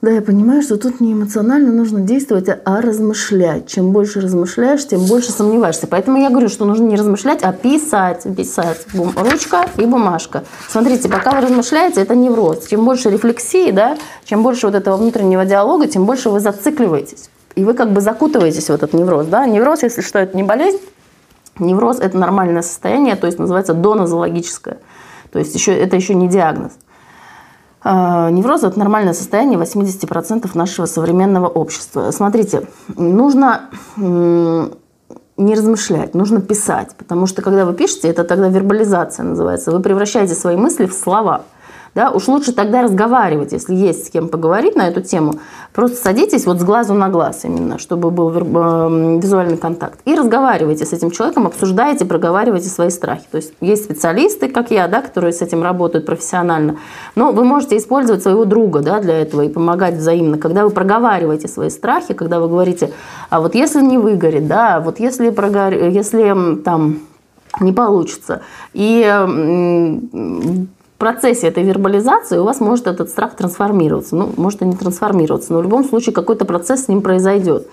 Да, 0.00 0.12
я 0.12 0.22
понимаю, 0.22 0.62
что 0.62 0.76
тут 0.76 1.00
не 1.00 1.12
эмоционально 1.12 1.72
нужно 1.72 2.00
действовать, 2.00 2.48
а 2.48 2.80
размышлять. 2.80 3.66
Чем 3.66 3.90
больше 3.90 4.20
размышляешь, 4.20 4.86
тем 4.86 5.04
больше 5.06 5.32
сомневаешься. 5.32 5.88
Поэтому 5.88 6.18
я 6.18 6.30
говорю, 6.30 6.48
что 6.48 6.64
нужно 6.64 6.84
не 6.84 6.94
размышлять, 6.94 7.42
а 7.42 7.52
писать. 7.52 8.22
Писать. 8.36 8.86
Ручка 8.94 9.66
и 9.76 9.86
бумажка. 9.86 10.44
Смотрите, 10.68 11.08
пока 11.08 11.32
вы 11.32 11.40
размышляете, 11.40 12.00
это 12.00 12.14
невроз. 12.14 12.68
Чем 12.68 12.84
больше 12.84 13.10
рефлексии, 13.10 13.72
да, 13.72 13.98
чем 14.24 14.44
больше 14.44 14.66
вот 14.66 14.76
этого 14.76 14.96
внутреннего 14.96 15.44
диалога, 15.44 15.88
тем 15.88 16.06
больше 16.06 16.30
вы 16.30 16.38
зацикливаетесь. 16.38 17.28
И 17.56 17.64
вы 17.64 17.74
как 17.74 17.92
бы 17.92 18.00
закутываетесь 18.00 18.66
в 18.68 18.70
этот 18.70 18.92
невроз. 18.92 19.26
Да? 19.26 19.46
Невроз, 19.46 19.82
если 19.82 20.02
что, 20.02 20.20
это 20.20 20.36
не 20.36 20.44
болезнь. 20.44 20.78
Невроз– 21.58 21.98
это 22.00 22.16
нормальное 22.16 22.62
состояние, 22.62 23.16
то 23.16 23.26
есть 23.26 23.40
называется 23.40 23.74
донозологическое. 23.74 24.78
То 25.32 25.40
есть 25.40 25.56
еще, 25.56 25.76
это 25.76 25.96
еще 25.96 26.14
не 26.14 26.28
диагноз. 26.28 26.70
А, 27.90 28.28
невроз– 28.28 28.62
это 28.64 28.78
нормальное 28.78 29.14
состояние 29.14 29.58
80% 29.58 30.50
нашего 30.52 30.84
современного 30.84 31.46
общества. 31.46 32.10
Смотрите, 32.10 32.64
нужно 32.96 33.70
не 33.96 35.54
размышлять, 35.54 36.14
нужно 36.14 36.42
писать, 36.42 36.94
потому 36.98 37.26
что 37.26 37.40
когда 37.40 37.64
вы 37.64 37.72
пишете, 37.72 38.08
это 38.08 38.24
тогда 38.24 38.48
вербализация 38.48 39.24
называется. 39.24 39.72
Вы 39.72 39.80
превращаете 39.80 40.34
свои 40.34 40.56
мысли 40.56 40.84
в 40.84 40.92
слова– 40.92 41.44
да, 41.98 42.10
уж 42.10 42.28
лучше 42.28 42.52
тогда 42.52 42.82
разговаривать, 42.82 43.50
если 43.50 43.74
есть 43.74 44.06
с 44.06 44.10
кем 44.10 44.28
поговорить 44.28 44.76
на 44.76 44.86
эту 44.86 45.00
тему. 45.00 45.34
Просто 45.72 45.96
садитесь 45.96 46.46
вот 46.46 46.60
с 46.60 46.62
глазу 46.62 46.94
на 46.94 47.08
глаз 47.08 47.44
именно, 47.44 47.80
чтобы 47.80 48.12
был 48.12 48.30
эм, 48.30 49.18
визуальный 49.18 49.56
контакт. 49.56 49.98
И 50.04 50.14
разговаривайте 50.14 50.86
с 50.86 50.92
этим 50.92 51.10
человеком, 51.10 51.48
обсуждаете, 51.48 52.04
проговаривайте 52.04 52.68
свои 52.68 52.90
страхи. 52.90 53.24
То 53.32 53.38
есть 53.38 53.52
есть 53.60 53.82
специалисты, 53.82 54.48
как 54.48 54.70
я, 54.70 54.86
да, 54.86 55.02
которые 55.02 55.32
с 55.32 55.42
этим 55.42 55.60
работают 55.60 56.06
профессионально. 56.06 56.76
Но 57.16 57.32
вы 57.32 57.42
можете 57.42 57.76
использовать 57.76 58.22
своего 58.22 58.44
друга 58.44 58.78
да, 58.78 59.00
для 59.00 59.20
этого 59.20 59.42
и 59.42 59.48
помогать 59.48 59.96
взаимно. 59.96 60.38
Когда 60.38 60.62
вы 60.62 60.70
проговариваете 60.70 61.48
свои 61.48 61.68
страхи, 61.68 62.14
когда 62.14 62.38
вы 62.38 62.46
говорите, 62.46 62.92
а 63.28 63.40
вот 63.40 63.56
если 63.56 63.82
не 63.82 63.98
выгорит, 63.98 64.46
да, 64.46 64.78
вот 64.78 65.00
если, 65.00 65.30
прогор... 65.30 65.72
если 65.72 66.62
там 66.64 67.00
не 67.60 67.72
получится. 67.72 68.42
И 68.72 69.02
процессе 70.98 71.46
этой 71.46 71.62
вербализации 71.62 72.38
у 72.38 72.44
вас 72.44 72.60
может 72.60 72.86
этот 72.86 73.08
страх 73.08 73.34
трансформироваться. 73.34 74.16
Ну, 74.16 74.32
может 74.36 74.62
и 74.62 74.66
не 74.66 74.76
трансформироваться, 74.76 75.52
но 75.52 75.60
в 75.60 75.62
любом 75.62 75.84
случае 75.84 76.12
какой-то 76.12 76.44
процесс 76.44 76.84
с 76.84 76.88
ним 76.88 77.02
произойдет. 77.02 77.68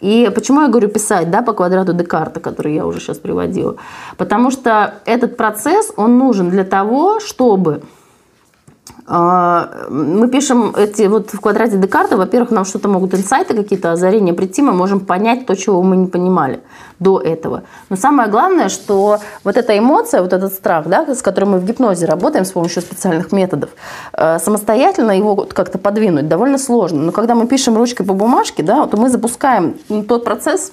И 0.00 0.30
почему 0.34 0.62
я 0.62 0.68
говорю 0.68 0.88
писать 0.88 1.30
да, 1.30 1.42
по 1.42 1.52
квадрату 1.52 1.92
Декарта, 1.92 2.40
который 2.40 2.74
я 2.74 2.86
уже 2.86 3.00
сейчас 3.00 3.18
приводила? 3.18 3.76
Потому 4.16 4.50
что 4.50 4.94
этот 5.04 5.36
процесс, 5.36 5.92
он 5.96 6.18
нужен 6.18 6.48
для 6.48 6.64
того, 6.64 7.20
чтобы 7.20 7.82
мы 9.06 10.28
пишем 10.28 10.72
эти 10.76 11.02
вот 11.08 11.32
в 11.32 11.40
квадрате 11.40 11.78
Декарта, 11.78 12.16
во-первых, 12.16 12.50
нам 12.50 12.64
что-то 12.64 12.88
могут 12.88 13.14
инсайты 13.14 13.54
какие-то, 13.54 13.92
озарения 13.92 14.34
прийти, 14.34 14.62
мы 14.62 14.72
можем 14.72 15.00
понять 15.00 15.46
то, 15.46 15.56
чего 15.56 15.82
мы 15.82 15.96
не 15.96 16.06
понимали 16.06 16.60
до 17.00 17.18
этого. 17.18 17.64
Но 17.88 17.96
самое 17.96 18.28
главное, 18.28 18.68
что 18.68 19.18
вот 19.42 19.56
эта 19.56 19.76
эмоция, 19.76 20.22
вот 20.22 20.32
этот 20.32 20.52
страх, 20.52 20.86
да, 20.86 21.12
с 21.12 21.22
которым 21.22 21.52
мы 21.52 21.58
в 21.58 21.64
гипнозе 21.64 22.06
работаем 22.06 22.44
с 22.44 22.52
помощью 22.52 22.82
специальных 22.82 23.32
методов, 23.32 23.70
э, 24.12 24.38
самостоятельно 24.38 25.16
его 25.16 25.34
как-то 25.34 25.78
подвинуть 25.78 26.28
довольно 26.28 26.58
сложно. 26.58 27.02
Но 27.02 27.12
когда 27.12 27.34
мы 27.34 27.46
пишем 27.46 27.76
ручкой 27.76 28.04
по 28.04 28.12
бумажке, 28.12 28.62
да, 28.62 28.86
то 28.86 28.96
мы 28.96 29.08
запускаем 29.08 29.76
тот 30.06 30.24
процесс 30.24 30.72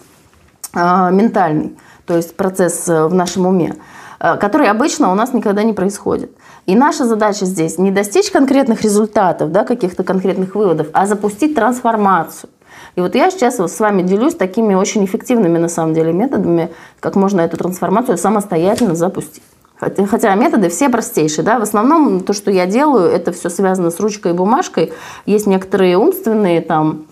э, 0.73 0.80
ментальный, 1.12 1.77
то 2.06 2.15
есть 2.15 2.36
процесс 2.36 2.88
э, 2.89 3.08
в 3.08 3.13
нашем 3.13 3.45
уме, 3.45 3.75
который 4.19 4.67
обычно 4.67 5.12
у 5.12 5.15
нас 5.15 5.34
никогда 5.34 5.63
не 5.63 5.73
происходит. 5.73 6.32
И 6.65 6.75
наша 6.75 7.06
задача 7.06 7.45
здесь 7.45 7.77
не 7.77 7.91
достичь 7.91 8.32
конкретных 8.32 8.82
результатов, 8.82 9.51
да, 9.51 9.63
каких-то 9.63 10.03
конкретных 10.03 10.56
выводов, 10.56 10.88
а 10.93 11.06
запустить 11.06 11.56
трансформацию. 11.56 12.49
И 12.95 13.01
вот 13.01 13.15
я 13.15 13.30
сейчас 13.30 13.60
с 13.60 13.80
вами 13.80 14.01
делюсь 14.01 14.36
такими 14.36 14.73
очень 14.73 15.06
эффективными 15.06 15.58
на 15.58 15.69
самом 15.69 15.93
деле 15.93 16.12
методами, 16.12 16.71
как 16.99 17.15
можно 17.15 17.41
эту 17.41 17.56
трансформацию 17.56 18.17
самостоятельно 18.17 18.95
запустить. 18.95 19.43
Хотя 19.80 20.34
методы 20.34 20.69
все 20.69 20.89
простейшие, 20.89 21.45
да, 21.45 21.60
в 21.60 21.62
основном 21.62 22.21
то, 22.21 22.34
что 22.34 22.49
я 22.49 22.65
делаю, 22.65 23.12
это 23.12 23.32
все 23.32 23.49
связано 23.49 23.91
с 23.91 23.99
ручкой 23.99 24.32
и 24.32 24.36
бумажкой. 24.36 24.91
Есть 25.27 25.45
некоторые 25.45 25.97
умственные 25.97 26.62
там 26.62 27.06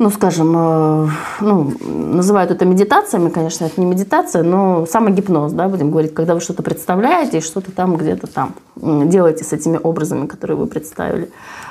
ну, 0.00 0.08
скажем, 0.08 0.54
э, 0.56 1.08
ну, 1.42 1.72
называют 1.82 2.50
это 2.50 2.64
медитациями, 2.64 3.28
конечно, 3.28 3.66
это 3.66 3.78
не 3.78 3.86
медитация, 3.86 4.42
но 4.42 4.86
самогипноз, 4.86 5.52
да, 5.52 5.68
будем 5.68 5.90
говорить, 5.90 6.14
когда 6.14 6.34
вы 6.34 6.40
что-то 6.40 6.62
представляете 6.62 7.38
и 7.38 7.40
что-то 7.42 7.70
там 7.70 7.96
где-то 7.96 8.26
там 8.26 8.54
делаете 8.76 9.44
с 9.44 9.52
этими 9.52 9.78
образами, 9.80 10.26
которые 10.26 10.56
вы 10.56 10.66
представили. 10.68 11.30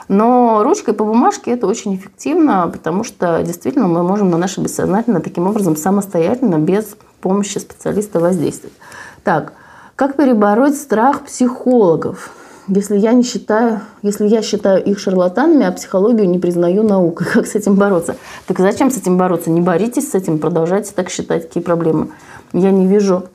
Но 0.09 0.61
ручкой 0.63 0.93
по 0.93 1.05
бумажке 1.05 1.49
это 1.49 1.65
очень 1.65 1.95
эффективно, 1.95 2.69
потому 2.71 3.03
что 3.03 3.41
действительно 3.41 3.87
мы 3.87 4.03
можем 4.03 4.29
на 4.29 4.37
наше 4.37 4.61
бессознательное 4.61 5.21
таким 5.21 5.47
образом 5.47 5.75
самостоятельно, 5.75 6.59
без 6.59 6.95
помощи 7.21 7.57
специалиста 7.57 8.19
воздействовать. 8.19 8.75
Так, 9.23 9.53
как 9.95 10.15
перебороть 10.15 10.77
страх 10.77 11.21
психологов? 11.21 12.29
Если 12.69 12.97
я 12.97 13.13
не 13.13 13.23
считаю, 13.23 13.81
если 14.01 14.27
я 14.27 14.41
считаю 14.41 14.83
их 14.83 14.99
шарлатанами, 14.99 15.65
а 15.65 15.71
психологию 15.71 16.29
не 16.29 16.39
признаю 16.39 16.83
наукой, 16.83 17.27
как 17.33 17.47
с 17.47 17.55
этим 17.55 17.75
бороться? 17.75 18.15
Так 18.47 18.59
зачем 18.59 18.91
с 18.91 18.97
этим 18.97 19.17
бороться? 19.17 19.49
Не 19.49 19.61
боритесь 19.61 20.11
с 20.11 20.15
этим, 20.15 20.39
продолжайте 20.39 20.93
так 20.93 21.09
считать, 21.09 21.47
какие 21.47 21.63
проблемы. 21.63 22.09
Я 22.53 22.71
не 22.71 22.87
вижу 22.87 23.25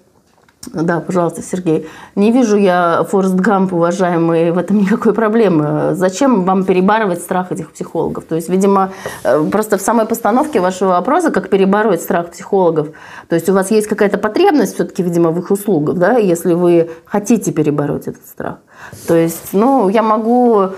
да, 0.73 1.01
пожалуйста, 1.01 1.43
Сергей. 1.43 1.89
Не 2.15 2.33
вижу 2.33 2.57
я, 2.57 3.05
Форест 3.11 3.35
Гамп, 3.35 3.73
уважаемый, 3.73 4.51
в 4.51 4.59
этом 4.59 4.79
никакой 4.79 5.13
проблемы. 5.13 5.95
Зачем 5.95 6.45
вам 6.45 6.65
перебарывать 6.65 7.21
страх 7.21 7.53
этих 7.53 7.73
психологов? 7.73 8.25
То 8.25 8.35
есть, 8.35 8.49
видимо, 8.49 8.93
э, 9.25 9.45
просто 9.51 9.79
в 9.79 9.81
самой 9.81 10.07
постановке 10.07 10.61
вашего 10.61 10.91
вопроса, 10.91 11.31
как 11.31 11.49
перебороть 11.49 12.01
страх 12.01 12.31
психологов, 12.31 12.89
то 13.29 13.35
есть 13.35 13.49
у 13.49 13.53
вас 13.53 13.71
есть 13.71 13.87
какая-то 13.87 14.19
потребность 14.19 14.75
все-таки, 14.75 15.03
видимо, 15.03 15.31
в 15.31 15.39
их 15.39 15.51
услугах, 15.51 15.97
да, 15.97 16.17
если 16.17 16.55
вы 16.55 16.91
хотите 17.05 17.53
перебороть 17.53 18.09
этот 18.09 18.27
страх. 18.27 18.59
То 19.07 19.15
есть, 19.15 19.53
ну, 19.53 19.89
я 19.89 20.03
могу 20.03 20.71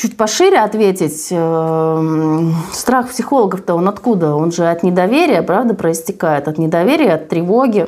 чуть 0.00 0.16
пошире 0.16 0.58
ответить. 0.60 1.28
Эм, 1.30 2.54
страх 2.72 3.08
психологов-то 3.08 3.74
он 3.74 3.88
откуда? 3.88 4.34
Он 4.34 4.50
же 4.50 4.66
от 4.66 4.82
недоверия, 4.82 5.42
правда, 5.42 5.74
проистекает. 5.74 6.48
От 6.48 6.58
недоверия, 6.58 7.14
от 7.14 7.28
тревоги. 7.28 7.86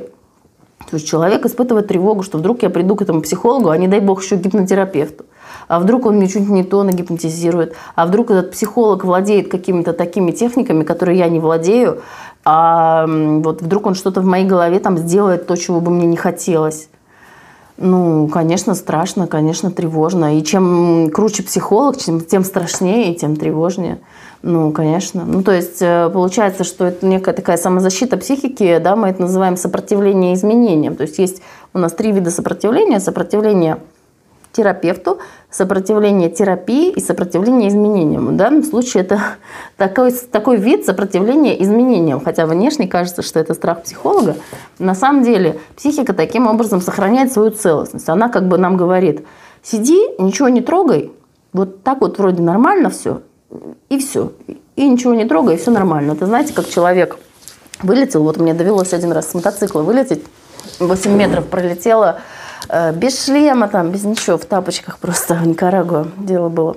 То 0.92 0.96
есть 0.96 1.08
человек 1.08 1.46
испытывает 1.46 1.88
тревогу, 1.88 2.22
что 2.22 2.36
вдруг 2.36 2.62
я 2.62 2.68
приду 2.68 2.96
к 2.96 3.00
этому 3.00 3.22
психологу, 3.22 3.70
а 3.70 3.78
не 3.78 3.88
дай 3.88 3.98
бог 3.98 4.22
еще 4.22 4.36
к 4.36 4.40
гипнотерапевту. 4.40 5.24
А 5.66 5.80
вдруг 5.80 6.04
он 6.04 6.16
мне 6.16 6.28
чуть 6.28 6.46
не 6.50 6.64
то 6.64 6.82
нагипнотизирует, 6.82 7.74
а 7.94 8.06
вдруг 8.06 8.30
этот 8.30 8.50
психолог 8.50 9.02
владеет 9.02 9.50
какими-то 9.50 9.94
такими 9.94 10.32
техниками, 10.32 10.84
которые 10.84 11.16
я 11.16 11.30
не 11.30 11.40
владею, 11.40 12.02
а 12.44 13.06
вот 13.06 13.62
вдруг 13.62 13.86
он 13.86 13.94
что-то 13.94 14.20
в 14.20 14.26
моей 14.26 14.44
голове 14.44 14.80
там 14.80 14.98
сделает 14.98 15.46
то, 15.46 15.56
чего 15.56 15.80
бы 15.80 15.90
мне 15.90 16.04
не 16.04 16.18
хотелось. 16.18 16.90
Ну, 17.78 18.28
конечно, 18.28 18.74
страшно, 18.74 19.26
конечно, 19.26 19.70
тревожно. 19.70 20.38
И 20.38 20.44
чем 20.44 21.08
круче 21.10 21.42
психолог, 21.42 21.96
тем 21.96 22.44
страшнее 22.44 23.14
и 23.14 23.16
тем 23.16 23.36
тревожнее. 23.36 23.98
Ну, 24.42 24.72
конечно. 24.72 25.24
Ну, 25.24 25.42
то 25.44 25.52
есть 25.52 25.80
э, 25.80 26.10
получается, 26.12 26.64
что 26.64 26.86
это 26.86 27.06
некая 27.06 27.32
такая 27.32 27.56
самозащита 27.56 28.16
психики, 28.16 28.78
да, 28.78 28.96
мы 28.96 29.08
это 29.08 29.22
называем 29.22 29.56
сопротивление 29.56 30.34
изменениям. 30.34 30.96
То 30.96 31.02
есть 31.02 31.18
есть 31.18 31.42
у 31.72 31.78
нас 31.78 31.92
три 31.92 32.10
вида 32.10 32.30
сопротивления. 32.32 32.98
Сопротивление 32.98 33.78
терапевту, 34.50 35.18
сопротивление 35.48 36.28
терапии 36.28 36.90
и 36.90 37.00
сопротивление 37.00 37.68
изменениям. 37.68 38.26
В 38.26 38.36
данном 38.36 38.64
случае 38.64 39.04
это 39.04 39.20
такой, 39.76 40.10
такой 40.10 40.56
вид 40.56 40.84
сопротивления 40.86 41.62
изменениям. 41.62 42.20
Хотя 42.20 42.44
внешне 42.46 42.88
кажется, 42.88 43.22
что 43.22 43.38
это 43.38 43.54
страх 43.54 43.84
психолога. 43.84 44.36
На 44.80 44.96
самом 44.96 45.22
деле 45.22 45.60
психика 45.76 46.12
таким 46.14 46.48
образом 46.48 46.80
сохраняет 46.80 47.32
свою 47.32 47.50
целостность. 47.50 48.08
Она 48.08 48.28
как 48.28 48.48
бы 48.48 48.58
нам 48.58 48.76
говорит, 48.76 49.24
сиди, 49.62 50.00
ничего 50.18 50.48
не 50.48 50.62
трогай, 50.62 51.12
вот 51.52 51.82
так 51.82 52.00
вот 52.00 52.18
вроде 52.18 52.42
нормально 52.42 52.90
все, 52.90 53.22
и 53.88 53.98
все. 53.98 54.32
И 54.76 54.88
ничего 54.88 55.14
не 55.14 55.24
трогай, 55.24 55.56
и 55.56 55.58
все 55.58 55.70
нормально. 55.70 56.12
Это 56.12 56.26
знаете, 56.26 56.52
как 56.52 56.68
человек 56.68 57.18
вылетел, 57.82 58.22
вот 58.22 58.36
мне 58.38 58.54
довелось 58.54 58.92
один 58.92 59.12
раз 59.12 59.30
с 59.30 59.34
мотоцикла 59.34 59.82
вылететь, 59.82 60.24
8 60.78 61.10
метров 61.10 61.46
пролетела, 61.46 62.20
э, 62.68 62.92
без 62.92 63.24
шлема, 63.24 63.68
там, 63.68 63.90
без 63.90 64.04
ничего, 64.04 64.38
в 64.38 64.44
тапочках 64.44 64.98
просто 64.98 65.38
Никарагуа 65.44 66.08
дело 66.18 66.48
было. 66.48 66.76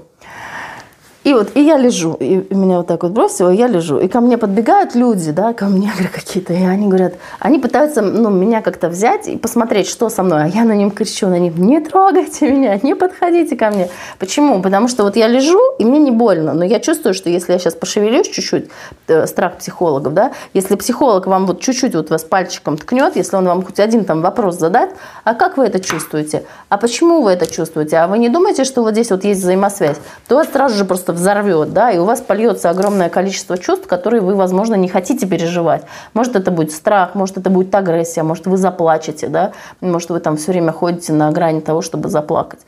И 1.26 1.34
вот, 1.34 1.50
и 1.56 1.62
я 1.62 1.78
лежу, 1.78 2.14
и 2.20 2.46
меня 2.54 2.78
вот 2.78 2.88
так 2.88 3.02
вот 3.02 3.12
бросило, 3.12 3.52
и 3.52 3.58
я 3.58 3.66
лежу. 3.66 3.98
И 3.98 4.08
ко 4.08 4.22
мне 4.22 4.38
подбегают 4.38 4.94
люди, 4.94 5.32
да, 5.32 5.54
ко 5.54 5.66
мне 5.66 5.92
какие-то, 6.14 6.54
и 6.54 6.64
они 6.64 6.88
говорят, 6.88 7.16
они 7.40 7.58
пытаются, 7.58 8.04
ну, 8.04 8.30
меня 8.30 8.62
как-то 8.62 8.90
взять 8.90 9.28
и 9.28 9.36
посмотреть, 9.36 9.88
что 9.88 10.10
со 10.10 10.22
мной. 10.22 10.44
А 10.44 10.48
я 10.48 10.64
на 10.64 10.76
ним 10.76 10.92
кричу, 10.92 11.28
на 11.28 11.40
них, 11.40 11.58
не 11.58 11.80
трогайте 11.80 12.52
меня, 12.52 12.80
не 12.84 12.96
подходите 12.96 13.56
ко 13.56 13.72
мне. 13.72 13.90
Почему? 14.20 14.62
Потому 14.62 14.88
что 14.88 15.04
вот 15.04 15.16
я 15.16 15.28
лежу, 15.28 15.60
и 15.80 15.84
мне 15.84 15.98
не 15.98 16.12
больно, 16.12 16.54
но 16.54 16.64
я 16.64 16.80
чувствую, 16.80 17.16
что 17.16 17.28
если 17.32 17.54
я 17.54 17.58
сейчас 17.58 17.74
пошевелюсь 17.74 18.28
чуть-чуть, 18.28 18.70
э, 19.08 19.26
страх 19.26 19.58
психологов, 19.58 20.14
да, 20.14 20.32
если 20.54 20.76
психолог 20.76 21.26
вам 21.26 21.48
вот 21.48 21.60
чуть-чуть 21.60 21.96
вот 21.96 22.12
вас 22.12 22.24
пальчиком 22.24 22.78
ткнет, 22.78 23.16
если 23.16 23.36
он 23.36 23.46
вам 23.46 23.64
хоть 23.64 23.80
один 23.80 24.06
там 24.06 24.22
вопрос 24.22 24.60
задает, 24.60 24.92
а 25.24 25.34
как 25.34 25.58
вы 25.58 25.66
это 25.66 25.80
чувствуете? 25.80 26.44
А 26.70 26.78
почему 26.78 27.24
вы 27.24 27.32
это 27.32 27.48
чувствуете? 27.48 27.98
А 27.98 28.08
вы 28.08 28.20
не 28.20 28.30
думаете, 28.30 28.64
что 28.64 28.84
вот 28.84 28.92
здесь 28.92 29.10
вот 29.10 29.24
есть 29.24 29.42
взаимосвязь? 29.42 29.98
То 30.28 30.36
вас 30.36 30.50
сразу 30.52 30.76
же 30.76 30.86
просто 30.86 31.14
взорвет, 31.15 31.73
да, 31.73 31.91
и 31.91 31.97
у 31.97 32.06
вас 32.06 32.21
польется 32.21 32.69
огромное 32.69 33.10
количество 33.10 33.58
чувств, 33.58 33.88
которые 33.88 34.21
вы, 34.21 34.36
возможно, 34.36 34.75
не 34.75 34.88
хотите 34.88 35.25
переживать. 35.28 35.84
Может, 36.13 36.36
это 36.36 36.51
будет 36.51 36.71
страх, 36.71 37.15
может, 37.15 37.38
это 37.38 37.49
будет 37.49 37.73
агрессия, 37.73 38.23
может, 38.23 38.47
вы 38.47 38.58
заплачете, 38.58 39.28
да, 39.28 39.51
может, 39.82 40.10
вы 40.10 40.19
там 40.19 40.38
все 40.38 40.51
время 40.51 40.71
ходите 40.71 41.13
на 41.13 41.32
грани 41.32 41.62
того, 41.62 41.82
чтобы 41.82 42.10
заплакать. 42.10 42.60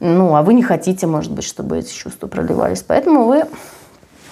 Ну, 0.00 0.34
а 0.36 0.42
вы 0.42 0.54
не 0.54 0.62
хотите, 0.62 1.06
может 1.06 1.32
быть, 1.32 1.44
чтобы 1.44 1.78
эти 1.78 1.92
чувства 1.92 2.26
проливались. 2.26 2.82
Поэтому 2.82 3.24
вы 3.24 3.44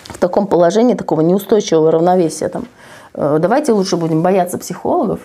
в 0.05 0.19
таком 0.19 0.47
положении 0.47 0.95
такого 0.95 1.21
неустойчивого 1.21 1.91
равновесия 1.91 2.49
там. 2.49 2.65
Э, 3.15 3.39
давайте 3.41 3.73
лучше 3.73 3.97
будем 3.97 4.23
бояться 4.23 4.59
психологов. 4.59 5.21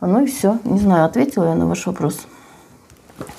Ну 0.00 0.22
и 0.22 0.26
все. 0.26 0.58
Не 0.64 0.78
знаю, 0.78 1.04
ответила 1.04 1.48
я 1.48 1.54
на 1.54 1.66
ваш 1.66 1.86
вопрос. 1.86 2.26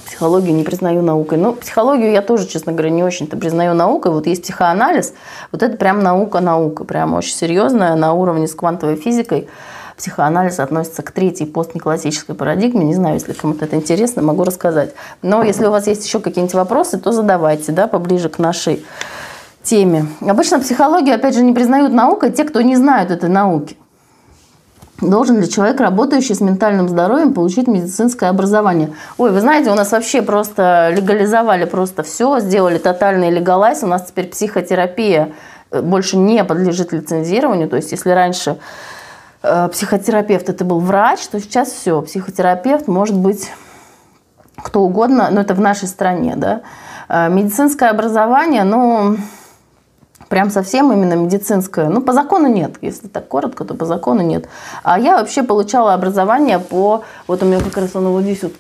Психологию 0.06 0.56
не 0.56 0.64
признаю 0.64 1.02
наукой. 1.02 1.38
Но 1.38 1.54
психологию 1.54 2.12
я 2.12 2.22
тоже, 2.22 2.48
честно 2.48 2.72
говоря, 2.72 2.90
не 2.90 3.04
очень-то 3.04 3.38
признаю 3.38 3.76
наукой. 3.76 4.12
Вот 4.12 4.26
есть 4.26 4.44
психоанализ, 4.44 5.14
вот 5.52 5.62
это 5.62 5.78
прям 5.78 6.02
наука-наука, 6.02 6.84
прям 6.84 7.14
очень 7.14 7.36
серьезная, 7.36 7.96
на 7.96 8.14
уровне 8.14 8.48
с 8.48 8.56
квантовой 8.56 8.96
физикой. 8.96 9.48
Психоанализ 9.96 10.60
относится 10.60 11.02
к 11.02 11.12
третьей 11.12 11.48
постнеклассической 11.48 12.36
парадигме. 12.36 12.86
Не 12.86 12.94
знаю, 12.94 13.16
если 13.16 13.34
кому-то 13.34 13.66
это 13.66 13.76
интересно, 13.76 14.22
могу 14.22 14.44
рассказать. 14.44 14.94
Но 15.22 15.44
если 15.44 15.66
у 15.66 15.72
вас 15.72 15.88
есть 15.88 16.06
еще 16.06 16.20
какие-нибудь 16.20 16.54
вопросы, 16.56 17.00
то 17.00 17.12
задавайте, 17.12 17.72
да, 17.72 17.88
поближе 17.88 18.30
к 18.30 18.40
нашей 18.40 18.86
теме. 19.64 20.08
Обычно 20.22 20.60
психологию, 20.60 21.16
опять 21.16 21.36
же, 21.36 21.44
не 21.44 21.54
признают 21.54 21.94
наукой 21.94 22.32
те, 22.32 22.44
кто 22.44 22.62
не 22.62 22.76
знают 22.76 23.12
этой 23.12 23.30
науки. 23.30 23.76
Должен 25.02 25.40
ли 25.40 25.48
человек, 25.48 25.80
работающий 25.80 26.34
с 26.34 26.42
ментальным 26.42 26.90
здоровьем, 26.90 27.34
получить 27.34 27.68
медицинское 27.68 28.30
образование? 28.30 28.94
Ой, 29.20 29.32
вы 29.32 29.42
знаете, 29.42 29.70
у 29.70 29.76
нас 29.76 29.92
вообще 29.92 30.24
просто 30.24 30.90
легализовали 30.92 31.66
просто 31.66 32.02
все, 32.02 32.40
сделали 32.40 32.80
тотальный 32.80 33.30
легалайз. 33.30 33.84
У 33.84 33.88
нас 33.88 34.08
теперь 34.08 34.28
психотерапия 34.28 35.34
э, 35.70 35.82
больше 35.82 36.18
не 36.18 36.44
подлежит 36.44 36.94
лицензированию. 36.94 37.70
То 37.70 37.76
есть, 37.76 37.92
если 37.92 38.10
раньше 38.10 38.58
э, 39.44 39.70
психотерапевт 39.72 40.50
это 40.50 40.66
был 40.66 40.80
врач, 40.80 41.28
то 41.28 41.40
сейчас 41.40 41.72
все, 41.72 42.02
психотерапевт 42.02 42.88
может 42.88 43.16
быть 43.16 43.52
кто 44.56 44.82
угодно, 44.82 45.30
но 45.32 45.42
это 45.42 45.54
в 45.54 45.62
нашей 45.62 45.88
стране, 45.88 46.34
да. 46.36 46.62
Э, 47.08 47.30
медицинское 47.30 47.92
образование, 47.92 48.64
ну, 48.64 49.18
Прям 50.30 50.50
совсем 50.50 50.92
именно 50.92 51.14
медицинское. 51.14 51.88
Ну, 51.90 52.02
по 52.02 52.14
закону 52.14 52.48
нет. 52.48 52.76
Если 52.82 53.08
так 53.08 53.28
коротко, 53.28 53.64
то 53.64 53.74
по 53.74 53.86
закону 53.86 54.22
нет. 54.22 54.48
А 54.84 55.00
я 55.00 55.18
вообще 55.18 55.44
получала 55.44 55.94
образование 55.94 56.60
по... 56.60 57.04
Вот 57.28 57.44
у 57.44 57.46
меня 57.46 57.60
как 57.60 57.78
раз 57.78 57.96
оно 57.96 58.12
вот 58.12 58.24
здесь 58.24 58.44
вот 58.44 58.54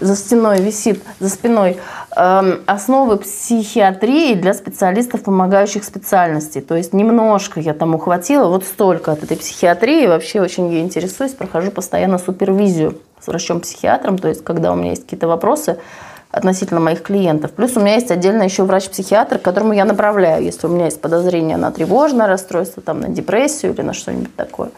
за 0.00 0.16
стеной 0.16 0.60
висит, 0.60 1.02
за 1.20 1.28
спиной. 1.28 1.78
Э, 2.16 2.58
основы 2.66 3.18
психиатрии 3.18 4.34
для 4.34 4.52
специалистов, 4.54 5.22
помогающих 5.22 5.84
специальностей. 5.84 6.60
То 6.60 6.76
есть 6.76 6.92
немножко 6.92 7.60
я 7.60 7.74
там 7.74 7.94
ухватила, 7.94 8.48
вот 8.48 8.64
столько 8.64 9.12
от 9.12 9.22
этой 9.22 9.36
психиатрии. 9.36 10.06
Вообще 10.06 10.40
очень 10.40 10.72
ей 10.72 10.82
интересуюсь, 10.82 11.32
прохожу 11.32 11.70
постоянно 11.70 12.18
супервизию 12.18 12.98
с 13.20 13.28
врачом-психиатром. 13.28 14.18
То 14.18 14.28
есть 14.28 14.42
когда 14.44 14.72
у 14.72 14.74
меня 14.74 14.90
есть 14.90 15.04
какие-то 15.04 15.28
вопросы, 15.28 15.78
относительно 16.32 16.80
моих 16.80 17.02
клиентов. 17.02 17.52
Плюс 17.52 17.76
у 17.76 17.80
меня 17.80 17.94
есть 17.94 18.10
отдельно 18.10 18.42
еще 18.42 18.64
врач-психиатр, 18.64 19.38
к 19.38 19.42
которому 19.42 19.74
я 19.74 19.84
направляю, 19.84 20.42
если 20.42 20.66
у 20.66 20.70
меня 20.70 20.86
есть 20.86 21.00
подозрение 21.00 21.58
на 21.58 21.70
тревожное 21.70 22.26
расстройство, 22.26 22.82
там, 22.82 23.00
на 23.00 23.08
депрессию 23.08 23.74
или 23.74 23.82
на 23.82 23.92
что-нибудь 23.92 24.34
такое. 24.34 24.70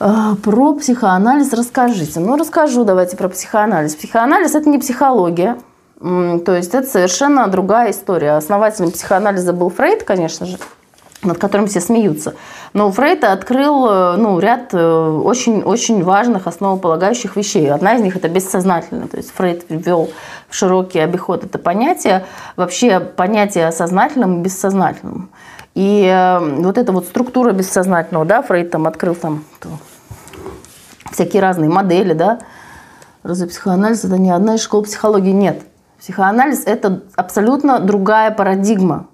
А, 0.00 0.34
про 0.36 0.74
психоанализ 0.74 1.52
расскажите. 1.52 2.20
Ну, 2.20 2.36
расскажу 2.36 2.84
давайте 2.84 3.16
про 3.16 3.28
психоанализ. 3.28 3.94
Психоанализ– 3.94 4.54
это 4.56 4.68
не 4.68 4.78
психология, 4.78 5.58
то 6.00 6.56
есть 6.56 6.74
это 6.74 6.88
совершенно 6.88 7.46
другая 7.46 7.90
история. 7.90 8.32
Основателем 8.32 8.90
психоанализа 8.92 9.52
был 9.52 9.68
Фрейд, 9.68 10.04
конечно 10.04 10.46
же 10.46 10.56
над 11.22 11.38
которым 11.38 11.66
все 11.66 11.80
смеются. 11.80 12.34
Но 12.72 12.90
Фрейд 12.90 13.24
открыл 13.24 13.86
э, 13.88 14.16
ну, 14.16 14.38
ряд 14.38 14.72
очень-очень 14.72 16.00
э, 16.00 16.04
важных 16.04 16.46
основополагающих 16.46 17.36
вещей. 17.36 17.70
Одна 17.70 17.94
из 17.96 18.00
них– 18.00 18.16
это 18.16 18.28
бессознательное. 18.28 19.06
То 19.06 19.18
есть 19.18 19.30
Фрейд 19.32 19.66
ввел 19.68 20.10
в 20.48 20.54
широкий 20.54 20.98
обиход 20.98 21.44
это 21.44 21.58
понятие, 21.58 22.24
вообще 22.56 23.00
понятие 23.00 23.68
о 23.68 23.72
сознательном 23.72 24.40
и 24.40 24.44
бессознательном. 24.44 25.30
И 25.74 26.04
э, 26.04 26.38
вот 26.62 26.78
эта 26.78 26.92
вот 26.92 27.04
структура 27.04 27.52
бессознательного, 27.52 28.24
да, 28.24 28.42
Фрейд 28.42 28.70
там 28.70 28.86
открыл 28.86 29.14
там 29.14 29.44
всякие 31.12 31.42
разные 31.42 31.68
модели, 31.68 32.14
да, 32.14 32.38
разве 33.22 33.46
психоанализ– 33.46 34.04
это 34.06 34.16
не 34.16 34.30
одна 34.30 34.54
из 34.54 34.62
школ 34.62 34.84
психологии? 34.84 35.32
Нет. 35.32 35.62
Психоанализ– 35.98 36.64
это 36.66 37.02
абсолютно 37.14 37.78
другая 37.78 38.30
парадигма 38.30 39.09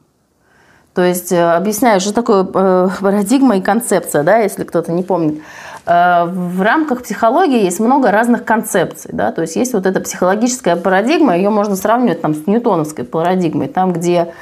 то 0.96 1.02
есть 1.02 1.30
э, 1.30 1.38
объясняю, 1.38 2.00
что 2.00 2.14
такое 2.14 2.42
э, 2.42 2.88
парадигма 3.02 3.58
и 3.58 3.60
концепция, 3.60 4.22
да, 4.22 4.38
если 4.38 4.64
кто-то 4.64 4.92
не 4.92 5.02
помнит. 5.02 5.42
Э, 5.84 6.24
в 6.24 6.62
рамках 6.62 7.02
психологии 7.02 7.62
есть 7.62 7.80
много 7.80 8.10
разных 8.10 8.46
концепций. 8.46 9.10
Да? 9.12 9.30
То 9.30 9.42
есть 9.42 9.56
есть 9.56 9.74
вот 9.74 9.84
эта 9.84 10.00
психологическая 10.00 10.74
парадигма, 10.74 11.36
ее 11.36 11.50
можно 11.50 11.76
сравнивать 11.76 12.22
там, 12.22 12.34
с 12.34 12.46
ньютоновской 12.46 13.04
парадигмой, 13.04 13.68
там, 13.68 13.92
где 13.92 14.32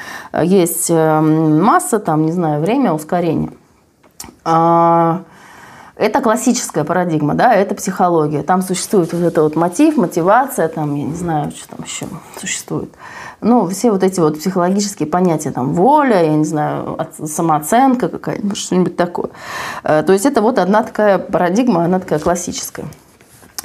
есть 0.45 0.90
масса, 0.90 1.99
там, 1.99 2.25
не 2.25 2.31
знаю, 2.31 2.61
время, 2.61 2.93
ускорение. 2.93 3.51
Это 5.97 6.21
классическая 6.21 6.83
парадигма, 6.85 7.35
да, 7.35 7.55
это 7.55 7.75
психология. 7.75 8.43
Там 8.43 8.63
существует 8.63 9.13
вот 9.13 9.23
это 9.23 9.43
вот 9.43 9.55
мотив, 9.55 9.97
мотивация, 9.97 10.69
там, 10.69 10.95
я 10.97 11.05
не 11.05 11.15
знаю, 11.15 11.53
что 11.53 11.69
там 11.69 11.85
еще 11.85 12.07
существует 12.41 12.91
ну, 13.45 13.69
все 13.69 13.91
вот 13.91 14.03
эти 14.03 14.21
вот 14.21 14.39
психологические 14.39 15.07
понятия, 15.07 15.51
там, 15.51 15.75
воля, 15.75 16.23
я 16.23 16.35
не 16.35 16.45
знаю, 16.45 16.99
самооценка 17.25 18.09
какая-нибудь, 18.09 18.57
что-нибудь 18.57 18.97
такое. 18.97 19.31
Э, 19.85 20.03
то 20.03 20.13
есть 20.13 20.25
это 20.25 20.41
вот 20.41 20.59
одна 20.59 20.83
такая 20.83 21.19
парадигма, 21.19 21.85
она 21.85 22.01
такая 22.01 22.19
классическая. 22.19 22.87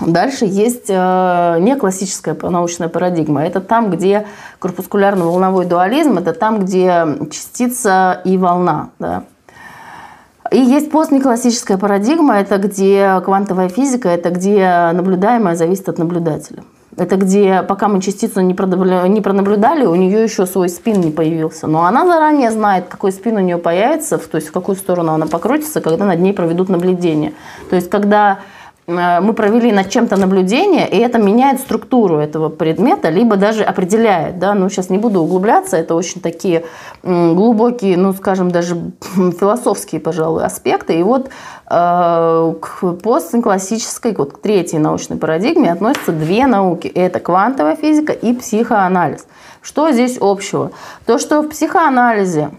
Дальше 0.06 0.46
есть 0.46 0.90
э, 0.90 1.58
не 1.60 1.76
классическая 1.76 2.36
научная 2.42 2.90
парадигма. 2.90 3.46
Это 3.46 3.62
там, 3.62 3.90
где 3.90 4.28
корпускулярно-волновой 4.60 5.66
дуализм, 5.66 6.18
это 6.18 6.34
там, 6.34 6.60
где 6.60 7.06
частица 7.32 8.22
и 8.24 8.38
волна. 8.38 8.90
Да. 9.00 9.24
И 10.52 10.58
есть 10.58 10.90
постнеклассическая 10.90 11.78
парадигма, 11.78 12.40
это 12.40 12.58
где 12.58 13.22
квантовая 13.24 13.70
физика, 13.70 14.10
это 14.10 14.30
где 14.30 14.92
наблюдаемое 14.94 15.56
зависит 15.56 15.90
от 15.90 16.00
наблюдателя. 16.00 16.64
Это 16.98 17.16
где, 17.16 17.64
пока 17.64 17.88
мы 17.88 18.02
частицу 18.02 18.42
не, 18.42 18.54
не 19.10 19.22
пронаблюдали, 19.22 19.86
у 19.86 19.96
нее 19.96 20.24
еще 20.24 20.46
свой 20.46 20.70
спин 20.70 21.00
не 21.00 21.12
появился. 21.12 21.68
Но 21.68 21.86
она 21.86 22.06
заранее 22.06 22.52
знает, 22.52 22.86
какой 22.90 23.12
спин 23.12 23.38
у 23.38 23.40
нее 23.40 23.58
появится, 23.58 24.18
то 24.18 24.36
есть 24.36 24.50
в 24.50 24.52
какую 24.52 24.76
сторону 24.76 25.14
она 25.14 25.28
покрутится, 25.28 25.82
когда 25.82 26.06
над 26.06 26.20
ней 26.20 26.34
проведут 26.34 26.68
наблюдение. 26.68 27.34
То 27.70 27.76
есть 27.76 27.90
когда 27.90 28.40
мы 28.90 29.34
провели 29.34 29.72
над 29.72 29.90
чем-то 29.90 30.18
наблюдение, 30.18 30.88
и 30.90 30.98
это 30.98 31.20
меняет 31.20 31.60
структуру 31.60 32.18
этого 32.18 32.50
предмета, 32.50 33.10
либо 33.10 33.36
даже 33.36 33.64
определяет. 33.64 34.40
Да? 34.40 34.54
Ну, 34.56 34.70
сейчас 34.70 34.90
не 34.90 34.98
буду 34.98 35.22
углубляться, 35.22 35.78
это 35.78 35.96
очень 35.96 36.22
такие 36.22 36.66
глубокие, 37.04 37.98
ну, 37.98 38.14
скажем, 38.14 38.52
даже 38.52 38.76
философские, 39.40 40.02
пожалуй, 40.02 40.44
аспекты. 40.44 41.00
И 41.00 41.04
вот 41.04 41.30
э, 41.70 42.54
к 42.60 42.94
постклассической, 43.04 44.16
вот 44.16 44.34
к 44.34 44.38
третьей 44.40 44.80
научной 44.80 45.18
парадигме 45.18 45.72
относятся 45.72 46.12
две 46.12 46.48
науки. 46.48 46.88
Это 46.88 47.20
квантовая 47.20 47.76
физика 47.76 48.14
и 48.14 48.34
психоанализ. 48.34 49.28
Что 49.62 49.92
здесь 49.92 50.18
общего? 50.20 50.72
То, 51.06 51.20
что 51.20 51.42
в 51.42 51.50
психоанализе 51.50 52.50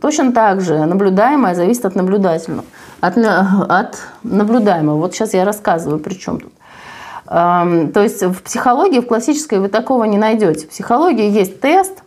точно 0.00 0.32
так 0.32 0.60
же 0.60 0.84
наблюдаемое 0.86 1.54
зависит 1.54 1.84
от 1.84 1.94
наблюдательного 1.94 2.64
от, 3.04 3.18
от 3.18 3.98
наблюдаемого. 4.22 4.96
Вот 4.96 5.14
сейчас 5.14 5.34
я 5.34 5.44
рассказываю, 5.44 5.98
при 5.98 6.14
чем 6.14 6.40
тут. 6.40 6.52
То 7.26 8.02
есть 8.02 8.22
в 8.22 8.42
психологии, 8.42 9.00
в 9.00 9.06
классической 9.06 9.58
вы 9.58 9.68
такого 9.68 10.04
не 10.04 10.18
найдете. 10.18 10.66
В 10.66 10.70
психологии 10.70 11.30
есть 11.30 11.60
тест, 11.60 12.02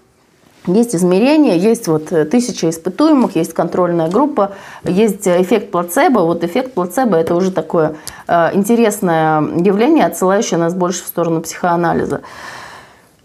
есть 0.67 0.95
измерения, 0.95 1.55
есть 1.55 1.87
вот 1.87 2.07
тысяча 2.07 2.69
испытуемых, 2.69 3.35
есть 3.35 3.53
контрольная 3.53 4.09
группа, 4.09 4.51
есть 4.83 5.27
эффект 5.27 5.71
плацебо. 5.71 6.19
Вот 6.19 6.43
эффект 6.43 6.73
плацебо– 6.73 7.15
это 7.17 7.35
уже 7.35 7.51
такое 7.51 7.95
э, 8.27 8.49
интересное 8.53 9.41
явление, 9.41 10.05
отсылающее 10.05 10.59
нас 10.59 10.73
больше 10.73 11.03
в 11.03 11.07
сторону 11.07 11.41
психоанализа. 11.41 12.21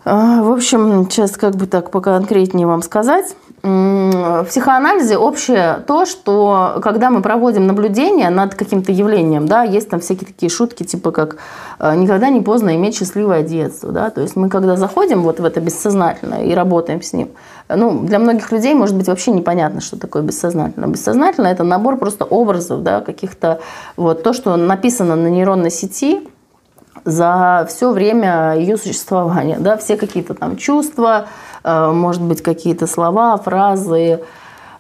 А, 0.04 0.42
в 0.42 0.52
общем, 0.52 1.10
сейчас 1.10 1.32
как 1.32 1.56
бы 1.56 1.66
так 1.66 1.90
поконкретнее 1.90 2.66
вам 2.66 2.82
сказать– 2.82 3.34
в 3.62 4.44
психоанализе 4.48 5.16
общее 5.16 5.84
то, 5.86 6.04
что 6.04 6.80
когда 6.82 7.10
мы 7.10 7.22
проводим 7.22 7.66
наблюдение 7.66 8.28
над 8.30 8.54
каким-то 8.56 8.90
явлением, 8.90 9.46
да, 9.46 9.62
есть 9.62 9.88
там 9.88 10.00
всякие 10.00 10.26
такие 10.26 10.50
шутки, 10.50 10.82
типа 10.82 11.12
как 11.12 11.36
э, 11.78 11.94
«никогда 11.94 12.28
не 12.28 12.40
поздно 12.40 12.74
иметь 12.74 12.96
счастливое 12.96 13.42
детство», 13.42 13.92
да, 13.92 14.10
то 14.10 14.20
есть 14.20 14.34
мы 14.34 14.48
когда 14.48 14.76
заходим 14.76 15.22
вот 15.22 15.38
в 15.38 15.44
это 15.44 15.60
бессознательное 15.60 16.44
и 16.44 16.54
работаем 16.54 17.02
с 17.02 17.12
ним, 17.12 17.28
ну, 17.68 18.00
для 18.00 18.18
многих 18.18 18.50
людей 18.50 18.74
может 18.74 18.96
быть 18.96 19.06
вообще 19.06 19.30
непонятно, 19.30 19.80
что 19.80 19.96
такое 19.96 20.22
бессознательное. 20.22 20.88
Бессознательное– 20.88 21.52
это 21.54 21.64
набор 21.64 21.96
просто 21.96 22.24
образов, 22.24 22.82
да, 22.82 23.00
каких-то, 23.00 23.60
вот, 23.96 24.22
то, 24.22 24.32
что 24.32 24.56
написано 24.56 25.16
на 25.16 25.28
нейронной 25.28 25.70
сети, 25.70 26.26
за 27.04 27.66
все 27.68 27.90
время 27.90 28.54
ее 28.56 28.76
существования, 28.76 29.58
да, 29.58 29.76
все 29.76 29.96
какие-то 29.96 30.34
там 30.34 30.56
чувства, 30.56 31.26
Э, 31.64 31.92
может 31.92 32.22
быть, 32.22 32.42
какие-то 32.42 32.86
слова, 32.86 33.36
фразы, 33.36 34.20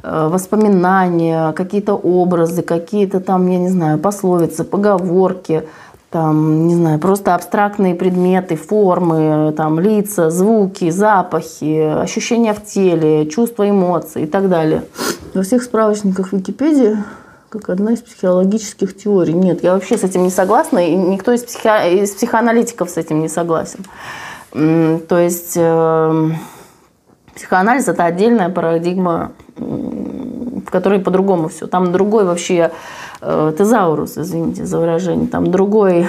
э, 0.02 0.28
воспоминания, 0.28 1.52
какие-то 1.52 1.94
образы, 1.94 2.62
какие-то 2.62 3.20
там, 3.20 3.46
я 3.48 3.58
не 3.58 3.68
знаю, 3.68 3.98
пословицы, 3.98 4.64
поговорки, 4.64 5.64
там, 6.10 6.66
не 6.66 6.74
знаю, 6.74 6.98
просто 6.98 7.34
абстрактные 7.34 7.94
предметы, 7.94 8.56
формы, 8.56 9.54
там, 9.56 9.80
лица, 9.80 10.30
звуки, 10.30 10.90
запахи, 10.90 11.80
ощущения 12.02 12.52
в 12.52 12.62
теле, 12.64 13.26
чувства, 13.26 13.70
эмоции 13.70 14.24
и 14.24 14.26
так 14.26 14.48
далее. 14.48 14.82
Во 15.34 15.42
всех 15.42 15.62
справочниках 15.62 16.32
Википедии 16.32 16.98
как 17.52 17.68
одна 17.68 17.92
из 17.92 18.00
психологических 18.00 18.96
теорий. 18.96 19.34
Нет, 19.34 19.62
я 19.62 19.74
вообще 19.74 19.98
с 19.98 20.04
этим 20.04 20.22
не 20.22 20.30
согласна, 20.30 20.78
и 20.78 20.94
никто 20.94 21.32
из, 21.32 21.44
психо... 21.44 21.86
из 21.86 22.12
психоаналитиков 22.12 22.88
с 22.88 22.96
этим 22.96 23.20
не 23.20 23.28
согласен. 23.28 23.84
То 24.52 25.18
есть 25.18 25.52
эм, 25.56 26.36
Психоанализ– 27.34 27.88
это 27.88 28.04
отдельная 28.04 28.48
парадигма, 28.48 29.32
в 29.56 30.70
которой 30.70 31.00
по-другому 31.00 31.48
все. 31.48 31.66
Там 31.66 31.92
другой 31.92 32.24
вообще 32.24 32.72
э, 33.20 33.52
тезаурус, 33.56 34.16
извините 34.16 34.64
за 34.66 34.78
выражение, 34.78 35.28
там 35.28 35.50
другой, 35.50 36.06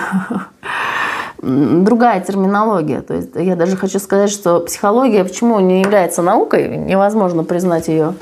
другая 1.42 2.22
терминология. 2.22 3.02
То 3.02 3.14
есть 3.16 3.32
я 3.36 3.56
даже 3.56 3.78
хочу 3.78 4.00
сказать, 4.00 4.30
что 4.30 4.60
психология 4.62 5.24
почему 5.24 5.60
не 5.60 5.82
является 5.82 6.22
наукой, 6.22 6.78
невозможно 6.78 7.44
признать 7.44 7.88
ее 7.88 8.16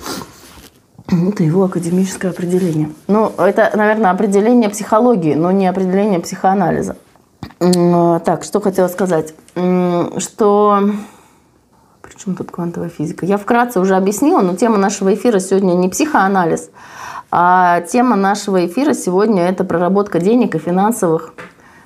это 1.12 1.44
его 1.44 1.66
академическое 1.66 2.32
определение. 2.32 2.90
Ну, 3.08 3.32
это, 3.38 3.72
наверное, 3.76 4.12
определение 4.12 4.70
психологии, 4.70 5.34
но 5.36 5.52
не 5.52 5.68
определение 5.68 6.20
психоанализа. 6.20 6.96
Так, 7.60 8.44
что 8.44 8.62
хотела 8.62 8.88
сказать? 8.88 9.34
Что 9.56 10.92
чем 12.18 12.36
тут 12.36 12.52
квантовая 12.52 12.90
физика? 12.90 13.26
Я 13.26 13.38
вкратце 13.38 13.80
уже 13.80 13.96
объяснила, 13.96 14.42
но 14.42 14.56
тема 14.56 14.78
нашего 14.78 15.12
эфира 15.16 15.40
сегодня 15.40 15.74
не 15.74 15.90
психоанализ, 15.90 16.70
а 17.32 17.82
тема 17.82 18.16
нашего 18.16 18.64
эфира 18.64 18.94
сегодня 18.94 19.48
это 19.48 19.64
проработка 19.64 20.20
денег 20.20 20.54
и 20.54 20.60
финансовых 20.60 21.34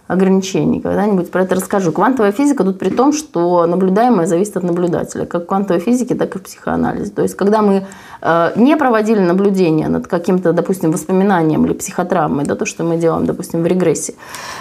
ограничений. 0.08 0.82
Когда-нибудь 0.82 1.32
про 1.32 1.44
это 1.44 1.56
расскажу. 1.56 1.92
Квантовая 1.92 2.32
физика 2.32 2.64
тут 2.64 2.78
при 2.78 2.90
том, 2.90 3.14
что 3.14 3.66
наблюдаемое 3.66 4.28
зависит 4.28 4.58
от 4.58 4.64
наблюдателя, 4.64 5.26
как 5.26 5.44
в 5.44 5.46
квантовой 5.48 5.82
физике, 5.82 6.16
так 6.16 6.36
и 6.36 6.40
в 6.40 6.44
психоанализе. 6.44 7.12
То 7.12 7.24
есть, 7.24 7.36
когда 7.36 7.62
мы 7.62 7.86
э, 8.22 8.52
не 8.56 8.78
проводили 8.78 9.20
наблюдение 9.20 9.88
над 9.88 10.08
каким-то, 10.08 10.54
допустим, 10.54 10.92
воспоминанием 10.92 11.66
или 11.66 11.74
психотравмой, 11.74 12.46
да, 12.46 12.56
то, 12.56 12.66
что 12.66 12.84
мы 12.84 12.98
делаем, 12.98 13.26
допустим, 13.26 13.64
в 13.64 13.66
регрессии, 13.66 14.16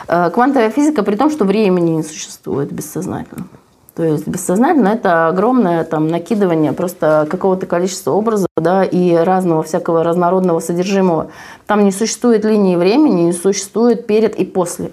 э, 0.09 0.30
квантовая 0.30 0.70
физика 0.70 1.02
при 1.02 1.16
том, 1.16 1.30
что 1.30 1.44
времени 1.44 1.90
не 1.90 2.02
существует 2.02 2.72
бессознательно. 2.72 3.46
То 3.94 4.02
есть 4.02 4.26
бессознательно 4.26 4.88
это 4.88 5.28
огромное 5.28 5.85
там, 5.85 6.09
накидывание 6.09 6.72
просто 6.72 7.28
какого-то 7.30 7.66
количества 7.66 8.11
образов 8.11 8.48
да, 8.57 8.83
и 8.83 9.14
разного 9.14 9.62
всякого 9.62 10.02
разнородного 10.02 10.59
содержимого. 10.59 11.30
Там 11.66 11.85
не 11.85 11.92
существует 11.92 12.44
линии 12.44 12.74
времени, 12.74 13.22
не 13.22 13.33
существует 13.33 14.07
перед 14.09 14.35
и 14.35 14.44
после. 14.44 14.90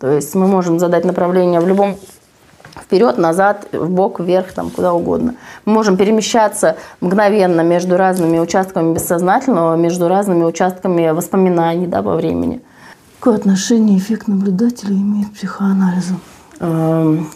То 0.00 0.10
есть 0.10 0.34
мы 0.34 0.46
можем 0.46 0.78
задать 0.78 1.04
направление 1.04 1.60
в 1.60 1.68
любом 1.68 1.96
вперед, 2.80 3.18
назад, 3.18 3.68
в 3.72 3.88
бок, 3.90 4.18
вверх, 4.18 4.52
там, 4.52 4.70
куда 4.70 4.94
угодно. 4.94 5.34
Мы 5.66 5.74
можем 5.74 5.96
перемещаться 5.96 6.76
мгновенно 7.00 7.60
между 7.60 7.96
разными 7.96 8.38
участками 8.38 8.94
бессознательного, 8.94 9.76
между 9.76 10.08
разными 10.08 10.44
участками 10.44 11.10
воспоминаний 11.10 11.86
да, 11.86 12.00
во 12.00 12.16
времени. 12.16 12.62
Какое 13.18 13.36
отношение 13.36 13.98
эффект 13.98 14.28
наблюдателя 14.28 14.94
имеет 14.94 15.28
к 15.28 15.32
психоанализу? 15.34 16.14
Эм, 16.60 17.28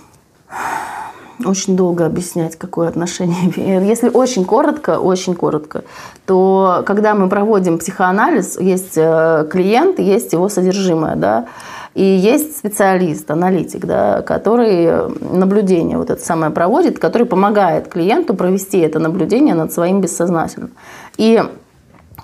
очень 1.45 1.77
долго 1.77 2.07
объяснять, 2.07 2.57
какое 2.57 2.89
отношение. 2.89 3.53
Если 3.87 4.09
очень 4.09 4.47
коротко, 4.47 4.99
очень 4.99 5.35
коротко, 5.35 5.85
то 6.25 6.83
когда 6.87 7.15
мы 7.15 7.29
проводим 7.29 7.79
психоанализ, 7.79 8.59
есть 8.59 8.95
э, 8.97 9.47
клиент, 9.51 9.99
есть 9.99 10.33
его 10.33 10.49
содержимое, 10.49 11.17
да, 11.17 11.47
и 11.95 12.03
есть 12.03 12.57
специалист, 12.59 13.31
аналитик, 13.31 13.87
да, 13.87 14.23
который 14.23 15.09
наблюдение 15.21 15.97
вот 15.97 16.11
это 16.11 16.21
самое 16.23 16.51
проводит, 16.53 16.99
который 16.99 17.27
помогает 17.27 17.89
клиенту 17.89 18.35
провести 18.35 18.79
это 18.79 18.99
наблюдение 18.99 19.55
над 19.55 19.73
своим 19.73 20.01
бессознательным. 20.01 20.73
И 21.17 21.43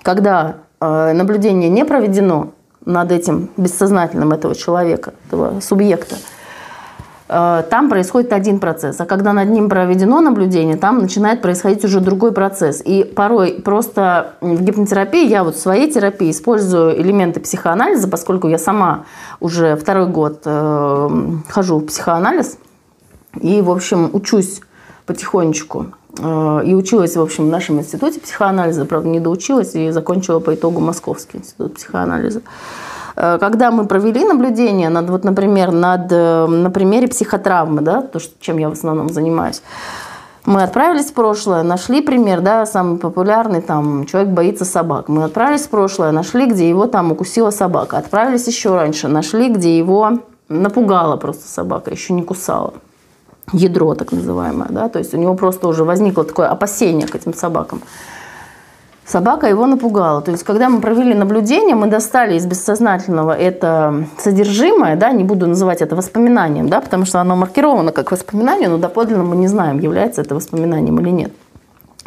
когда 0.03 0.57
э, 0.79 1.13
наблюдение 1.13 1.69
не 1.69 1.85
проведено 1.85 2.51
над 2.85 3.11
этим 3.11 3.49
бессознательным 3.57 4.31
этого 4.33 4.55
человека, 4.55 5.13
этого 5.27 5.59
субъекта, 5.61 6.15
Э, 6.15 6.40
там 7.31 7.89
происходит 7.89 8.33
один 8.33 8.59
процесс. 8.59 8.99
А 8.99 9.05
когда 9.05 9.31
над 9.31 9.49
ним 9.49 9.69
проведено 9.69 10.19
наблюдение, 10.19 10.75
там 10.75 10.99
начинает 10.99 11.41
происходить 11.41 11.85
уже 11.85 12.01
другой 12.01 12.33
процесс. 12.33 12.81
И 12.83 13.05
порой 13.05 13.61
просто 13.63 14.33
в 14.41 14.61
гипнотерапии, 14.61 15.25
я 15.27 15.45
вот 15.45 15.55
в 15.55 15.59
своей 15.59 15.89
терапии 15.89 16.29
использую 16.31 16.99
элементы 17.01 17.39
психоанализа, 17.39 18.09
поскольку 18.09 18.49
я 18.49 18.57
сама 18.57 19.05
уже 19.39 19.77
второй 19.77 20.07
год 20.07 20.41
э, 20.43 21.09
хожу 21.47 21.77
в 21.77 21.85
психоанализ 21.85 22.57
и, 23.39 23.61
в 23.61 23.71
общем, 23.71 24.09
учусь 24.11 24.61
потихонечку. 25.05 25.87
Э, 26.19 26.61
и 26.65 26.75
училась, 26.75 27.15
в 27.15 27.21
общем, 27.21 27.45
в 27.45 27.49
нашем 27.49 27.79
институте 27.79 28.19
психоанализа, 28.19 28.85
правда, 28.85 29.07
не 29.07 29.21
доучилась 29.21 29.73
и 29.75 29.91
закончила 29.91 30.39
по 30.39 30.53
итогу 30.53 30.81
Московский 30.81 31.37
институт 31.37 31.75
психоанализа. 31.75 32.41
Э, 33.21 33.37
когда 33.39 33.69
мы 33.69 33.85
провели 33.85 34.25
наблюдение, 34.25 34.89
над, 34.89 35.09
вот, 35.09 35.23
например, 35.23 35.71
над, 35.71 36.11
э, 36.11 36.47
на 36.47 36.71
примере 36.71 37.07
психотравмы, 37.07 37.81
да, 37.81 38.01
то, 38.01 38.19
чем 38.39 38.57
я 38.57 38.67
в 38.67 38.71
основном 38.71 39.09
занимаюсь, 39.09 39.61
мы 40.43 40.63
отправились 40.63 41.11
в 41.11 41.13
прошлое, 41.13 41.61
нашли 41.61 42.01
пример, 42.01 42.41
да, 42.41 42.65
самый 42.65 42.97
популярный, 42.97 43.61
там, 43.61 44.05
человек 44.07 44.31
боится 44.31 44.65
собак. 44.65 45.07
Мы 45.07 45.23
отправились 45.23 45.67
в 45.67 45.69
прошлое, 45.69 46.11
нашли, 46.11 46.47
где 46.47 46.67
его 46.67 46.87
там 46.87 47.11
укусила 47.11 47.51
собака. 47.51 47.97
Отправились 47.97 48.47
еще 48.47 48.75
раньше, 48.75 49.07
нашли, 49.07 49.49
где 49.49 49.77
его 49.77 50.13
напугала 50.49 51.15
просто 51.17 51.47
собака, 51.47 51.91
еще 51.91 52.13
не 52.13 52.23
кусала. 52.23 52.73
Ядро 53.53 53.93
так 53.93 54.11
называемое, 54.11 54.69
да, 54.71 54.89
то 54.89 54.97
есть 54.97 55.13
у 55.13 55.17
него 55.17 55.35
просто 55.35 55.67
уже 55.67 55.83
возникло 55.83 56.23
такое 56.23 56.47
опасение 56.47 57.07
к 57.07 57.15
этим 57.15 57.35
собакам. 57.35 57.81
Собака 59.05 59.47
его 59.47 59.65
напугала. 59.65 60.21
То 60.21 60.31
есть, 60.31 60.43
когда 60.43 60.69
мы 60.69 60.79
провели 60.79 61.13
наблюдение, 61.13 61.75
мы 61.75 61.87
достали 61.87 62.35
из 62.35 62.45
бессознательного 62.45 63.37
это 63.37 64.05
содержимое, 64.17 64.95
да, 64.95 65.11
не 65.11 65.23
буду 65.23 65.47
называть 65.47 65.81
это 65.81 65.95
воспоминанием, 65.95 66.69
да, 66.69 66.79
потому 66.79 67.05
что 67.05 67.19
оно 67.19 67.35
маркировано 67.35 67.91
как 67.91 68.11
воспоминание, 68.11 68.69
но 68.69 68.77
доподлинно 68.77 69.23
мы 69.23 69.35
не 69.35 69.47
знаем, 69.47 69.79
является 69.79 70.21
это 70.21 70.35
воспоминанием 70.35 70.99
или 70.99 71.09
нет. 71.09 71.31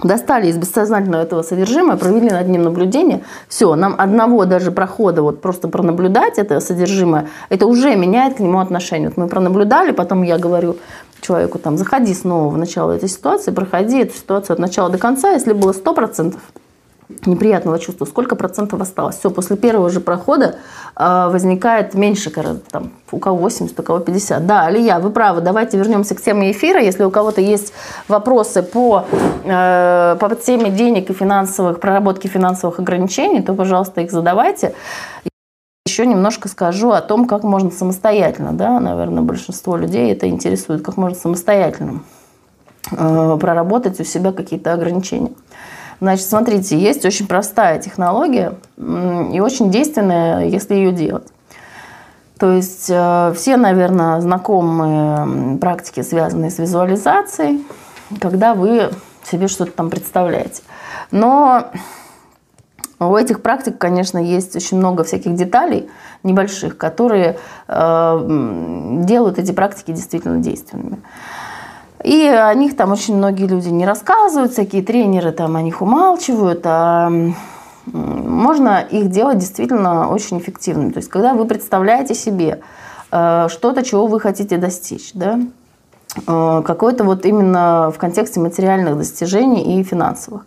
Достали 0.02 0.48
из 0.48 0.56
бессознательного 0.56 1.22
этого 1.22 1.42
содержимого, 1.42 1.96
провели 1.96 2.28
над 2.28 2.48
ним 2.48 2.64
наблюдение. 2.64 3.22
Все, 3.48 3.74
нам 3.76 3.94
одного 3.96 4.44
даже 4.44 4.72
прохода 4.72 5.22
вот 5.22 5.40
просто 5.40 5.68
пронаблюдать 5.68 6.38
это 6.38 6.58
содержимое, 6.60 7.28
это 7.48 7.66
уже 7.66 7.94
меняет 7.94 8.36
к 8.36 8.40
нему 8.40 8.58
отношение. 8.58 9.08
Вот 9.08 9.16
мы 9.16 9.28
пронаблюдали, 9.28 9.92
потом 9.92 10.22
я 10.22 10.38
говорю 10.38 10.76
человеку, 11.20 11.58
там, 11.58 11.76
заходи 11.76 12.12
снова 12.12 12.48
в 12.52 12.58
начало 12.58 12.92
этой 12.92 13.08
ситуации, 13.08 13.50
проходи 13.50 14.00
эту 14.00 14.14
ситуацию 14.14 14.54
от 14.54 14.58
начала 14.58 14.90
до 14.90 14.98
конца, 14.98 15.30
если 15.30 15.52
было 15.52 15.72
100%, 15.72 16.34
неприятного 17.26 17.78
чувства, 17.78 18.04
сколько 18.04 18.36
процентов 18.36 18.80
осталось. 18.80 19.18
Все, 19.18 19.30
после 19.30 19.56
первого 19.56 19.90
же 19.90 20.00
прохода 20.00 20.56
э, 20.96 21.28
возникает 21.30 21.94
меньше, 21.94 22.30
там, 22.70 22.92
у 23.10 23.18
кого 23.18 23.36
80, 23.36 23.78
у 23.78 23.82
кого 23.82 23.98
50. 24.00 24.46
Да, 24.46 24.66
Алия, 24.66 24.98
вы 24.98 25.10
правы, 25.10 25.40
давайте 25.40 25.78
вернемся 25.78 26.14
к 26.14 26.20
теме 26.20 26.50
эфира. 26.50 26.80
Если 26.80 27.04
у 27.04 27.10
кого-то 27.10 27.40
есть 27.40 27.72
вопросы 28.08 28.62
по, 28.62 29.04
э, 29.44 30.16
по 30.18 30.34
теме 30.34 30.70
денег 30.70 31.10
и 31.10 31.12
финансовых, 31.12 31.80
проработки 31.80 32.26
финансовых 32.26 32.78
ограничений, 32.78 33.42
то, 33.42 33.54
пожалуйста, 33.54 34.00
их 34.00 34.10
задавайте. 34.10 34.74
Еще 35.86 36.06
немножко 36.06 36.48
скажу 36.48 36.90
о 36.90 37.00
том, 37.00 37.26
как 37.26 37.44
можно 37.44 37.70
самостоятельно, 37.70 38.52
да, 38.52 38.80
наверное, 38.80 39.22
большинство 39.22 39.76
людей 39.76 40.12
это 40.12 40.26
интересует, 40.28 40.82
как 40.82 40.96
можно 40.96 41.16
самостоятельно 41.16 42.00
э, 42.90 43.38
проработать 43.40 44.00
у 44.00 44.04
себя 44.04 44.32
какие-то 44.32 44.72
ограничения. 44.72 45.32
Значит, 46.00 46.26
смотрите, 46.26 46.78
есть 46.78 47.04
очень 47.04 47.26
простая 47.26 47.78
технология 47.80 48.54
и 48.76 49.40
очень 49.40 49.70
действенная, 49.70 50.46
если 50.46 50.74
ее 50.74 50.92
делать. 50.92 51.28
То 52.38 52.52
есть 52.52 52.86
э, 52.88 53.32
все, 53.36 53.56
наверное, 53.56 54.20
знакомые 54.20 55.56
практики, 55.58 56.02
связанные 56.02 56.50
с 56.50 56.58
визуализацией, 56.58 57.64
когда 58.20 58.54
вы 58.54 58.90
себе 59.22 59.48
что-то 59.48 59.72
там 59.72 59.88
представляете. 59.88 60.62
Но 61.10 61.70
у 62.98 63.16
этих 63.16 63.40
практик, 63.40 63.78
конечно, 63.78 64.18
есть 64.18 64.56
очень 64.56 64.78
много 64.78 65.04
всяких 65.04 65.34
деталей 65.34 65.88
небольших, 66.22 66.76
которые 66.76 67.38
э, 67.68 68.98
делают 69.04 69.38
эти 69.38 69.52
практики 69.52 69.92
действительно 69.92 70.38
действенными. 70.38 71.02
И 72.04 72.26
о 72.26 72.52
них 72.52 72.76
там 72.76 72.92
очень 72.92 73.16
многие 73.16 73.46
люди 73.46 73.70
не 73.70 73.86
рассказывают, 73.86 74.52
всякие 74.52 74.82
тренеры 74.82 75.32
там 75.32 75.56
о 75.56 75.62
них 75.62 75.80
умалчивают, 75.80 76.60
а 76.64 77.10
можно 77.86 78.80
их 78.80 79.08
делать 79.08 79.38
действительно 79.38 80.10
очень 80.10 80.38
эффективными. 80.38 80.90
То 80.90 80.98
есть, 80.98 81.08
когда 81.08 81.32
вы 81.32 81.46
представляете 81.46 82.14
себе 82.14 82.60
э, 83.10 83.46
что-то, 83.48 83.82
чего 83.82 84.06
вы 84.06 84.20
хотите 84.20 84.58
достичь, 84.58 85.12
да, 85.14 85.40
э, 86.26 86.62
какой-то 86.66 87.04
вот 87.04 87.24
именно 87.24 87.90
в 87.90 87.96
контексте 87.96 88.38
материальных 88.38 88.98
достижений 88.98 89.80
и 89.80 89.82
финансовых, 89.82 90.44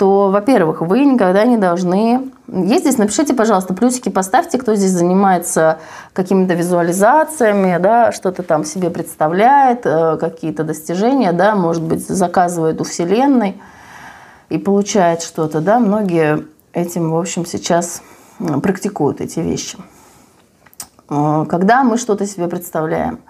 то, 0.00 0.30
во-первых, 0.30 0.80
вы 0.80 1.04
никогда 1.04 1.44
не 1.44 1.58
должны... 1.58 2.30
Есть 2.48 2.84
здесь, 2.84 2.96
напишите, 2.96 3.34
пожалуйста, 3.34 3.74
плюсики 3.74 4.08
поставьте, 4.08 4.56
кто 4.56 4.74
здесь 4.74 4.92
занимается 4.92 5.78
какими-то 6.14 6.54
визуализациями, 6.54 7.76
да, 7.78 8.10
что-то 8.10 8.42
там 8.42 8.64
себе 8.64 8.88
представляет, 8.88 9.84
э, 9.84 10.16
какие-то 10.16 10.64
достижения, 10.64 11.32
да, 11.32 11.54
может 11.54 11.82
быть, 11.82 12.08
заказывает 12.08 12.80
у 12.80 12.84
Вселенной 12.84 13.60
и 14.48 14.56
получает 14.56 15.20
что-то, 15.20 15.60
да, 15.60 15.78
многие 15.78 16.46
этим, 16.72 17.10
в 17.10 17.18
общем, 17.18 17.44
сейчас 17.44 18.00
практикуют 18.62 19.20
эти 19.20 19.40
вещи. 19.40 19.76
Э, 21.10 21.44
когда 21.46 21.84
мы 21.84 21.98
что-то 21.98 22.26
себе 22.26 22.48
представляем– 22.48 23.18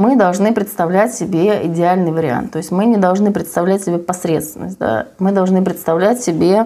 мы 0.00 0.16
должны 0.16 0.54
представлять 0.54 1.14
себе 1.14 1.66
идеальный 1.66 2.10
вариант. 2.10 2.52
То 2.52 2.56
есть 2.56 2.70
мы 2.70 2.86
не 2.86 2.96
должны 2.96 3.32
представлять 3.32 3.84
себе 3.84 3.98
посредственность. 3.98 4.78
Да? 4.78 5.08
Мы 5.18 5.30
должны 5.32 5.62
представлять 5.62 6.22
себе 6.22 6.64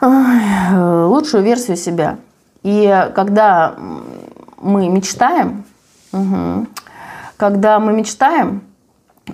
лучшую 0.00 1.42
версию 1.42 1.76
себя. 1.76 2.16
И 2.62 3.10
когда 3.14 3.74
мы 4.56 4.88
мечтаем, 4.88 5.66
угу, 6.12 6.66
когда 7.36 7.78
мы 7.78 7.92
мечтаем 7.92 8.62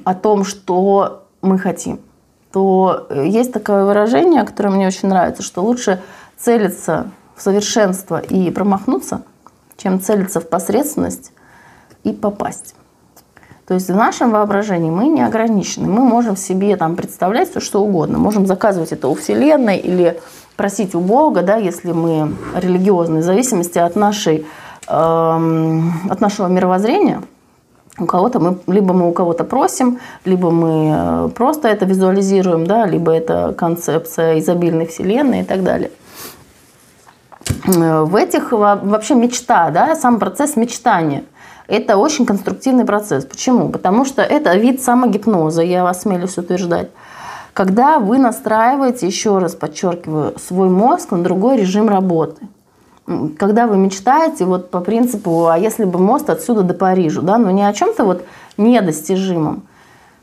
о 0.03 0.15
том, 0.15 0.45
что 0.45 1.29
мы 1.43 1.61
хотим, 1.61 2.01
то 2.53 3.07
есть 3.15 3.53
такое 3.53 3.85
выражение, 3.85 4.43
которое 4.43 4.71
мне 4.71 4.89
очень 4.89 5.09
нравится, 5.09 5.45
что 5.45 5.63
лучше 5.63 6.03
целиться 6.37 7.07
в 7.37 7.43
совершенство 7.43 8.19
и 8.19 8.51
промахнуться, 8.51 9.23
чем 9.77 10.01
целиться 10.01 10.41
в 10.41 10.49
посредственность 10.49 11.31
и 12.05 12.13
попасть. 12.13 12.75
То 13.67 13.75
есть 13.75 13.89
в 13.89 13.97
нашем 13.97 14.33
воображении 14.33 14.91
мы 14.91 15.07
не 15.07 15.23
ограничены. 15.23 15.89
Мы 15.89 16.03
можем 16.03 16.37
себе 16.37 16.77
там 16.77 16.97
представлять 16.97 17.51
все, 17.51 17.61
что 17.61 17.83
угодно. 17.83 18.19
Можем 18.19 18.47
заказывать 18.47 18.93
это 18.93 19.09
у 19.09 19.15
Вселенной 19.15 19.79
или 19.79 20.21
просить 20.57 20.95
у 20.95 21.01
Бога, 21.01 21.43
да, 21.43 21.57
если 21.57 21.93
мы 21.93 22.35
религиозные, 22.55 23.23
в 23.23 23.25
зависимости 23.25 23.79
от, 23.79 23.97
нашей, 23.97 24.47
э, 24.89 25.81
от 26.11 26.21
нашего 26.21 26.49
мировоззрения. 26.49 27.23
У 27.99 28.07
кого-то 28.07 28.41
мы, 28.41 28.59
либо 28.67 28.93
мы 28.95 29.09
у 29.09 29.13
кого-то 29.13 29.45
просим, 29.45 30.01
либо 30.25 30.51
мы 30.51 30.93
э, 30.95 31.29
просто 31.35 31.69
это 31.69 31.85
визуализируем, 31.85 32.67
да, 32.67 32.85
либо 32.85 33.13
это 33.13 33.55
концепция 33.57 34.39
изобильной 34.41 34.87
Вселенной 34.87 35.41
и 35.41 35.45
так 35.45 35.63
далее. 35.63 35.93
Э, 37.67 38.03
в 38.03 38.17
этих 38.17 38.53
вообще 38.53 39.15
мечта, 39.15 39.71
да, 39.71 39.95
сам 39.95 40.19
процесс 40.19 40.57
мечтания– 40.57 41.23
это 41.69 41.97
очень 41.97 42.27
конструктивный 42.27 42.85
процесс. 42.85 43.25
Почему? 43.25 43.69
Потому 43.69 44.05
что 44.05 44.23
это 44.23 44.55
вид 44.57 44.83
самогипноза, 44.83 45.63
я 45.63 45.85
вас 45.85 46.03
смелюсь 46.03 46.39
утверждать. 46.39 46.91
Когда 47.53 47.99
вы 47.99 48.19
настраиваете, 48.19 49.07
еще 49.07 49.39
раз 49.39 49.55
подчеркиваю, 49.55 50.39
свой 50.39 50.69
мозг 50.69 51.11
на 51.11 51.23
другой 51.23 51.59
режим 51.59 51.89
работы. 51.89 52.47
Когда 53.39 53.67
вы 53.67 53.77
мечтаете 53.77 54.45
вот 54.45 54.71
по 54.71 54.81
принципу, 54.81 55.49
а 55.49 55.59
если 55.59 55.85
бы 55.85 55.99
мост 55.99 56.31
отсюда 56.31 56.63
до 56.63 56.73
Парижа, 56.73 57.21
да, 57.21 57.37
но 57.37 57.51
не 57.51 57.67
о 57.67 57.73
чем-то 57.73 58.05
вот 58.05 58.25
недостижимом, 58.57 59.65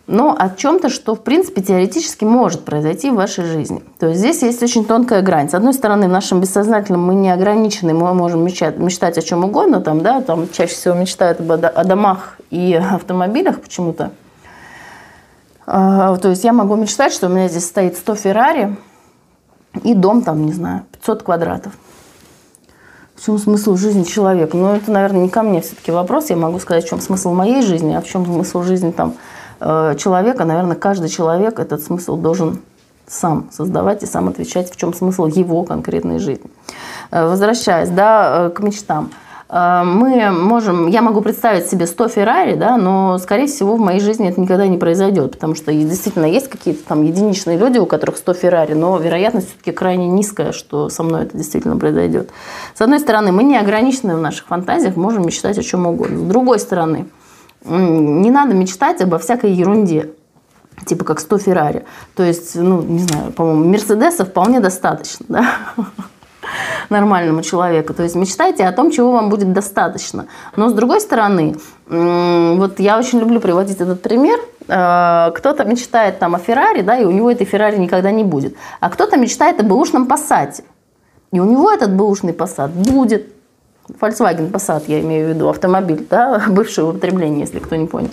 но 0.10 0.36
о 0.38 0.50
чем-то, 0.50 0.90
что, 0.90 1.14
в 1.14 1.22
принципе, 1.22 1.62
теоретически 1.62 2.26
может 2.26 2.66
произойти 2.66 3.12
в 3.12 3.14
вашей 3.14 3.46
жизни. 3.46 3.84
То 4.00 4.08
есть 4.08 4.20
здесь 4.20 4.42
есть 4.42 4.64
очень 4.64 4.84
тонкая 4.84 5.22
грань. 5.22 5.50
С 5.50 5.54
одной 5.54 5.72
стороны, 5.72 6.08
в 6.08 6.12
нашем 6.12 6.42
бессознательном 6.42 7.06
мы 7.06 7.14
не 7.14 7.30
ограничены, 7.30 7.94
мы 7.94 8.12
можем 8.16 8.44
мечтать, 8.44 8.80
мечтать 8.80 9.20
о 9.20 9.22
чем 9.22 9.46
угодно, 9.46 9.82
там, 9.82 10.02
да, 10.02 10.22
там 10.22 10.50
чаще 10.50 10.74
всего 10.74 10.96
мечтают 10.96 11.40
о 11.40 11.84
домах 11.84 12.40
и 12.50 12.74
автомобилях 12.74 13.62
почему-то. 13.62 14.12
А, 15.68 16.18
то 16.18 16.30
есть 16.30 16.44
я 16.44 16.54
могу 16.54 16.76
мечтать, 16.76 17.14
что 17.14 17.28
у 17.28 17.30
меня 17.30 17.48
здесь 17.48 17.66
стоит 17.66 17.96
100 17.96 18.16
Феррари 18.16 18.76
и 19.84 19.94
дом 19.94 20.24
там, 20.24 20.44
не 20.44 20.54
знаю, 20.54 20.86
500 20.94 21.22
квадратов. 21.22 21.74
В 23.16 23.24
чем 23.24 23.38
смысл 23.38 23.76
жизни 23.76 24.04
человека? 24.04 24.58
Ну, 24.58 24.74
это, 24.74 24.92
наверное, 24.92 25.22
не 25.22 25.30
ко 25.30 25.44
мне 25.44 25.62
все-таки 25.62 25.92
вопрос. 25.92 26.32
Я 26.32 26.36
могу 26.38 26.58
сказать, 26.58 26.86
в 26.86 26.90
чем 26.90 27.00
смысл 27.00 27.34
моей 27.34 27.62
жизни, 27.62 27.94
а 27.94 28.02
в 28.02 28.06
чем 28.06 28.26
смысл 28.26 28.64
жизни 28.64 28.90
там 28.90 29.14
человека, 29.60 30.46
наверное, 30.46 30.76
каждый 30.76 31.10
человек 31.10 31.60
этот 31.60 31.82
смысл 31.84 32.16
должен 32.18 32.60
сам 33.10 33.50
создавать 33.52 34.04
и 34.04 34.06
сам 34.06 34.30
отвечать, 34.30 34.72
в 34.72 34.78
чем 34.78 34.94
смысл 34.94 35.26
его 35.26 35.64
конкретной 35.64 36.20
жизни. 36.20 36.50
Э, 37.12 37.28
возвращаясь 37.28 37.90
да, 37.90 38.48
э, 38.48 38.50
к 38.52 38.60
мечтам. 38.62 39.12
Мы 39.52 40.30
можем, 40.30 40.86
я 40.86 41.02
могу 41.02 41.22
представить 41.22 41.66
себе 41.68 41.88
100 41.88 42.10
Феррари, 42.10 42.54
да, 42.54 42.78
но, 42.78 43.18
скорее 43.18 43.48
всего, 43.48 43.78
в 43.78 43.80
моей 43.80 44.00
жизни 44.00 44.30
это 44.30 44.40
никогда 44.40 44.68
не 44.68 44.78
произойдет, 44.78 45.32
потому 45.32 45.56
что 45.56 45.74
действительно 45.74 46.26
есть 46.26 46.50
какие-то 46.50 46.88
там 46.88 47.02
единичные 47.02 47.58
люди, 47.58 47.80
у 47.80 47.88
которых 47.88 48.18
100 48.18 48.34
Феррари, 48.36 48.74
но 48.74 48.96
вероятность 49.00 49.48
все-таки 49.48 49.72
крайне 49.72 50.08
низкая, 50.08 50.52
что 50.52 50.90
со 50.90 51.02
мной 51.02 51.24
это 51.24 51.36
действительно 51.36 51.78
произойдет. 51.78 52.30
С 52.76 52.82
одной 52.82 53.00
стороны, 53.00 53.32
мы 53.32 53.44
не 53.44 53.58
ограничены 53.58 54.16
в 54.16 54.22
наших 54.22 54.46
фантазиях, 54.46 54.96
можем 54.96 55.26
мечтать 55.26 55.58
о 55.58 55.64
чем 55.64 55.88
угодно. 55.88 56.20
С 56.20 56.30
другой 56.30 56.60
стороны, 56.60 57.08
не 57.66 58.32
надо 58.32 58.54
мечтать 58.54 59.02
обо 59.02 59.18
всякой 59.18 59.52
ерунде 59.52 60.10
типа 60.86 61.04
как 61.04 61.20
100 61.20 61.38
Феррари. 61.40 61.86
То 62.16 62.24
есть, 62.24 62.56
ну, 62.56 62.82
не 62.82 63.00
знаю, 63.00 63.32
по-моему, 63.32 63.66
Мерседеса 63.66 64.26
вполне 64.26 64.60
достаточно, 64.60 65.26
да, 65.28 65.56
нормальному 66.90 67.42
человеку. 67.42 67.94
То 67.94 68.04
есть 68.04 68.16
мечтайте 68.16 68.66
о 68.66 68.72
том, 68.72 68.92
чего 68.92 69.12
вам 69.12 69.30
будет 69.30 69.54
достаточно. 69.54 70.28
Но 70.56 70.70
с 70.70 70.74
другой 70.74 71.02
стороны, 71.02 71.56
вот 71.88 72.80
я 72.80 72.98
очень 72.98 73.20
люблю 73.20 73.40
приводить 73.40 73.82
этот 73.82 74.02
пример. 74.02 74.40
Э, 74.68 75.32
кто-то 75.36 75.66
мечтает 75.66 76.20
там 76.20 76.36
о 76.36 76.40
Феррари, 76.40 76.82
да, 76.82 76.98
и 76.98 77.06
у 77.06 77.12
него 77.12 77.32
этой 77.32 77.46
Феррари 77.46 77.78
никогда 77.78 78.12
не 78.12 78.24
будет. 78.24 78.56
А 78.80 78.90
кто-то 78.90 79.18
мечтает 79.18 79.60
о 79.60 79.64
бэушном 79.64 80.08
Пассате. 80.08 80.64
И 81.32 81.40
у 81.40 81.46
него 81.46 81.72
этот 81.72 81.94
бэушный 81.94 82.34
Пассат 82.34 82.72
будет. 82.72 83.34
Volkswagen 84.00 84.52
Passat, 84.52 84.84
я 84.88 85.00
имею 85.02 85.28
в 85.28 85.30
виду, 85.30 85.50
автомобиль, 85.50 86.06
да, 86.10 86.42
бывшего 86.48 86.92
употребления, 86.92 87.42
если 87.42 87.60
кто 87.60 87.76
не 87.76 87.88
понял. 87.88 88.12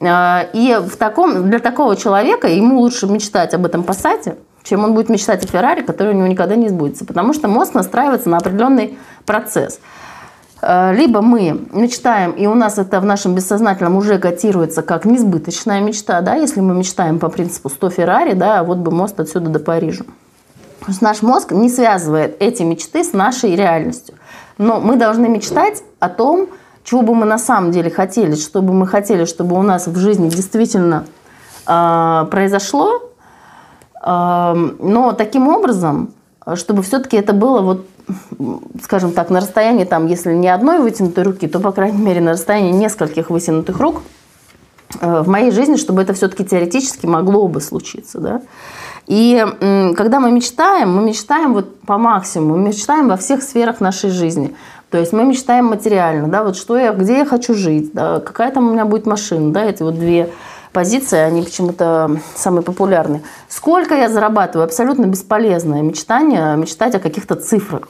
А, 0.00 0.46
и 0.52 0.78
в 0.80 0.96
таком, 0.96 1.48
для 1.48 1.58
такого 1.58 1.96
человека 1.96 2.48
ему 2.48 2.80
лучше 2.80 3.06
мечтать 3.06 3.54
об 3.54 3.66
этом 3.66 3.82
Passat, 3.82 4.36
чем 4.62 4.84
он 4.84 4.94
будет 4.94 5.08
мечтать 5.08 5.44
о 5.44 5.48
Феррари, 5.48 5.82
который 5.82 6.14
у 6.14 6.16
него 6.16 6.26
никогда 6.26 6.54
не 6.54 6.68
сбудется. 6.68 7.04
Потому 7.04 7.32
что 7.32 7.48
мозг 7.48 7.74
настраивается 7.74 8.28
на 8.28 8.38
определенный 8.38 8.98
процесс. 9.26 9.80
А, 10.60 10.92
либо 10.92 11.20
мы 11.20 11.66
мечтаем, 11.72 12.32
и 12.32 12.46
у 12.46 12.54
нас 12.54 12.78
это 12.78 13.00
в 13.00 13.04
нашем 13.04 13.34
бессознательном 13.34 13.96
уже 13.96 14.18
котируется 14.18 14.82
как 14.82 15.04
несбыточная 15.04 15.80
мечта, 15.80 16.20
да, 16.20 16.36
если 16.36 16.60
мы 16.60 16.74
мечтаем 16.74 17.18
по 17.18 17.28
принципу 17.28 17.68
100 17.68 17.90
Феррари, 17.90 18.34
да, 18.34 18.62
вот 18.62 18.78
бы 18.78 18.92
мост 18.92 19.18
отсюда 19.18 19.50
до 19.50 19.58
Парижа. 19.58 20.04
Наш 21.00 21.22
мозг 21.22 21.52
не 21.52 21.68
связывает 21.68 22.36
эти 22.40 22.62
мечты 22.62 23.04
с 23.04 23.12
нашей 23.12 23.54
реальностью. 23.54 24.14
Но 24.58 24.80
мы 24.80 24.96
должны 24.96 25.28
мечтать 25.28 25.82
о 25.98 26.08
том, 26.08 26.48
чего 26.84 27.02
бы 27.02 27.14
мы 27.14 27.26
на 27.26 27.38
самом 27.38 27.70
деле 27.70 27.90
хотели, 27.90 28.34
что 28.34 28.62
бы 28.62 28.72
мы 28.72 28.86
хотели, 28.86 29.24
чтобы 29.24 29.58
у 29.58 29.62
нас 29.62 29.86
в 29.86 29.96
жизни 29.96 30.28
действительно 30.28 31.04
э, 31.66 32.26
произошло, 32.30 33.02
э, 34.04 34.54
но 34.54 35.12
таким 35.12 35.48
образом, 35.48 36.12
чтобы 36.54 36.82
все-таки 36.82 37.16
это 37.16 37.32
было 37.32 37.60
вот, 37.60 37.86
скажем 38.82 39.12
так, 39.12 39.30
на 39.30 39.40
расстоянии 39.40 39.84
там, 39.84 40.06
если 40.06 40.32
не 40.34 40.48
одной 40.48 40.80
вытянутой 40.80 41.24
руки, 41.24 41.46
то 41.46 41.60
по 41.60 41.72
крайней 41.72 42.02
мере 42.02 42.20
на 42.20 42.32
расстоянии 42.32 42.72
нескольких 42.72 43.30
вытянутых 43.30 43.78
рук 43.78 44.02
э, 45.00 45.22
в 45.22 45.28
моей 45.28 45.52
жизни, 45.52 45.76
чтобы 45.76 46.02
это 46.02 46.14
все-таки 46.14 46.44
теоретически 46.44 47.06
могло 47.06 47.46
бы 47.46 47.60
случиться, 47.60 48.18
да. 48.18 48.42
И 49.06 49.44
когда 49.96 50.20
мы 50.20 50.30
мечтаем, 50.30 50.94
мы 50.94 51.02
мечтаем 51.02 51.54
вот 51.54 51.80
по 51.80 51.98
максимуму, 51.98 52.56
мы 52.56 52.68
мечтаем 52.68 53.08
во 53.08 53.16
всех 53.16 53.42
сферах 53.42 53.80
нашей 53.80 54.10
жизни. 54.10 54.54
То 54.90 54.98
есть 54.98 55.12
мы 55.12 55.24
мечтаем 55.24 55.66
материально, 55.66 56.28
да, 56.28 56.44
вот 56.44 56.56
что 56.56 56.76
я, 56.76 56.92
где 56.92 57.18
я 57.18 57.24
хочу 57.24 57.54
жить, 57.54 57.92
да, 57.94 58.20
какая 58.20 58.52
там 58.52 58.68
у 58.68 58.72
меня 58.72 58.84
будет 58.84 59.06
машина, 59.06 59.52
да, 59.52 59.64
эти 59.64 59.82
вот 59.82 59.98
две 59.98 60.28
позиции, 60.72 61.18
они 61.18 61.42
почему-то 61.42 62.18
самые 62.34 62.62
популярные. 62.62 63.22
Сколько 63.48 63.94
я 63.94 64.08
зарабатываю? 64.08 64.64
Абсолютно 64.64 65.06
бесполезное 65.06 65.82
мечтание, 65.82 66.56
мечтать 66.56 66.94
о 66.94 66.98
каких-то 66.98 67.36
цифрах. 67.36 67.88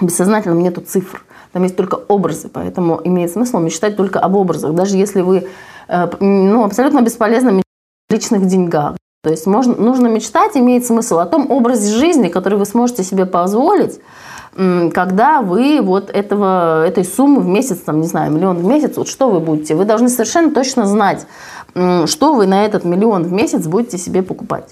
Бессознательно 0.00 0.58
нету 0.60 0.80
цифр. 0.80 1.24
Там 1.52 1.62
есть 1.64 1.76
только 1.76 1.96
образы, 1.96 2.48
поэтому 2.48 3.00
имеет 3.04 3.32
смысл 3.32 3.58
мечтать 3.58 3.96
только 3.96 4.20
об 4.20 4.36
образах. 4.36 4.74
Даже 4.74 4.96
если 4.96 5.20
вы, 5.20 5.48
э, 5.88 6.08
ну, 6.20 6.64
абсолютно 6.64 7.02
бесполезно 7.02 7.62
личных 8.08 8.46
деньгах. 8.46 8.96
То 9.22 9.30
есть 9.30 9.46
можно, 9.46 9.74
нужно 9.74 10.06
мечтать, 10.06 10.56
имеет 10.56 10.86
смысл 10.86 11.18
о 11.18 11.26
том 11.26 11.50
образе 11.50 11.94
жизни, 11.94 12.28
который 12.28 12.58
вы 12.58 12.64
сможете 12.64 13.02
себе 13.02 13.26
позволить, 13.26 14.00
когда 14.54 15.42
вы 15.42 15.80
вот 15.82 16.10
этого, 16.10 16.86
этой 16.86 17.04
суммы 17.04 17.40
в 17.40 17.46
месяц, 17.46 17.78
там, 17.78 18.00
не 18.00 18.06
знаю, 18.06 18.32
миллион 18.32 18.58
в 18.58 18.64
месяц, 18.64 18.96
вот 18.96 19.08
что 19.08 19.30
вы 19.30 19.40
будете, 19.40 19.74
вы 19.74 19.84
должны 19.84 20.08
совершенно 20.08 20.52
точно 20.52 20.86
знать, 20.86 21.26
что 21.74 22.34
вы 22.34 22.46
на 22.46 22.64
этот 22.64 22.84
миллион 22.84 23.24
в 23.24 23.32
месяц 23.32 23.66
будете 23.66 23.98
себе 23.98 24.22
покупать. 24.22 24.70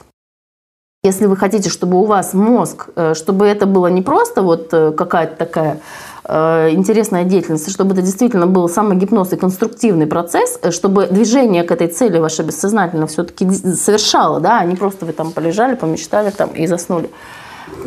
Если 1.05 1.27
вы 1.27 1.37
хотите, 1.37 1.71
чтобы 1.71 1.97
у 2.01 2.07
вас 2.07 2.35
мозг, 2.35 2.89
э, 2.97 3.15
чтобы 3.15 3.47
это 3.47 3.67
было 3.67 3.87
не 3.87 4.03
просто 4.03 4.43
вот 4.43 4.75
э, 4.75 4.91
какая-то 4.91 5.37
такая 5.37 5.81
интересная 6.29 7.25
деятельность, 7.25 7.71
чтобы 7.71 7.95
это 7.95 8.03
действительно 8.03 8.47
был 8.47 8.69
самогипноз 8.69 9.33
и 9.33 9.37
конструктивный 9.37 10.07
процесс, 10.07 10.59
чтобы 10.71 11.07
движение 11.07 11.63
к 11.63 11.71
этой 11.71 11.89
цели 11.89 12.19
ваше 12.19 12.43
бессознательно 12.43 13.07
все-таки 13.07 13.51
совершало, 13.51 14.39
да, 14.39 14.59
а 14.59 14.65
не 14.67 14.77
просто 14.77 15.07
вы 15.07 15.13
там 15.15 15.33
полежали, 15.33 15.75
помечтали 15.75 16.31
там 16.31 16.51
и 16.51 16.67
заснули, 16.67 17.09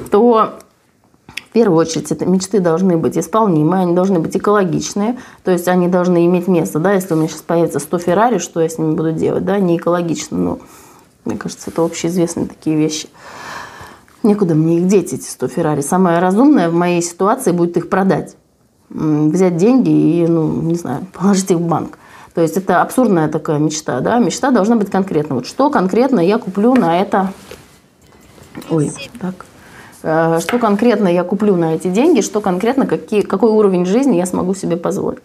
то 0.10 0.54
в 1.36 1.54
первую 1.54 1.80
очередь, 1.80 2.12
это 2.12 2.26
мечты 2.26 2.60
должны 2.60 2.98
быть 2.98 3.18
исполнимые, 3.18 3.84
они 3.84 3.94
должны 3.94 4.20
быть 4.20 4.36
экологичные, 4.36 5.20
то 5.44 5.52
есть 5.52 5.68
они 5.68 5.88
должны 5.88 6.26
иметь 6.26 6.48
место, 6.48 6.80
да, 6.80 6.94
если 6.94 7.14
у 7.14 7.18
меня 7.18 7.28
сейчас 7.28 7.42
появится 7.42 7.80
100 7.80 7.98
Феррари, 8.00 8.38
что 8.39 8.62
я 8.62 8.70
с 8.70 8.78
ними 8.78 8.94
буду 8.94 9.12
делать, 9.12 9.46
да, 9.46 9.60
не 9.60 9.78
экологично, 9.78 10.38
но 10.38 10.60
мне 11.26 11.38
кажется, 11.38 11.70
это 11.70 11.84
общеизвестные 11.84 12.48
такие 12.48 12.76
вещи. 12.76 13.08
Некуда 14.24 14.54
мне 14.54 14.78
их 14.78 14.88
деть, 14.88 15.14
эти 15.14 15.28
100 15.28 15.48
Феррари. 15.48 15.82
Самое 15.82 16.20
разумное 16.20 16.70
в 16.70 16.74
моей 16.74 17.02
ситуации 17.02 17.52
будет 17.52 17.78
их 17.78 17.90
продать. 17.90 18.36
Взять 18.90 19.58
деньги 19.58 19.90
и, 19.90 20.28
ну, 20.28 20.62
не 20.62 20.76
знаю, 20.76 21.08
положить 21.14 21.50
их 21.52 21.58
в 21.58 21.68
банк. 21.68 21.98
То 22.34 22.42
есть 22.42 22.56
это 22.56 22.82
абсурдная 22.82 23.28
такая 23.28 23.60
мечта, 23.60 24.00
да? 24.00 24.20
Мечта 24.20 24.52
должна 24.52 24.76
быть 24.76 24.90
конкретна. 24.90 25.36
Вот 25.36 25.46
что 25.48 25.70
конкретно 25.70 26.20
я 26.20 26.38
куплю 26.38 26.76
на 26.76 27.02
это... 27.02 27.34
Ой, 28.70 28.92
так. 29.20 29.46
Э, 30.04 30.39
что 30.39 30.58
конкретно 30.58 31.08
я 31.08 31.24
куплю 31.24 31.56
на 31.56 31.76
эти 31.76 31.88
деньги, 31.88 32.22
что 32.22 32.41
конкретно, 32.41 32.88
какие, 32.88 33.22
какой 33.22 33.52
уровень 33.52 33.86
жизни 33.86 34.16
я 34.16 34.26
смогу 34.26 34.56
себе 34.56 34.78
позволить. 34.78 35.22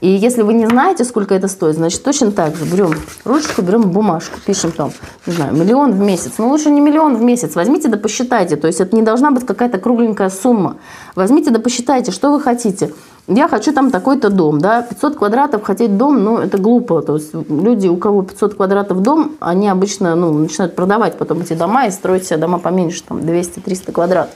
И 0.00 0.08
если 0.08 0.42
вы 0.42 0.54
не 0.54 0.66
знаете, 0.66 1.04
сколько 1.04 1.34
это 1.34 1.48
стоит, 1.48 1.76
значит, 1.76 2.02
точно 2.02 2.32
так 2.32 2.56
же 2.56 2.64
берем 2.64 2.92
ручку, 3.24 3.62
берем 3.62 3.90
бумажку, 3.90 4.38
пишем 4.44 4.72
там, 4.72 4.92
не 5.26 5.32
знаю, 5.32 5.54
миллион 5.54 5.92
в 5.92 6.00
месяц. 6.00 6.32
Но 6.38 6.48
лучше 6.48 6.70
не 6.70 6.80
миллион 6.80 7.16
в 7.16 7.22
месяц, 7.22 7.54
возьмите 7.54 7.88
да 7.88 7.96
посчитайте. 7.96 8.56
То 8.56 8.66
есть 8.66 8.80
это 8.80 8.96
не 8.96 9.02
должна 9.02 9.30
быть 9.30 9.44
какая-то 9.46 9.78
кругленькая 9.78 10.30
сумма. 10.30 10.76
Возьмите 11.14 11.50
да 11.50 11.58
посчитайте, 11.58 12.10
что 12.10 12.32
вы 12.32 12.40
хотите. 12.40 12.92
Я 13.26 13.48
хочу 13.48 13.72
там 13.72 13.90
такой-то 13.90 14.28
дом, 14.28 14.60
да, 14.60 14.82
500 14.82 15.16
квадратов 15.16 15.62
хотеть 15.62 15.96
дом, 15.96 16.22
ну, 16.22 16.38
это 16.38 16.58
глупо. 16.58 17.00
То 17.00 17.14
есть 17.14 17.32
люди, 17.32 17.88
у 17.88 17.96
кого 17.96 18.22
500 18.22 18.54
квадратов 18.54 19.00
дом, 19.00 19.36
они 19.40 19.68
обычно, 19.68 20.14
ну, 20.14 20.32
начинают 20.34 20.74
продавать 20.74 21.16
потом 21.16 21.40
эти 21.40 21.54
дома 21.54 21.86
и 21.86 21.90
строить 21.90 22.26
себе 22.26 22.36
дома 22.36 22.58
поменьше, 22.58 23.02
там, 23.02 23.20
200-300 23.20 23.92
квадратов. 23.92 24.34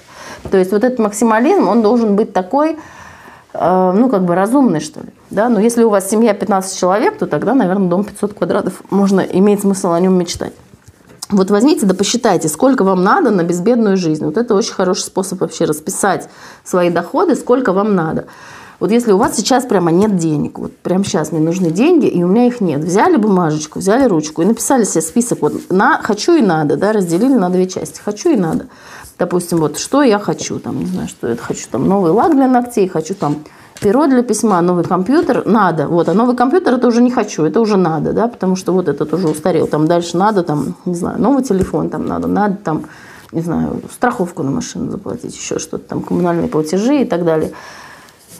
То 0.50 0.56
есть 0.56 0.72
вот 0.72 0.84
этот 0.84 0.98
максимализм, 1.00 1.68
он 1.68 1.82
должен 1.82 2.16
быть 2.16 2.32
такой, 2.32 2.78
э, 3.52 3.92
ну, 3.94 4.08
как 4.08 4.24
бы 4.24 4.34
разумный, 4.34 4.80
что 4.80 5.00
ли. 5.00 5.08
Да? 5.28 5.50
Но 5.50 5.60
если 5.60 5.84
у 5.84 5.90
вас 5.90 6.08
семья 6.08 6.32
15 6.32 6.78
человек, 6.78 7.18
то 7.18 7.26
тогда, 7.26 7.52
наверное, 7.52 7.88
дом 7.88 8.04
500 8.04 8.32
квадратов 8.32 8.82
можно, 8.88 9.20
имеет 9.20 9.60
смысл 9.60 9.92
о 9.92 10.00
нем 10.00 10.14
мечтать. 10.14 10.54
Вот 11.30 11.50
возьмите 11.50 11.84
да 11.84 11.94
посчитайте, 11.94 12.48
сколько 12.48 12.84
вам 12.84 13.04
надо 13.04 13.30
на 13.30 13.42
безбедную 13.42 13.98
жизнь. 13.98 14.24
Вот 14.24 14.38
это 14.38 14.54
очень 14.54 14.72
хороший 14.72 15.02
способ 15.02 15.42
вообще 15.42 15.66
расписать 15.66 16.26
свои 16.64 16.88
доходы, 16.88 17.34
сколько 17.34 17.74
вам 17.74 17.94
надо. 17.94 18.28
Вот 18.80 18.92
если 18.92 19.10
у 19.10 19.16
вас 19.16 19.36
сейчас 19.36 19.64
прямо 19.64 19.90
нет 19.90 20.16
денег, 20.16 20.58
вот 20.58 20.76
прямо 20.76 21.04
сейчас 21.04 21.32
мне 21.32 21.40
нужны 21.40 21.70
деньги, 21.70 22.06
и 22.06 22.22
у 22.22 22.28
меня 22.28 22.46
их 22.46 22.60
нет. 22.60 22.84
Взяли 22.84 23.16
бумажечку, 23.16 23.80
взяли 23.80 24.06
ручку 24.06 24.42
и 24.42 24.44
написали 24.44 24.84
себе 24.84 25.02
список 25.02 25.42
вот 25.42 25.70
на 25.70 26.00
«хочу» 26.02 26.34
и 26.34 26.42
«надо», 26.42 26.76
да, 26.76 26.92
разделили 26.92 27.34
на 27.34 27.50
две 27.50 27.66
части. 27.66 28.00
«Хочу» 28.04 28.30
и 28.30 28.36
«надо». 28.36 28.66
Допустим, 29.18 29.58
вот 29.58 29.78
что 29.78 30.04
я 30.04 30.20
хочу, 30.20 30.60
там, 30.60 30.78
не 30.78 30.86
знаю, 30.86 31.08
что 31.08 31.26
это 31.26 31.42
хочу, 31.42 31.66
там, 31.68 31.88
новый 31.88 32.12
лак 32.12 32.34
для 32.34 32.46
ногтей, 32.46 32.86
хочу 32.86 33.16
там 33.16 33.38
перо 33.80 34.06
для 34.06 34.22
письма, 34.22 34.60
новый 34.60 34.84
компьютер, 34.84 35.44
надо. 35.44 35.88
Вот, 35.88 36.08
а 36.08 36.14
новый 36.14 36.36
компьютер 36.36 36.74
это 36.74 36.86
уже 36.86 37.02
не 37.02 37.10
хочу, 37.10 37.44
это 37.44 37.60
уже 37.60 37.76
надо, 37.76 38.12
да, 38.12 38.28
потому 38.28 38.54
что 38.54 38.72
вот 38.72 38.88
этот 38.88 39.12
уже 39.12 39.26
устарел. 39.26 39.66
Там 39.66 39.88
дальше 39.88 40.16
надо, 40.16 40.44
там, 40.44 40.76
не 40.84 40.94
знаю, 40.94 41.20
новый 41.20 41.42
телефон 41.42 41.90
там 41.90 42.06
надо, 42.06 42.28
надо 42.28 42.56
там, 42.56 42.84
не 43.32 43.40
знаю, 43.40 43.82
страховку 43.92 44.44
на 44.44 44.52
машину 44.52 44.90
заплатить, 44.90 45.36
еще 45.36 45.58
что-то 45.58 45.84
там, 45.84 46.02
коммунальные 46.02 46.48
платежи 46.48 47.02
и 47.02 47.04
так 47.04 47.24
далее. 47.24 47.52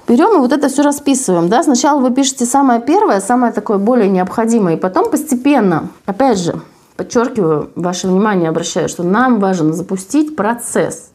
Берем 0.08 0.36
и 0.36 0.38
вот 0.38 0.52
это 0.52 0.68
все 0.68 0.82
расписываем. 0.82 1.48
Да? 1.48 1.62
Сначала 1.62 2.00
вы 2.00 2.10
пишете 2.10 2.46
самое 2.46 2.80
первое, 2.80 3.20
самое 3.20 3.52
такое 3.52 3.76
более 3.76 4.08
необходимое, 4.08 4.74
и 4.74 4.80
потом 4.80 5.10
постепенно, 5.10 5.90
опять 6.06 6.38
же, 6.38 6.60
подчеркиваю, 6.96 7.70
ваше 7.76 8.08
внимание 8.08 8.48
обращаю, 8.48 8.88
что 8.88 9.02
нам 9.02 9.38
важно 9.38 9.74
запустить 9.74 10.34
процесс. 10.34 11.10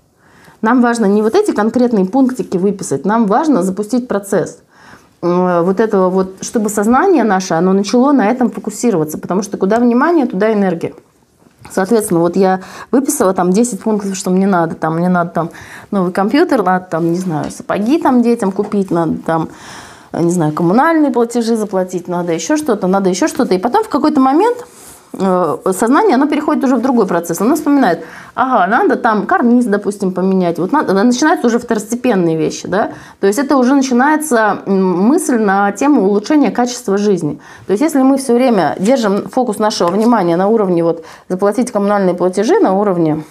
Нам 0.61 0.81
важно 0.81 1.05
не 1.05 1.23
вот 1.23 1.35
эти 1.35 1.51
конкретные 1.51 2.05
пунктики 2.05 2.55
выписать, 2.55 3.03
нам 3.03 3.25
важно 3.25 3.63
запустить 3.63 4.07
процесс 4.07 4.59
э, 5.21 5.61
вот 5.61 5.79
этого 5.81 6.09
вот, 6.09 6.35
чтобы 6.41 6.69
сознание 6.69 7.23
наше, 7.25 7.55
оно 7.55 7.73
начало 7.73 8.13
на 8.13 8.29
этом 8.29 8.49
фокусироваться, 8.49 9.17
потому 9.17 9.41
что 9.41 9.57
куда 9.57 9.79
внимание, 9.79 10.25
туда 10.25 10.53
энергия. 10.53 10.93
Соответственно, 11.71 12.19
вот 12.19 12.35
я 12.35 12.61
выписала 12.91 13.33
там 13.33 13.51
10 13.51 13.81
пунктов, 13.81 14.15
что 14.15 14.29
мне 14.29 14.47
надо. 14.47 14.75
Там 14.75 14.95
мне 14.97 15.09
надо 15.09 15.31
там 15.31 15.49
новый 15.91 16.11
компьютер, 16.11 16.63
надо 16.63 16.85
там, 16.85 17.11
не 17.11 17.17
знаю, 17.17 17.51
сапоги 17.51 17.99
там 17.99 18.21
детям 18.21 18.51
купить, 18.51 18.91
надо 18.91 19.17
там, 19.25 19.49
не 20.13 20.31
знаю, 20.31 20.53
коммунальные 20.53 21.11
платежи 21.11 21.55
заплатить, 21.55 22.07
надо 22.07 22.33
еще 22.33 22.57
что-то, 22.57 22.87
надо 22.87 23.09
еще 23.09 23.27
что-то. 23.27 23.53
И 23.53 23.57
потом 23.57 23.83
в 23.83 23.89
какой-то 23.89 24.19
момент 24.19 24.65
сознание, 25.15 26.15
оно 26.15 26.27
переходит 26.27 26.63
уже 26.63 26.75
в 26.75 26.81
другой 26.81 27.05
процесс. 27.05 27.39
Оно 27.39 27.55
вспоминает, 27.55 28.03
ага, 28.33 28.65
надо 28.67 28.95
там 28.95 29.27
карниз, 29.27 29.65
допустим, 29.65 30.11
поменять. 30.11 30.57
Вот 30.57 30.71
надо, 30.71 30.93
начинаются 31.03 31.47
уже 31.47 31.59
второстепенные 31.59 32.35
вещи, 32.35 32.67
да. 32.67 32.93
То 33.19 33.27
есть 33.27 33.37
это 33.37 33.57
уже 33.57 33.75
начинается 33.75 34.59
мысль 34.65 35.37
на 35.37 35.71
тему 35.71 36.07
улучшения 36.07 36.49
качества 36.49 36.97
жизни. 36.97 37.39
То 37.67 37.73
есть 37.73 37.83
если 37.83 38.01
мы 38.01 38.17
все 38.17 38.33
время 38.33 38.75
держим 38.79 39.29
фокус 39.29 39.59
нашего 39.59 39.89
внимания 39.89 40.35
на 40.35 40.47
уровне 40.47 40.83
вот 40.83 41.05
заплатить 41.29 41.71
коммунальные 41.71 42.15
платежи, 42.15 42.59
на 42.59 42.73
уровне 42.73 43.23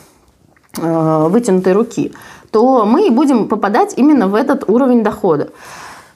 э, 0.80 1.26
вытянутой 1.28 1.72
руки, 1.72 2.12
то 2.52 2.84
мы 2.84 3.10
будем 3.10 3.48
попадать 3.48 3.94
именно 3.96 4.28
в 4.28 4.36
этот 4.36 4.68
уровень 4.68 5.02
дохода. 5.02 5.48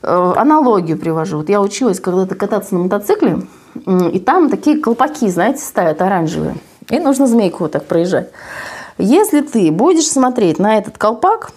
Э, 0.03 0.33
аналогию 0.37 0.97
привожу. 0.97 1.39
Вот 1.39 1.49
я 1.49 1.61
училась 1.61 1.99
когда-то 1.99 2.37
кататься 2.37 2.75
на 2.75 2.85
мотоцикле, 2.85 3.41
и 4.13 4.19
там 4.21 4.51
такие 4.51 4.79
колпаки, 4.79 5.29
знаете, 5.29 5.61
ставят 5.61 6.03
оранжевые. 6.03 6.57
И 6.89 6.99
нужно 6.99 7.27
змейку 7.27 7.65
вот 7.65 7.73
так 7.73 7.85
проезжать. 7.85 8.31
Если 8.99 9.41
ты 9.41 9.71
будешь 9.71 10.09
смотреть 10.09 10.59
на 10.59 10.79
этот 10.79 10.99
колпак, 10.99 11.51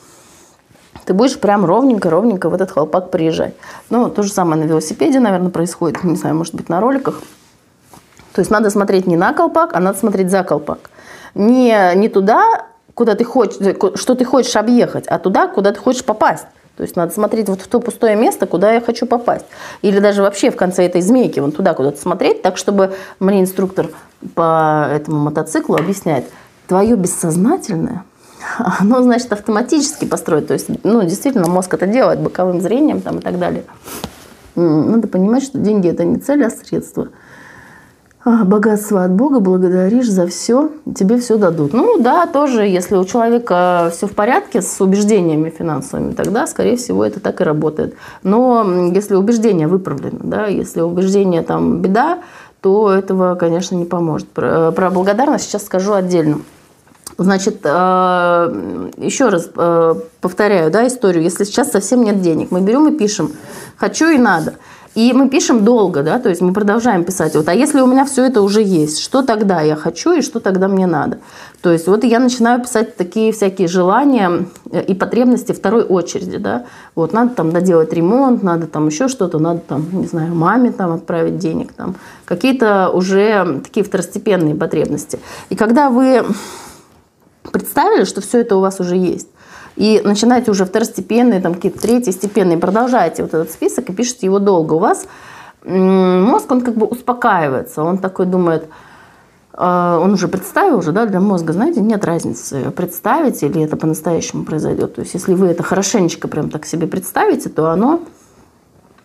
ты 1.05 1.13
будешь 1.13 1.39
прям 1.39 1.65
ровненько-ровненько 1.65 2.49
в 2.49 2.53
этот 2.53 2.71
колпак 2.71 3.11
приезжать. 3.11 3.55
Ну, 3.89 4.09
то 4.09 4.23
же 4.23 4.31
самое 4.31 4.61
на 4.61 4.67
велосипеде, 4.67 5.19
наверное, 5.19 5.49
происходит. 5.49 6.03
Не 6.03 6.15
знаю, 6.15 6.35
может 6.35 6.53
быть, 6.53 6.69
на 6.69 6.81
роликах. 6.81 7.21
То 8.33 8.41
есть 8.41 8.51
надо 8.51 8.69
смотреть 8.69 9.07
не 9.07 9.17
на 9.17 9.33
колпак, 9.33 9.73
а 9.73 9.79
надо 9.79 9.97
смотреть 9.97 10.29
за 10.29 10.43
колпак. 10.43 10.91
Не, 11.33 11.93
не 11.95 12.09
туда, 12.09 12.67
куда 12.93 13.15
ты 13.15 13.23
хочешь, 13.23 13.75
что 13.95 14.15
ты 14.15 14.25
хочешь 14.25 14.55
объехать, 14.55 15.07
а 15.07 15.19
туда, 15.19 15.47
куда 15.47 15.71
ты 15.71 15.79
хочешь 15.79 16.03
попасть. 16.03 16.45
То 16.79 16.83
есть 16.83 16.95
надо 16.95 17.13
смотреть 17.13 17.49
вот 17.49 17.59
в 17.59 17.67
то 17.67 17.81
пустое 17.81 18.15
место, 18.15 18.47
куда 18.47 18.71
я 18.71 18.79
хочу 18.79 19.05
попасть. 19.05 19.45
Или 19.81 19.99
даже 19.99 20.21
вообще 20.21 20.49
в 20.49 20.55
конце 20.55 20.85
этой 20.85 21.01
змейки, 21.01 21.41
вон 21.41 21.51
туда 21.51 21.73
куда-то 21.73 21.99
смотреть, 21.99 22.41
так, 22.41 22.55
чтобы 22.55 22.93
мне 23.19 23.41
инструктор 23.41 23.89
по 24.33 24.87
этому 24.89 25.19
мотоциклу 25.19 25.75
объясняет, 25.75 26.23
твое 26.67 26.95
бессознательное, 26.95 28.05
оно, 28.79 29.03
значит, 29.03 29.33
автоматически 29.33 30.05
построит. 30.05 30.47
То 30.47 30.53
есть, 30.53 30.67
ну, 30.85 31.03
действительно, 31.03 31.49
мозг 31.49 31.73
это 31.73 31.85
делает 31.85 32.21
боковым 32.21 32.61
зрением 32.61 33.01
там, 33.01 33.17
и 33.17 33.21
так 33.21 33.37
далее. 33.39 33.65
Надо 34.55 35.09
понимать, 35.09 35.43
что 35.43 35.57
деньги– 35.57 35.89
это 35.89 36.05
не 36.05 36.15
цель, 36.15 36.45
а 36.45 36.49
средство– 36.49 37.09
богатство 38.25 39.03
от 39.03 39.11
Бога, 39.11 39.39
благодаришь 39.39 40.09
за 40.09 40.27
все, 40.27 40.71
тебе 40.95 41.17
все 41.19 41.37
дадут. 41.37 41.73
Ну 41.73 41.99
да, 41.99 42.27
тоже, 42.27 42.63
если 42.63 42.95
у 42.95 43.05
человека 43.05 43.91
все 43.95 44.07
в 44.07 44.11
порядке 44.11 44.61
с 44.61 44.81
убеждениями 44.81 45.49
финансовыми, 45.49 46.11
тогда, 46.11 46.45
скорее 46.47 46.75
всего, 46.75 47.05
это 47.05 47.19
так 47.19 47.39
и 47.41 47.43
работает. 47.43 47.95
Но 48.23 48.89
если 48.93 49.15
убеждение 49.15 49.67
выправлено, 49.67 50.19
да, 50.23 50.47
если 50.47 50.81
убеждение 50.81 51.43
там 51.43 51.81
беда, 51.81 52.19
то 52.61 52.91
этого, 52.91 53.35
конечно, 53.35 53.75
не 53.75 53.85
поможет. 53.85 54.27
Про, 54.29 54.71
про 54.71 54.89
благодарность 54.89 55.45
сейчас 55.45 55.65
скажу 55.65 55.93
отдельно. 55.93 56.41
Значит, 57.17 57.61
э, 57.63 58.91
еще 58.97 59.29
раз 59.29 59.49
э, 59.53 59.95
повторяю 60.21 60.71
да, 60.71 60.87
историю. 60.87 61.23
Если 61.23 61.43
сейчас 61.43 61.71
совсем 61.71 62.03
нет 62.03 62.21
денег, 62.21 62.51
мы 62.51 62.61
берем 62.61 62.87
и 62.87 62.97
пишем 62.97 63.31
«хочу 63.77 64.07
и 64.07 64.17
надо». 64.17 64.55
И 64.95 65.13
мы 65.13 65.29
пишем 65.29 65.63
долго, 65.63 66.01
да, 66.03 66.19
то 66.19 66.29
есть 66.29 66.41
мы 66.41 66.51
продолжаем 66.51 67.03
писать. 67.03 67.35
Вот, 67.35 67.47
а 67.47 67.53
если 67.53 67.79
у 67.81 67.87
меня 67.87 68.05
все 68.05 68.25
это 68.25 68.41
уже 68.41 68.63
есть, 68.63 68.99
что 68.99 69.21
тогда 69.21 69.61
я 69.61 69.75
хочу 69.75 70.13
и 70.13 70.21
что 70.21 70.39
тогда 70.39 70.67
мне 70.67 70.87
надо? 70.87 71.19
То 71.61 71.71
есть 71.71 71.87
вот 71.87 72.03
я 72.03 72.19
начинаю 72.19 72.61
писать 72.61 72.95
такие 72.95 73.31
всякие 73.31 73.67
желания 73.67 74.45
э, 74.71 74.83
и 74.83 74.95
потребности 74.95 75.51
второй 75.51 75.83
очереди, 75.83 76.37
да. 76.37 76.65
Вот 76.95 77.13
надо 77.13 77.35
там 77.35 77.51
доделать 77.51 77.93
ремонт, 77.93 78.41
надо 78.43 78.65
там 78.65 78.87
еще 78.87 79.07
что-то, 79.07 79.37
надо 79.39 79.59
там, 79.59 79.85
не 79.91 80.07
знаю, 80.07 80.33
маме 80.33 80.71
там 80.71 80.93
отправить 80.93 81.37
денег, 81.37 81.73
там 81.73 81.95
какие-то 82.25 82.89
уже 82.89 83.61
такие 83.63 83.85
второстепенные 83.85 84.55
потребности. 84.55 85.19
И 85.49 85.55
когда 85.55 85.89
вы 85.89 86.25
представили, 87.51 88.05
что 88.05 88.21
все 88.21 88.39
это 88.39 88.55
у 88.55 88.61
вас 88.61 88.79
уже 88.79 88.95
есть, 88.95 89.27
и 89.79 90.01
начинаете 90.03 90.51
уже 90.51 90.65
второстепенные, 90.65 91.39
там 91.39 91.53
какие-то 91.53 91.79
третьестепенные, 91.79 92.57
продолжаете 92.57 93.23
вот 93.23 93.33
этот 93.33 93.49
список 93.49 93.89
и 93.89 93.93
пишете 93.93 94.25
его 94.25 94.39
долго. 94.39 94.73
У 94.73 94.79
вас 94.79 95.07
мозг, 95.63 96.51
он 96.51 96.61
как 96.61 96.75
бы 96.75 96.85
успокаивается, 96.85 97.83
он 97.83 97.97
такой 97.97 98.25
думает, 98.25 98.67
а, 99.53 99.97
он 99.99 100.13
уже 100.13 100.27
представил 100.27 100.79
уже, 100.79 100.91
да, 100.91 101.05
для 101.05 101.21
мозга, 101.21 101.53
знаете, 101.53 101.79
нет 101.79 102.03
разницы, 102.03 102.71
представить 102.71 103.41
или 103.41 103.61
это 103.61 103.77
по-настоящему 103.77 104.43
произойдет. 104.43 104.95
То 104.95 105.01
есть, 105.01 105.13
если 105.13 105.33
вы 105.33 105.47
это 105.47 105.63
хорошенечко 105.63 106.27
прям 106.27 106.49
так 106.49 106.65
себе 106.65 106.85
представите, 106.85 107.47
то 107.47 107.69
оно 107.69 108.01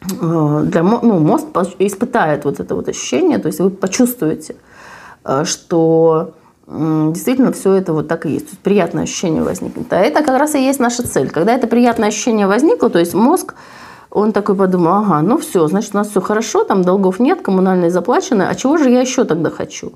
э, 0.02 0.62
для, 0.64 0.82
ну, 0.82 1.20
мозг 1.20 1.46
испытает 1.78 2.44
вот 2.44 2.58
это 2.58 2.74
вот 2.74 2.88
ощущение, 2.88 3.38
то 3.38 3.46
есть 3.46 3.60
вы 3.60 3.70
почувствуете, 3.70 4.56
э, 5.24 5.44
что 5.44 6.34
действительно 6.66 7.52
все 7.52 7.74
это 7.74 7.92
вот 7.92 8.08
так 8.08 8.26
и 8.26 8.30
есть. 8.30 8.58
Приятное 8.60 9.04
ощущение 9.04 9.42
возникнет. 9.42 9.92
А 9.92 9.98
это 9.98 10.22
как 10.22 10.38
раз 10.38 10.54
и 10.54 10.64
есть 10.64 10.80
наша 10.80 11.06
цель. 11.06 11.30
Когда 11.30 11.54
это 11.54 11.66
приятное 11.66 12.08
ощущение 12.08 12.46
возникло, 12.46 12.90
то 12.90 12.98
есть 12.98 13.14
мозг, 13.14 13.54
он 14.10 14.32
такой 14.32 14.54
подумал, 14.54 14.94
ага, 14.94 15.20
ну 15.22 15.38
все, 15.38 15.66
значит, 15.66 15.94
у 15.94 15.98
нас 15.98 16.08
все 16.08 16.20
хорошо, 16.20 16.64
там 16.64 16.82
долгов 16.82 17.18
нет, 17.18 17.42
коммунальные 17.42 17.90
заплачены, 17.90 18.42
а 18.42 18.54
чего 18.54 18.76
же 18.76 18.88
я 18.88 19.00
еще 19.00 19.24
тогда 19.24 19.50
хочу? 19.50 19.92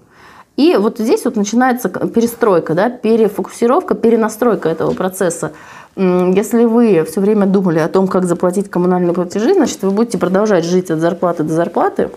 И 0.57 0.77
вот 0.77 0.99
здесь 0.99 1.25
вот 1.25 1.37
начинается 1.37 1.89
перестройка, 1.89 2.75
да, 2.75 2.91
перефокусировка, 2.91 3.95
перенастройка 3.95 4.69
этого 4.69 4.93
процесса. 4.93 5.53
Если 5.95 6.65
вы 6.65 7.05
все 7.09 7.21
время 7.21 7.47
думали 7.47 7.79
о 7.79 7.89
том, 7.89 8.09
как 8.09 8.25
заплатить 8.25 8.69
коммунальные 8.69 9.15
платежи, 9.15 9.55
значит, 9.55 9.83
вы 9.83 9.93
будете 9.93 10.19
продолжать 10.19 10.65
жить 10.65 10.91
от 10.91 10.99
зарплаты 10.99 11.45
до 11.45 11.55
зарплаты, 11.55 12.11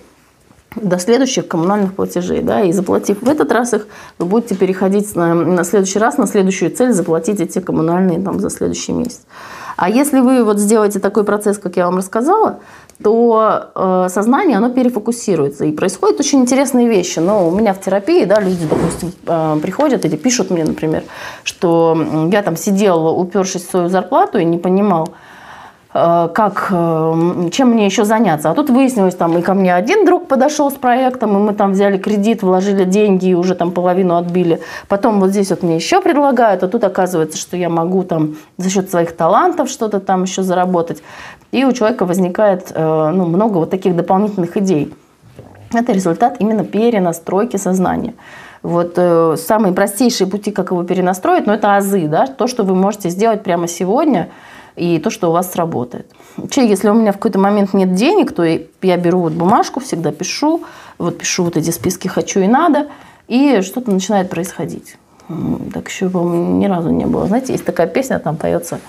до 0.75 0.97
следующих 0.99 1.47
коммунальных 1.47 1.93
платежей. 1.93 2.41
Да, 2.41 2.61
и 2.61 2.71
заплатив 2.71 3.21
в 3.21 3.29
этот 3.29 3.51
раз 3.51 3.73
их, 3.73 3.87
вы 4.19 4.25
будете 4.25 4.55
переходить 4.55 5.15
на, 5.15 5.33
на 5.33 5.63
следующий 5.63 5.99
раз, 5.99 6.17
на 6.17 6.27
следующую 6.27 6.71
цель, 6.71 6.93
заплатить 6.93 7.39
эти 7.39 7.59
коммунальные 7.59 8.21
там, 8.21 8.39
за 8.39 8.49
следующий 8.49 8.93
месяц. 8.93 9.21
А 9.77 9.89
если 9.89 10.19
вы 10.19 10.43
вот 10.43 10.59
сделаете 10.59 10.99
такой 10.99 11.23
процесс, 11.23 11.57
как 11.57 11.75
я 11.75 11.85
вам 11.85 11.97
рассказала, 11.97 12.59
то 13.03 13.71
э, 13.73 14.07
сознание, 14.09 14.57
оно 14.57 14.69
перефокусируется. 14.69 15.65
И 15.65 15.71
происходят 15.71 16.19
очень 16.19 16.41
интересные 16.41 16.87
вещи. 16.87 17.19
Но 17.19 17.47
у 17.47 17.51
меня 17.51 17.73
в 17.73 17.81
терапии, 17.81 18.25
да, 18.25 18.39
люди, 18.39 18.65
допустим, 18.69 19.11
э, 19.25 19.57
приходят 19.61 20.05
или 20.05 20.15
пишут 20.15 20.51
мне, 20.51 20.63
например, 20.63 21.03
что 21.43 22.29
я 22.31 22.43
там 22.43 22.57
сидел, 22.57 23.07
упершись 23.19 23.65
в 23.65 23.71
свою 23.71 23.89
зарплату 23.89 24.37
и 24.37 24.45
не 24.45 24.57
понимал, 24.57 25.09
как, 25.93 26.67
э, 26.71 27.49
чем 27.51 27.71
мне 27.71 27.85
еще 27.85 28.05
заняться. 28.05 28.49
А 28.49 28.53
тут 28.53 28.69
выяснилось, 28.69 29.15
там 29.15 29.37
и 29.37 29.41
ко 29.41 29.53
мне 29.53 29.75
один 29.75 30.05
друг 30.05 30.27
подошел 30.27 30.71
с 30.71 30.75
проектом, 30.75 31.35
и 31.35 31.39
мы 31.39 31.53
там 31.53 31.73
взяли 31.73 31.97
кредит, 31.97 32.43
вложили 32.43 32.85
деньги 32.85 33.27
и 33.27 33.33
уже 33.33 33.55
там 33.55 33.71
половину 33.71 34.15
отбили. 34.15 34.61
Потом 34.87 35.19
вот 35.19 35.31
здесь 35.31 35.49
вот 35.49 35.63
мне 35.63 35.75
еще 35.75 36.01
предлагают, 36.01 36.63
а 36.63 36.69
тут 36.69 36.85
оказывается, 36.85 37.37
что 37.37 37.57
я 37.57 37.69
могу 37.69 38.03
там 38.03 38.35
за 38.57 38.69
счет 38.69 38.89
своих 38.89 39.15
талантов 39.17 39.69
что-то 39.69 39.99
там 39.99 40.23
еще 40.23 40.43
заработать. 40.43 41.03
И 41.51 41.65
у 41.65 41.73
человека 41.73 42.05
возникает 42.05 42.71
э, 42.73 43.11
ну, 43.13 43.25
много 43.25 43.57
вот 43.57 43.69
таких 43.69 43.93
дополнительных 43.93 44.55
идей. 44.55 44.93
Это 45.73 45.91
результат 45.91 46.37
именно 46.39 46.63
перенастройки 46.63 47.57
сознания. 47.57 48.13
Вот 48.63 48.93
э, 48.95 49.35
самые 49.37 49.73
простейшие 49.73 50.27
пути, 50.27 50.51
как 50.51 50.71
его 50.71 50.83
перенастроить, 50.83 51.47
но 51.47 51.51
ну, 51.51 51.57
это 51.57 51.75
азы, 51.75 52.07
да, 52.07 52.27
то, 52.27 52.47
что 52.47 52.63
вы 52.63 52.75
можете 52.75 53.09
сделать 53.09 53.43
прямо 53.43 53.67
сегодня– 53.67 54.29
и 54.75 54.99
то, 54.99 55.09
что 55.09 55.29
у 55.29 55.31
вас 55.31 55.51
сработает. 55.51 56.09
Вообще, 56.37 56.67
если 56.67 56.89
у 56.89 56.93
меня 56.93 57.11
в 57.11 57.15
какой-то 57.15 57.39
момент 57.39 57.73
нет 57.73 57.93
денег, 57.93 58.33
то 58.33 58.43
я 58.43 58.97
беру 58.97 59.21
вот 59.21 59.33
бумажку, 59.33 59.79
всегда 59.79 60.11
пишу, 60.11 60.63
вот 60.97 61.17
пишу 61.17 61.43
вот 61.43 61.57
эти 61.57 61.71
списки 61.71 62.07
«хочу» 62.07 62.39
и 62.39 62.47
«надо», 62.47 62.87
и 63.27 63.61
что-то 63.61 63.91
начинает 63.91 64.29
происходить. 64.29 64.97
Так 65.73 65.87
еще, 65.89 66.09
по-моему, 66.09 66.57
ни 66.57 66.65
разу 66.65 66.89
не 66.89 67.05
было. 67.05 67.27
Знаете, 67.27 67.53
есть 67.53 67.65
такая 67.65 67.87
песня, 67.87 68.19
там 68.19 68.37
поется 68.37 68.79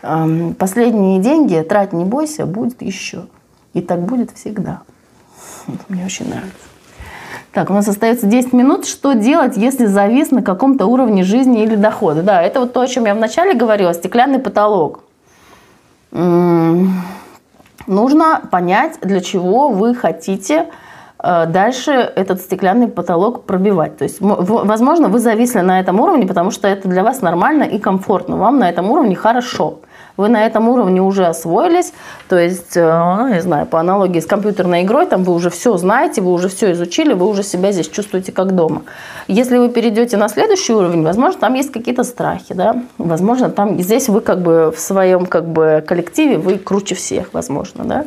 «Последние 0.00 1.20
деньги 1.20 1.60
трать 1.68 1.92
не 1.92 2.04
бойся, 2.04 2.46
будет 2.46 2.82
еще». 2.82 3.26
И 3.72 3.80
так 3.80 4.00
будет 4.00 4.32
всегда. 4.32 4.82
Мне 5.88 6.04
очень 6.04 6.28
нравится. 6.28 6.56
Так, 7.52 7.68
у 7.68 7.72
нас 7.72 7.88
остается 7.88 8.26
10 8.26 8.52
минут. 8.52 8.86
Что 8.86 9.14
делать, 9.14 9.56
если 9.56 9.86
завис 9.86 10.30
на 10.30 10.42
каком-то 10.42 10.86
уровне 10.86 11.24
жизни 11.24 11.64
или 11.64 11.74
дохода? 11.74 12.22
Да, 12.22 12.40
это 12.40 12.60
вот 12.60 12.72
то, 12.72 12.80
о 12.80 12.86
чем 12.86 13.06
я 13.06 13.14
вначале 13.14 13.54
говорила, 13.54 13.92
стеклянный 13.92 14.38
потолок. 14.38 15.00
Нужно 16.12 16.92
понять, 18.50 18.98
для 19.00 19.20
чего 19.20 19.68
вы 19.68 19.94
хотите 19.96 20.66
э, 21.18 21.46
дальше 21.46 21.90
этот 21.92 22.40
стеклянный 22.40 22.86
потолок 22.86 23.44
пробивать. 23.44 23.96
То 23.96 24.04
есть, 24.04 24.18
возможно, 24.20 25.08
вы 25.08 25.18
зависли 25.18 25.60
на 25.60 25.80
этом 25.80 25.98
уровне, 25.98 26.26
потому 26.26 26.52
что 26.52 26.68
это 26.68 26.86
для 26.88 27.02
вас 27.02 27.20
нормально 27.20 27.64
и 27.64 27.78
комфортно. 27.80 28.36
Вам 28.36 28.58
на 28.60 28.68
этом 28.68 28.90
уровне 28.90 29.16
хорошо 29.16 29.80
вы 30.20 30.28
на 30.28 30.46
этом 30.46 30.68
уровне 30.68 31.00
уже 31.02 31.26
освоились, 31.26 31.92
то 32.28 32.38
есть, 32.38 32.76
э, 32.76 33.16
ну, 33.18 33.28
не 33.28 33.40
знаю, 33.40 33.66
по 33.66 33.80
аналогии 33.80 34.20
с 34.20 34.26
компьютерной 34.26 34.82
игрой, 34.82 35.06
там 35.06 35.24
вы 35.24 35.32
уже 35.32 35.50
все 35.50 35.76
знаете, 35.76 36.20
вы 36.20 36.32
уже 36.32 36.48
все 36.48 36.72
изучили, 36.72 37.14
вы 37.14 37.26
уже 37.26 37.42
себя 37.42 37.72
здесь 37.72 37.88
чувствуете 37.88 38.30
как 38.30 38.54
дома. 38.54 38.82
Если 39.28 39.56
вы 39.56 39.70
перейдете 39.70 40.16
на 40.16 40.28
следующий 40.28 40.74
уровень, 40.74 41.02
возможно, 41.02 41.40
там 41.40 41.54
есть 41.54 41.72
какие-то 41.72 42.04
страхи, 42.04 42.54
да, 42.54 42.82
возможно, 42.98 43.50
там 43.50 43.80
здесь 43.80 44.08
вы 44.08 44.20
как 44.20 44.42
бы 44.42 44.72
в 44.76 44.78
своем 44.78 45.26
как 45.26 45.48
бы 45.48 45.82
коллективе, 45.86 46.36
вы 46.36 46.58
круче 46.58 46.94
всех, 46.94 47.32
возможно, 47.32 47.84
да 47.84 48.04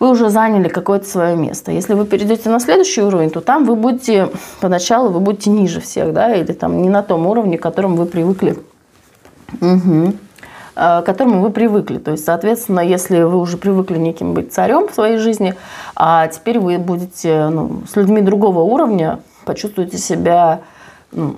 вы 0.00 0.10
уже 0.10 0.28
заняли 0.28 0.68
какое-то 0.68 1.06
свое 1.06 1.36
место. 1.36 1.72
Если 1.72 1.94
вы 1.94 2.04
перейдете 2.04 2.50
на 2.50 2.60
следующий 2.60 3.00
уровень, 3.00 3.30
то 3.30 3.40
там 3.40 3.64
вы 3.64 3.74
будете, 3.76 4.28
поначалу 4.60 5.10
вы 5.10 5.20
будете 5.20 5.50
ниже 5.50 5.80
всех, 5.80 6.12
да, 6.12 6.34
или 6.34 6.52
там 6.52 6.82
не 6.82 6.90
на 6.90 7.02
том 7.02 7.26
уровне, 7.26 7.56
к 7.56 7.62
которому 7.62 7.96
вы 7.96 8.06
привыкли. 8.06 8.58
Угу. 9.60 10.14
Э, 10.76 11.02
к 11.02 11.06
которому 11.06 11.40
вы 11.40 11.50
привыкли. 11.50 11.98
То 11.98 12.12
есть, 12.12 12.24
соответственно, 12.24 12.80
если 12.80 13.22
вы 13.22 13.38
уже 13.38 13.56
привыкли 13.56 13.96
неким 13.96 14.34
быть 14.34 14.52
царем 14.52 14.88
в 14.88 14.94
своей 14.94 15.18
жизни, 15.18 15.54
а 15.94 16.26
теперь 16.26 16.58
вы 16.58 16.78
будете 16.78 17.48
ну, 17.48 17.82
с 17.88 17.94
людьми 17.96 18.20
другого 18.20 18.60
уровня, 18.60 19.20
почувствуете 19.44 19.98
себя 19.98 20.60
ну, 21.12 21.36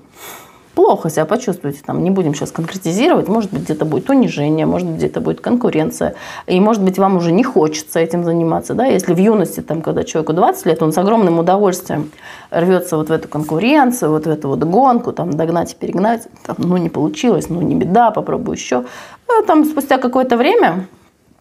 плохо 0.77 1.09
себя 1.09 1.25
почувствуете, 1.25 1.81
там, 1.85 2.05
не 2.05 2.11
будем 2.11 2.35
сейчас 2.35 2.53
конкретизировать, 2.53 3.29
может 3.29 3.51
быть, 3.51 3.63
где-то 3.63 3.87
будет 3.87 4.11
унижение, 4.11 4.67
может 4.67 4.87
быть, 4.87 4.99
где-то 4.99 5.23
будет 5.23 5.41
конкуренция, 5.41 6.15
и, 6.47 6.61
может 6.61 6.83
быть, 6.83 6.99
вам 6.99 7.17
уже 7.17 7.33
не 7.33 7.43
хочется 7.43 7.99
этим 7.99 8.25
заниматься, 8.25 8.75
да, 8.75 8.85
если 8.85 9.15
в 9.15 9.19
юности, 9.19 9.61
там, 9.63 9.81
когда 9.81 10.05
человеку 10.05 10.35
20 10.35 10.67
лет, 10.67 10.83
он 10.83 10.93
с 10.93 10.99
огромным 10.99 11.39
удовольствием 11.39 12.11
рвется 12.51 12.99
вот 12.99 13.09
в 13.09 13.13
эту 13.13 13.27
конкуренцию, 13.27 14.11
вот 14.11 14.27
в 14.27 14.31
эту 14.31 14.49
вот 14.49 14.65
гонку, 14.65 15.13
там, 15.13 15.31
догнать 15.31 15.73
и 15.73 15.77
перегнать, 15.77 16.29
там, 16.45 16.57
ну, 16.59 16.77
не 16.77 16.91
получилось, 16.91 17.49
ну, 17.49 17.63
не 17.63 17.75
беда, 17.75 18.11
попробую 18.11 18.55
еще, 18.55 18.85
а 19.29 19.43
там, 19.47 19.65
спустя 19.65 19.97
какое-то 19.97 20.37
время, 20.37 20.89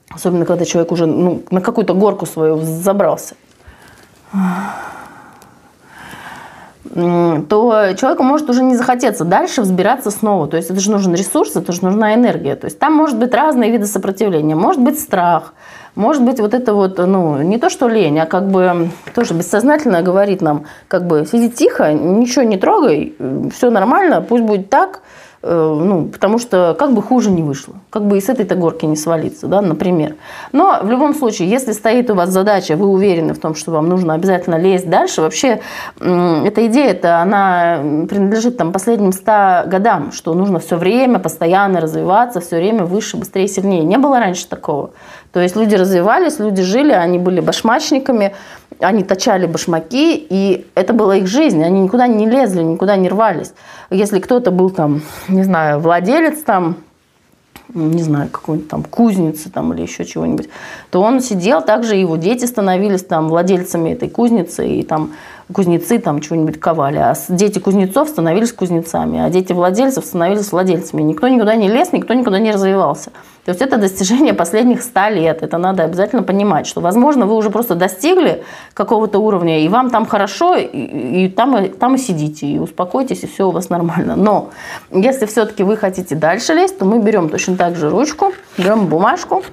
особенно 0.10 0.46
когда 0.46 0.64
человек 0.64 0.94
уже, 0.94 1.08
ну, 1.08 1.44
на 1.52 1.60
какую-то 1.60 1.94
горку 1.94 2.26
свою 2.26 2.62
забрался, 2.62 3.36
то 6.96 7.94
человеку 7.98 8.24
может 8.24 8.50
уже 8.50 8.64
не 8.64 8.78
захотеться 8.78 9.26
дальше 9.26 9.62
взбираться 9.62 10.12
снова. 10.12 10.48
То 10.48 10.56
есть 10.56 10.70
это 10.70 10.80
же 10.80 10.92
нужен 10.92 11.14
ресурс, 11.14 11.56
это 11.56 11.74
же 11.74 11.84
нужна 11.84 12.14
энергия. 12.14 12.56
То 12.56 12.66
есть 12.66 12.80
там 12.80 12.94
может 12.94 13.18
быть 13.18 13.34
разные 13.34 13.70
виды 13.70 13.86
сопротивления. 13.86 14.56
Может 14.56 14.82
быть 14.82 14.98
страх, 14.98 15.54
может 15.96 16.24
быть 16.24 16.40
вот 16.40 16.54
это 16.54 16.74
вот, 16.74 16.98
ну, 16.98 17.42
не 17.42 17.58
то 17.58 17.70
что 17.70 17.90
лень, 17.90 18.20
а 18.20 18.26
как 18.26 18.48
бы 18.48 18.90
тоже 19.14 19.34
бессознательно 19.34 20.02
говорит 20.04 20.42
нам, 20.42 20.66
как 20.88 21.06
бы 21.06 21.26
сиди 21.30 21.50
тихо, 21.50 21.92
ничего 21.92 22.44
не 22.44 22.58
трогай, 22.58 23.14
все 23.54 23.70
нормально, 23.70 24.22
пусть 24.22 24.44
будет 24.44 24.70
так, 24.70 25.02
ну, 25.46 26.10
потому 26.12 26.40
что 26.40 26.76
как 26.78 26.94
бы 26.94 27.02
хуже 27.04 27.30
не 27.30 27.44
вышло, 27.44 27.76
как 27.92 28.06
бы 28.08 28.18
и 28.18 28.22
с 28.22 28.30
этой-то 28.30 28.56
горки 28.56 28.86
не 28.86 28.96
свалиться, 28.96 29.48
да, 29.48 29.62
например. 29.62 30.16
Но 30.52 30.80
в 30.82 30.90
любом 30.90 31.14
случае, 31.14 31.50
если 31.50 31.72
стоит 31.72 32.10
у 32.10 32.16
вас 32.16 32.30
задача, 32.30 32.76
вы 32.76 32.88
уверены 32.88 33.34
в 33.34 33.40
том, 33.40 33.54
что 33.54 33.72
вам 33.72 33.88
нужно 33.88 34.16
обязательно 34.16 34.56
лезть 34.56 34.90
дальше, 34.90 35.22
вообще 35.22 35.62
эта 36.00 36.66
идея, 36.66 36.90
это 36.92 37.20
она 37.20 37.80
принадлежит 38.10 38.58
там 38.58 38.72
последним 38.72 39.12
100 39.12 39.66
годам, 39.68 40.12
что 40.12 40.34
нужно 40.34 40.60
все 40.60 40.78
время 40.78 41.20
постоянно 41.20 41.80
развиваться, 41.80 42.40
все 42.42 42.58
время 42.58 42.84
выше, 42.86 43.18
быстрее, 43.18 43.48
сильнее. 43.48 43.84
Не 43.84 43.98
было 43.98 44.20
раньше 44.20 44.48
такого. 44.48 44.92
То 45.36 45.42
есть 45.42 45.58
люди 45.58 45.76
развивались, 45.76 46.40
люди 46.40 46.62
жили, 46.62 46.94
они 46.94 47.20
были 47.20 47.42
башмачниками, 47.42 48.34
они 48.80 49.04
точали 49.04 49.48
башмаки, 49.48 50.16
и 50.30 50.66
это 50.76 50.94
была 50.94 51.18
их 51.18 51.28
жизнь. 51.28 51.62
Они 51.62 51.82
никуда 51.82 52.08
не 52.08 52.26
лезли, 52.26 52.64
никуда 52.64 52.96
не 52.96 53.10
рвались. 53.10 53.52
Если 53.90 54.22
кто-то 54.22 54.52
был 54.52 54.70
там, 54.70 55.02
не 55.28 55.44
знаю, 55.44 55.82
владелец 55.82 56.42
там 56.42 56.78
не 57.74 58.02
знаю, 58.02 58.30
какой-нибудь 58.30 58.70
там 58.70 58.84
кузницы 58.84 59.50
там 59.50 59.74
или 59.74 59.82
еще 59.82 60.06
чего-нибудь, 60.06 60.48
то 60.90 61.02
он 61.02 61.20
сидел, 61.20 61.62
также 61.62 61.96
его 61.96 62.16
дети 62.16 62.46
становились 62.46 63.04
там 63.04 63.28
владельцами 63.28 63.90
этой 63.90 64.08
кузницы, 64.08 64.66
и 64.66 64.84
там 64.84 65.12
кузнецы 65.52 66.00
там 66.00 66.22
чего-нибудь 66.22 66.62
ковали, 66.62 66.98
а 66.98 67.14
дети 67.28 67.60
кузнецов 67.60 68.08
становились 68.08 68.54
кузнецами, 68.54 69.20
а 69.20 69.30
дети 69.30 69.52
владельцев 69.52 70.06
становились 70.06 70.54
владельцами. 70.54 71.02
Никто 71.02 71.28
никуда 71.28 71.56
не 71.56 71.68
лез, 71.68 71.92
никто 71.92 72.14
никуда 72.14 72.40
не 72.40 72.52
развивался. 72.52 73.12
То 73.46 73.52
есть 73.52 73.62
это 73.62 73.78
достижение 73.78 74.34
последних 74.34 74.82
ста 74.82 75.12
лет. 75.12 75.44
Это 75.44 75.60
надо 75.60 75.84
обязательно 75.84 76.24
понимать, 76.24 76.66
что, 76.66 76.82
возможно, 76.82 77.28
вы 77.28 77.36
уже 77.36 77.52
просто 77.52 77.76
достигли 77.76 78.44
какого-то 78.74 79.20
уровня, 79.20 79.64
и 79.64 79.68
вам 79.68 79.92
там 79.92 80.08
хорошо, 80.08 80.56
и, 80.56 80.66
и 80.66 81.30
там, 81.30 81.56
и, 81.58 81.70
там 81.70 81.94
и 81.94 81.98
сидите, 82.00 82.48
и 82.48 82.58
успокойтесь, 82.58 83.24
и 83.24 83.28
все 83.28 83.48
у 83.48 83.52
вас 83.52 83.70
нормально. 83.70 84.16
Но 84.16 84.50
если 84.92 85.28
все-таки 85.28 85.62
вы 85.62 85.78
хотите 85.78 86.16
дальше 86.16 86.54
лезть, 86.54 86.80
то 86.80 86.86
мы 86.86 86.98
берем 86.98 87.30
точно 87.30 87.56
так 87.56 87.76
же 87.76 87.92
ручку, 87.92 88.34
берем 88.58 88.88
бумажку, 88.88 89.44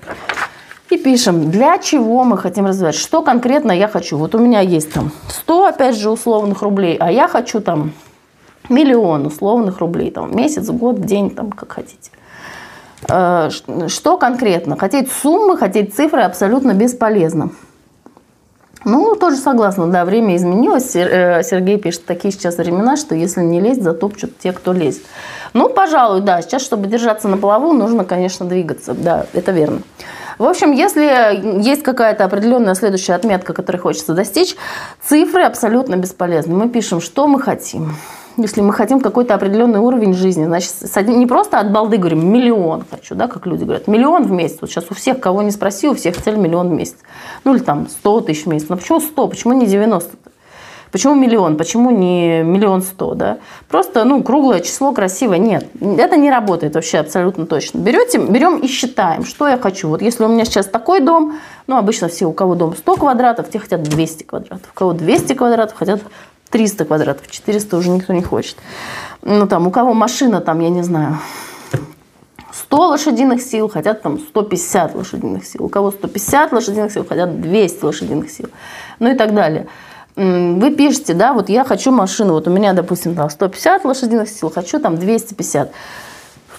и 0.88 0.96
пишем, 0.96 1.50
для 1.50 1.76
чего 1.76 2.24
мы 2.24 2.38
хотим 2.38 2.64
развивать, 2.64 2.94
что 2.94 3.20
конкретно 3.20 3.72
я 3.72 3.88
хочу. 3.88 4.16
Вот 4.16 4.34
у 4.34 4.38
меня 4.38 4.60
есть 4.60 4.90
там 4.92 5.10
100, 5.28 5.66
опять 5.66 5.96
же, 5.96 6.10
условных 6.10 6.62
рублей, 6.62 6.96
а 6.98 7.12
я 7.12 7.28
хочу 7.28 7.60
там 7.60 7.92
миллион 8.70 9.26
условных 9.26 9.80
рублей, 9.80 10.10
там 10.10 10.34
месяц, 10.34 10.70
год, 10.70 11.02
день, 11.02 11.28
там 11.28 11.52
как 11.52 11.72
хотите. 11.72 12.10
Э, 13.08 13.48
что 13.88 14.16
конкретно? 14.16 14.76
Хотеть 14.76 15.10
суммы, 15.10 15.56
хотеть 15.56 15.94
цифры 15.94 16.22
абсолютно 16.22 16.72
бесполезно. 16.72 17.50
Ну, 18.84 19.14
тоже 19.14 19.36
согласна, 19.36 19.86
да, 19.86 20.04
время 20.04 20.36
изменилось. 20.36 20.96
Э, 20.96 21.42
Сергей 21.44 21.78
пишет, 21.78 22.04
такие 22.04 22.32
сейчас 22.32 22.56
времена, 22.56 22.96
что 22.96 23.14
если 23.14 23.42
не 23.42 23.60
лезть, 23.60 23.82
затопчут 23.82 24.38
те, 24.38 24.52
кто 24.52 24.72
лезет. 24.72 25.02
Ну, 25.54 25.68
пожалуй, 25.68 26.20
да, 26.20 26.42
сейчас, 26.42 26.62
чтобы 26.62 26.88
держаться 26.88 27.28
на 27.28 27.36
плаву, 27.36 27.72
нужно, 27.72 28.04
конечно, 28.04 28.46
двигаться, 28.46 28.94
да, 28.94 29.26
это 29.34 29.52
верно. 29.52 29.82
В 30.38 30.44
общем, 30.44 30.72
если 30.72 31.62
есть 31.62 31.82
какая-то 31.82 32.24
определенная 32.24 32.74
следующая 32.74 33.14
отметка, 33.14 33.52
которой 33.52 33.76
хочется 33.76 34.14
достичь, 34.14 34.56
цифры 35.06 35.44
абсолютно 35.44 35.96
бесполезны. 35.96 36.54
Мы 36.54 36.68
пишем, 36.68 37.00
что 37.00 37.26
мы 37.28 37.40
хотим. 37.40 37.94
Если 38.36 38.62
мы 38.62 38.72
хотим 38.72 39.00
какой-то 39.00 39.34
определенный 39.34 39.78
уровень 39.78 40.14
жизни, 40.14 40.44
значит, 40.44 40.74
не 41.06 41.26
просто 41.26 41.58
от 41.58 41.70
балды 41.70 41.98
говорим, 41.98 42.26
миллион 42.32 42.84
хочу, 42.90 43.14
да, 43.14 43.28
как 43.28 43.46
люди 43.46 43.64
говорят, 43.64 43.88
миллион 43.88 44.24
в 44.24 44.30
месяц. 44.30 44.58
Вот 44.60 44.70
сейчас 44.70 44.86
у 44.90 44.94
всех, 44.94 45.20
кого 45.20 45.42
не 45.42 45.50
спроси, 45.50 45.88
у 45.88 45.94
всех 45.94 46.16
цель 46.16 46.36
миллион 46.36 46.70
в 46.70 46.72
месяц. 46.72 46.96
Ну, 47.44 47.54
или 47.54 47.62
там 47.62 47.88
100 47.88 48.20
тысяч 48.22 48.44
в 48.44 48.48
месяц. 48.48 48.68
Но 48.68 48.76
почему 48.76 49.00
100? 49.00 49.28
Почему 49.28 49.52
не 49.52 49.66
90? 49.66 50.16
Почему 50.92 51.14
миллион? 51.14 51.56
Почему 51.56 51.90
не 51.90 52.42
миллион 52.42 52.82
сто? 52.82 53.14
Да? 53.14 53.38
Просто 53.68 54.04
ну, 54.04 54.22
круглое 54.22 54.60
число 54.60 54.92
красивое. 54.92 55.38
Нет, 55.38 55.66
это 55.80 56.16
не 56.16 56.30
работает 56.30 56.74
вообще 56.74 56.98
абсолютно 56.98 57.46
точно. 57.46 57.78
Берете, 57.78 58.18
берем 58.18 58.58
и 58.58 58.66
считаем, 58.66 59.24
что 59.24 59.48
я 59.48 59.56
хочу. 59.56 59.88
Вот 59.88 60.02
если 60.02 60.24
у 60.24 60.28
меня 60.28 60.44
сейчас 60.44 60.66
такой 60.66 61.00
дом, 61.00 61.38
ну, 61.66 61.78
обычно 61.78 62.08
все, 62.08 62.26
у 62.26 62.34
кого 62.34 62.54
дом 62.56 62.76
100 62.76 62.96
квадратов, 62.96 63.48
те 63.48 63.58
хотят 63.58 63.82
200 63.82 64.24
квадратов. 64.24 64.70
У 64.70 64.74
кого 64.74 64.92
200 64.92 65.32
квадратов, 65.32 65.78
хотят 65.78 66.02
300 66.52 66.84
квадратов. 66.84 67.28
400 67.28 67.76
уже 67.76 67.90
никто 67.90 68.12
не 68.12 68.22
хочет. 68.22 68.56
Ну, 69.22 69.46
там, 69.48 69.66
у 69.66 69.70
кого 69.70 69.94
машина, 69.94 70.40
там, 70.40 70.60
я 70.60 70.68
не 70.68 70.82
знаю, 70.82 71.18
100 72.52 72.76
лошадиных 72.76 73.42
сил, 73.42 73.68
хотят 73.68 74.02
там 74.02 74.18
150 74.18 74.94
лошадиных 74.94 75.44
сил. 75.44 75.64
У 75.64 75.68
кого 75.68 75.90
150 75.90 76.52
лошадиных 76.52 76.92
сил, 76.92 77.04
хотят 77.04 77.40
200 77.40 77.84
лошадиных 77.84 78.30
сил. 78.30 78.46
Ну 79.00 79.10
и 79.10 79.14
так 79.14 79.34
далее 79.34 79.66
вы 80.14 80.74
пишете, 80.76 81.14
да, 81.14 81.32
вот 81.32 81.48
я 81.48 81.64
хочу 81.64 81.90
машину, 81.90 82.34
вот 82.34 82.46
у 82.46 82.50
меня, 82.50 82.72
допустим, 82.74 83.14
там 83.14 83.30
150 83.30 83.84
лошадиных 83.84 84.28
сил, 84.28 84.50
хочу 84.50 84.78
там 84.78 84.98
250 84.98 85.72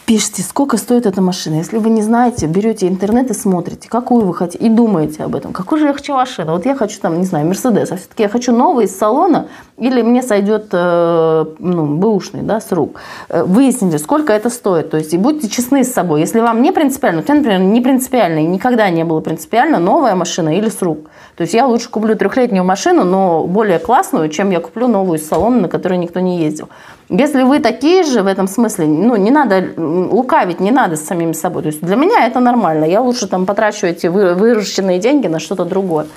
пишите, 0.05 0.41
сколько 0.41 0.75
стоит 0.77 1.05
эта 1.05 1.21
машина. 1.21 1.55
Если 1.55 1.77
вы 1.77 1.89
не 1.89 2.01
знаете, 2.01 2.45
берете 2.45 2.87
интернет 2.89 3.31
и 3.31 3.33
смотрите, 3.33 3.87
какую 3.87 4.25
вы 4.25 4.33
хотите, 4.33 4.65
и 4.65 4.69
думаете 4.69 5.23
об 5.23 5.33
этом. 5.33 5.53
Какую 5.53 5.79
же 5.79 5.87
я 5.87 5.93
хочу 5.93 6.13
машину? 6.13 6.51
Вот 6.51 6.65
я 6.65 6.75
хочу 6.75 6.99
там, 6.99 7.19
не 7.19 7.25
знаю, 7.25 7.47
Мерседес, 7.47 7.91
а 7.91 7.95
все-таки 7.95 8.23
я 8.23 8.29
хочу 8.29 8.51
новый 8.51 8.85
из 8.85 8.97
салона, 8.97 9.47
или 9.77 10.01
мне 10.03 10.21
сойдет 10.21 10.67
э, 10.71 11.45
ну, 11.59 11.85
бэушный, 11.85 12.41
да, 12.41 12.59
с 12.59 12.71
рук. 12.71 12.99
Э, 13.29 13.43
выясните, 13.43 13.97
сколько 13.97 14.31
это 14.31 14.49
стоит. 14.49 14.91
То 14.91 14.97
есть, 14.97 15.13
и 15.13 15.17
будьте 15.17 15.49
честны 15.49 15.83
с 15.83 15.91
собой. 15.91 16.21
Если 16.21 16.39
вам 16.39 16.61
не 16.61 16.71
принципиально, 16.71 17.23
тебя, 17.23 17.35
например, 17.35 17.59
не 17.59 17.81
принципиально, 17.81 18.39
и 18.39 18.45
никогда 18.45 18.89
не 18.89 19.03
было 19.03 19.19
принципиально, 19.19 19.79
новая 19.79 20.15
машина 20.15 20.55
или 20.55 20.69
с 20.69 20.81
рук. 20.81 21.09
То 21.35 21.41
есть, 21.41 21.55
я 21.55 21.65
лучше 21.65 21.89
куплю 21.89 22.15
трехлетнюю 22.15 22.63
машину, 22.63 23.03
но 23.03 23.47
более 23.47 23.79
классную, 23.79 24.29
чем 24.29 24.51
я 24.51 24.59
куплю 24.59 24.87
новую 24.87 25.17
из 25.17 25.27
салона, 25.27 25.61
на 25.61 25.67
которой 25.67 25.97
никто 25.97 26.19
не 26.19 26.39
ездил. 26.39 26.69
Если 27.09 27.43
вы 27.43 27.59
такие 27.59 28.03
же 28.03 28.21
в 28.21 28.27
этом 28.27 28.47
смысле, 28.47 28.87
ну, 28.87 29.15
не 29.15 29.29
надо 29.29 29.69
лукавить, 29.77 30.59
не 30.59 30.71
надо 30.71 30.95
с 30.95 31.01
самими 31.01 31.33
собой. 31.33 31.63
То 31.63 31.67
есть 31.67 31.81
для 31.81 31.95
меня 31.95 32.25
это 32.25 32.39
нормально. 32.39 32.85
Я 32.85 33.01
лучше 33.01 33.27
там 33.27 33.45
потрачу 33.45 33.85
эти 33.85 34.07
выращенные 34.07 34.99
деньги 34.99 35.27
на 35.27 35.39
что-то 35.39 35.65
другое. 35.65 36.07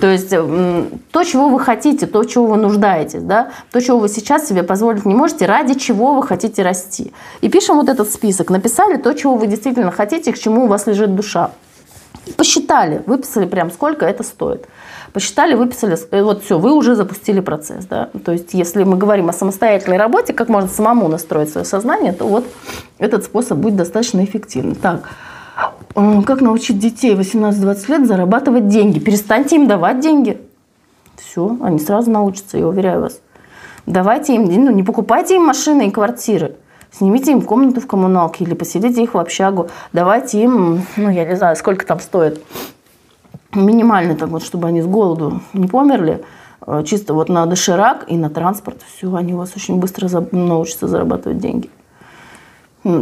То 0.00 0.06
есть 0.06 0.30
то, 0.30 1.24
чего 1.24 1.48
вы 1.48 1.58
хотите, 1.58 2.06
то, 2.06 2.24
чего 2.24 2.46
вы 2.46 2.56
нуждаетесь, 2.56 3.07
да, 3.16 3.50
то, 3.72 3.80
чего 3.80 3.98
вы 3.98 4.08
сейчас 4.08 4.48
себе 4.48 4.62
позволить 4.62 5.06
не 5.06 5.14
можете, 5.14 5.46
ради 5.46 5.74
чего 5.74 6.14
вы 6.14 6.22
хотите 6.22 6.62
расти. 6.62 7.12
И 7.40 7.48
пишем 7.48 7.76
вот 7.76 7.88
этот 7.88 8.10
список. 8.10 8.50
Написали 8.50 8.96
то, 8.96 9.14
чего 9.14 9.36
вы 9.36 9.46
действительно 9.46 9.90
хотите, 9.90 10.32
к 10.32 10.38
чему 10.38 10.64
у 10.64 10.66
вас 10.66 10.86
лежит 10.86 11.14
душа. 11.14 11.50
Посчитали, 12.36 13.02
выписали 13.06 13.46
прям, 13.46 13.70
сколько 13.70 14.04
это 14.04 14.22
стоит 14.22 14.66
посчитали, 15.12 15.54
выписали, 15.54 15.98
э, 16.10 16.22
вот 16.22 16.44
все, 16.44 16.58
вы 16.58 16.72
уже 16.72 16.94
запустили 16.94 17.40
процесс. 17.40 17.86
Да? 17.86 18.10
То 18.24 18.32
есть 18.32 18.54
если 18.54 18.84
мы 18.84 18.96
говорим 18.96 19.28
о 19.28 19.32
самостоятельной 19.32 19.96
работе, 19.96 20.32
как 20.32 20.48
можно 20.48 20.68
самому 20.68 21.08
настроить 21.08 21.50
свое 21.50 21.64
сознание, 21.64 22.12
то 22.12 22.26
вот 22.26 22.44
этот 22.98 23.24
способ 23.24 23.58
будет 23.58 23.76
достаточно 23.76 24.24
эффективным. 24.24 24.74
Так, 24.74 25.08
э, 25.94 26.22
как 26.26 26.40
научить 26.40 26.78
детей 26.78 27.14
18-20 27.14 27.88
лет 27.88 28.06
зарабатывать 28.06 28.68
деньги? 28.68 28.98
Перестаньте 28.98 29.56
им 29.56 29.66
давать 29.66 30.00
деньги. 30.00 30.40
Все, 31.18 31.56
они 31.62 31.78
сразу 31.78 32.10
научатся, 32.10 32.58
я 32.58 32.66
уверяю 32.66 33.02
вас. 33.02 33.20
Давайте 33.86 34.34
им, 34.34 34.44
ну, 34.44 34.70
не 34.70 34.82
покупайте 34.82 35.36
им 35.36 35.44
машины 35.44 35.88
и 35.88 35.90
квартиры. 35.90 36.56
Снимите 36.90 37.32
им 37.32 37.42
комнату 37.42 37.80
в 37.80 37.86
коммуналке 37.86 38.44
или 38.44 38.54
поселите 38.54 39.02
их 39.02 39.14
в 39.14 39.18
общагу. 39.18 39.68
Давайте 39.92 40.42
им, 40.42 40.86
ну, 40.96 41.10
я 41.10 41.24
не 41.24 41.36
знаю, 41.36 41.56
сколько 41.56 41.86
там 41.86 42.00
стоит 42.00 42.42
минимальный, 43.54 44.14
так 44.14 44.28
вот, 44.28 44.42
чтобы 44.42 44.68
они 44.68 44.82
с 44.82 44.86
голоду 44.86 45.40
не 45.52 45.66
померли, 45.68 46.24
э, 46.66 46.82
чисто 46.84 47.14
вот 47.14 47.28
на 47.28 47.46
доширак 47.46 48.04
и 48.08 48.16
на 48.16 48.30
транспорт, 48.30 48.82
все, 48.86 49.14
они 49.14 49.34
у 49.34 49.38
вас 49.38 49.52
очень 49.56 49.76
быстро 49.76 50.08
научатся 50.32 50.86
зарабатывать 50.86 51.38
деньги. 51.38 51.70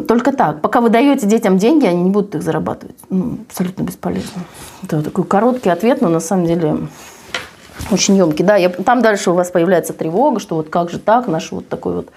Только 0.08 0.32
так. 0.32 0.62
Пока 0.62 0.80
вы 0.80 0.88
даете 0.88 1.26
детям 1.26 1.58
деньги, 1.58 1.86
они 1.86 2.02
не 2.02 2.10
будут 2.10 2.34
их 2.34 2.42
зарабатывать. 2.42 2.96
Ну, 3.10 3.38
абсолютно 3.48 3.82
бесполезно. 3.82 4.42
Это 4.82 5.02
такой 5.02 5.24
короткий 5.24 5.68
ответ, 5.68 6.00
но 6.00 6.08
на 6.08 6.20
самом 6.20 6.46
деле 6.46 6.78
очень 7.90 8.16
емкий. 8.16 8.44
Да, 8.44 8.56
я, 8.56 8.68
там 8.68 9.02
дальше 9.02 9.30
у 9.30 9.34
вас 9.34 9.50
появляется 9.50 9.92
тревога, 9.92 10.40
что 10.40 10.56
вот 10.56 10.68
как 10.68 10.90
же 10.90 10.98
так, 10.98 11.26
наш 11.28 11.52
вот 11.52 11.68
такой 11.68 11.94
вот 11.96 12.08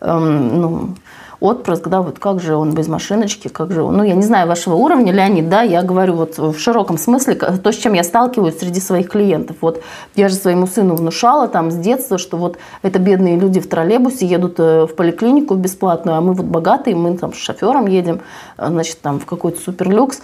эм, 0.00 0.60
ну, 0.60 0.94
отпрыск, 1.40 1.88
да, 1.88 2.02
вот 2.02 2.18
как 2.18 2.40
же 2.40 2.54
он 2.54 2.74
без 2.74 2.86
машиночки, 2.86 3.48
как 3.48 3.72
же 3.72 3.82
он, 3.82 3.96
ну, 3.96 4.04
я 4.04 4.14
не 4.14 4.22
знаю 4.22 4.46
вашего 4.46 4.74
уровня, 4.74 5.12
Леонид, 5.12 5.48
да, 5.48 5.62
я 5.62 5.82
говорю 5.82 6.14
вот 6.14 6.38
в 6.38 6.58
широком 6.58 6.98
смысле, 6.98 7.34
то, 7.34 7.72
с 7.72 7.76
чем 7.76 7.94
я 7.94 8.04
сталкиваюсь 8.04 8.58
среди 8.58 8.80
своих 8.80 9.08
клиентов. 9.08 9.56
Вот 9.60 9.82
я 10.14 10.28
же 10.28 10.34
своему 10.34 10.66
сыну 10.66 10.94
внушала 10.94 11.48
там 11.48 11.70
с 11.70 11.76
детства, 11.76 12.18
что 12.18 12.36
вот 12.36 12.58
это 12.82 12.98
бедные 12.98 13.38
люди 13.38 13.58
в 13.60 13.68
троллейбусе 13.68 14.26
едут 14.26 14.60
э, 14.60 14.84
в 14.84 14.94
поликлинику 14.94 15.54
бесплатную, 15.54 16.18
а 16.18 16.20
мы 16.20 16.34
вот 16.34 16.46
богатые, 16.46 16.94
мы 16.94 17.16
там 17.16 17.32
с 17.32 17.36
шофером 17.36 17.86
едем, 17.86 18.20
э, 18.58 18.66
значит, 18.68 19.00
там 19.00 19.18
в 19.18 19.24
какой-то 19.24 19.60
суперлюкс. 19.60 20.20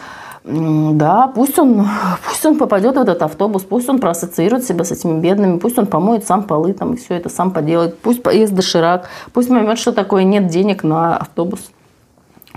Да, 0.46 1.26
пусть 1.34 1.58
он, 1.58 1.84
пусть 2.28 2.46
он 2.46 2.56
попадет 2.56 2.96
в 2.96 3.00
этот 3.00 3.20
автобус, 3.22 3.64
пусть 3.64 3.88
он 3.88 3.98
проассоциирует 3.98 4.64
себя 4.64 4.84
с 4.84 4.92
этими 4.92 5.18
бедными, 5.18 5.58
пусть 5.58 5.76
он 5.76 5.86
помоет 5.86 6.24
сам 6.24 6.44
полы, 6.44 6.72
там, 6.72 6.94
и 6.94 6.96
все 6.96 7.14
это 7.14 7.28
сам 7.28 7.50
поделает, 7.50 7.98
пусть 7.98 8.22
поест 8.22 8.52
доширак, 8.52 9.08
пусть 9.32 9.48
поймет, 9.48 9.78
что 9.78 9.92
такое 9.92 10.22
нет 10.22 10.46
денег 10.46 10.84
на 10.84 11.16
автобус. 11.16 11.70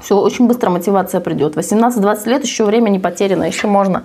Все, 0.04 0.18
очень 0.18 0.48
быстро 0.48 0.70
мотивация 0.70 1.20
придет. 1.20 1.58
18-20 1.58 2.30
лет 2.30 2.44
еще 2.44 2.64
время 2.64 2.90
не 2.90 3.00
потеряно, 3.00 3.44
еще 3.44 3.68
можно 3.68 4.04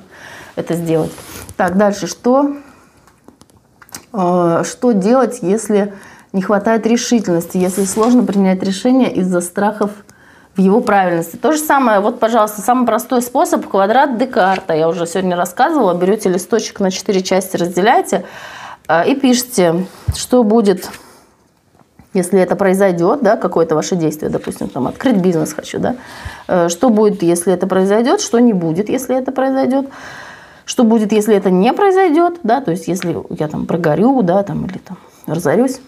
это 0.57 0.75
сделать. 0.75 1.13
Так, 1.57 1.77
дальше, 1.77 2.07
что, 2.07 2.57
э, 4.15 4.63
что 4.65 4.93
делать, 4.93 5.41
если 5.43 5.93
не 6.33 6.41
хватает 6.41 6.87
решительности, 6.87 7.59
если 7.59 7.85
сложно 7.85 8.25
принять 8.25 8.63
решение 8.63 9.13
из-за 9.15 9.43
страхов 9.43 9.91
в 10.57 10.61
его 10.61 10.81
правильности. 10.81 11.37
То 11.37 11.53
же 11.53 11.59
самое, 11.59 12.01
вот, 12.01 12.21
пожалуйста, 12.21 12.61
самый 12.61 12.87
простой 12.87 13.23
способ– 13.23 13.67
квадрат 13.69 14.19
Декарта. 14.19 14.75
Я 14.75 14.89
уже 14.89 15.07
сегодня 15.07 15.37
рассказывала. 15.37 15.95
Берете 15.95 16.29
листочек 16.29 16.81
на 16.81 16.91
четыре 16.91 17.23
части, 17.23 17.57
разделяете 17.57 18.25
э, 18.89 19.09
и 19.11 19.17
пишите, 19.17 19.87
что 20.15 20.45
будет, 20.45 20.89
если 22.13 22.39
это 22.39 22.55
произойдет, 22.55 23.21
да, 23.23 23.37
какое-то 23.37 23.75
ваше 23.75 23.97
действие, 23.97 24.31
допустим, 24.31 24.69
там, 24.69 24.87
открыть 24.87 25.17
бизнес 25.17 25.53
хочу, 25.53 25.81
да, 25.81 25.97
э, 26.47 26.69
что 26.69 26.89
будет, 26.89 27.25
если 27.25 27.53
это 27.53 27.67
произойдет, 27.67 28.21
что 28.21 28.39
не 28.39 28.53
будет, 28.53 28.89
если 28.89 29.17
это 29.17 29.33
произойдет, 29.33 29.89
что 30.67 30.85
будет, 30.85 31.13
если 31.13 31.35
это 31.35 31.51
не 31.51 31.73
произойдет, 31.73 32.39
да, 32.45 32.61
то 32.61 32.71
есть 32.71 32.87
если 32.87 33.17
я 33.31 33.49
там 33.49 33.67
прогорю, 33.67 34.23
да, 34.23 34.45
там, 34.45 34.67
или 34.67 34.79
там 34.79 34.99
разорюсь. 35.27 35.81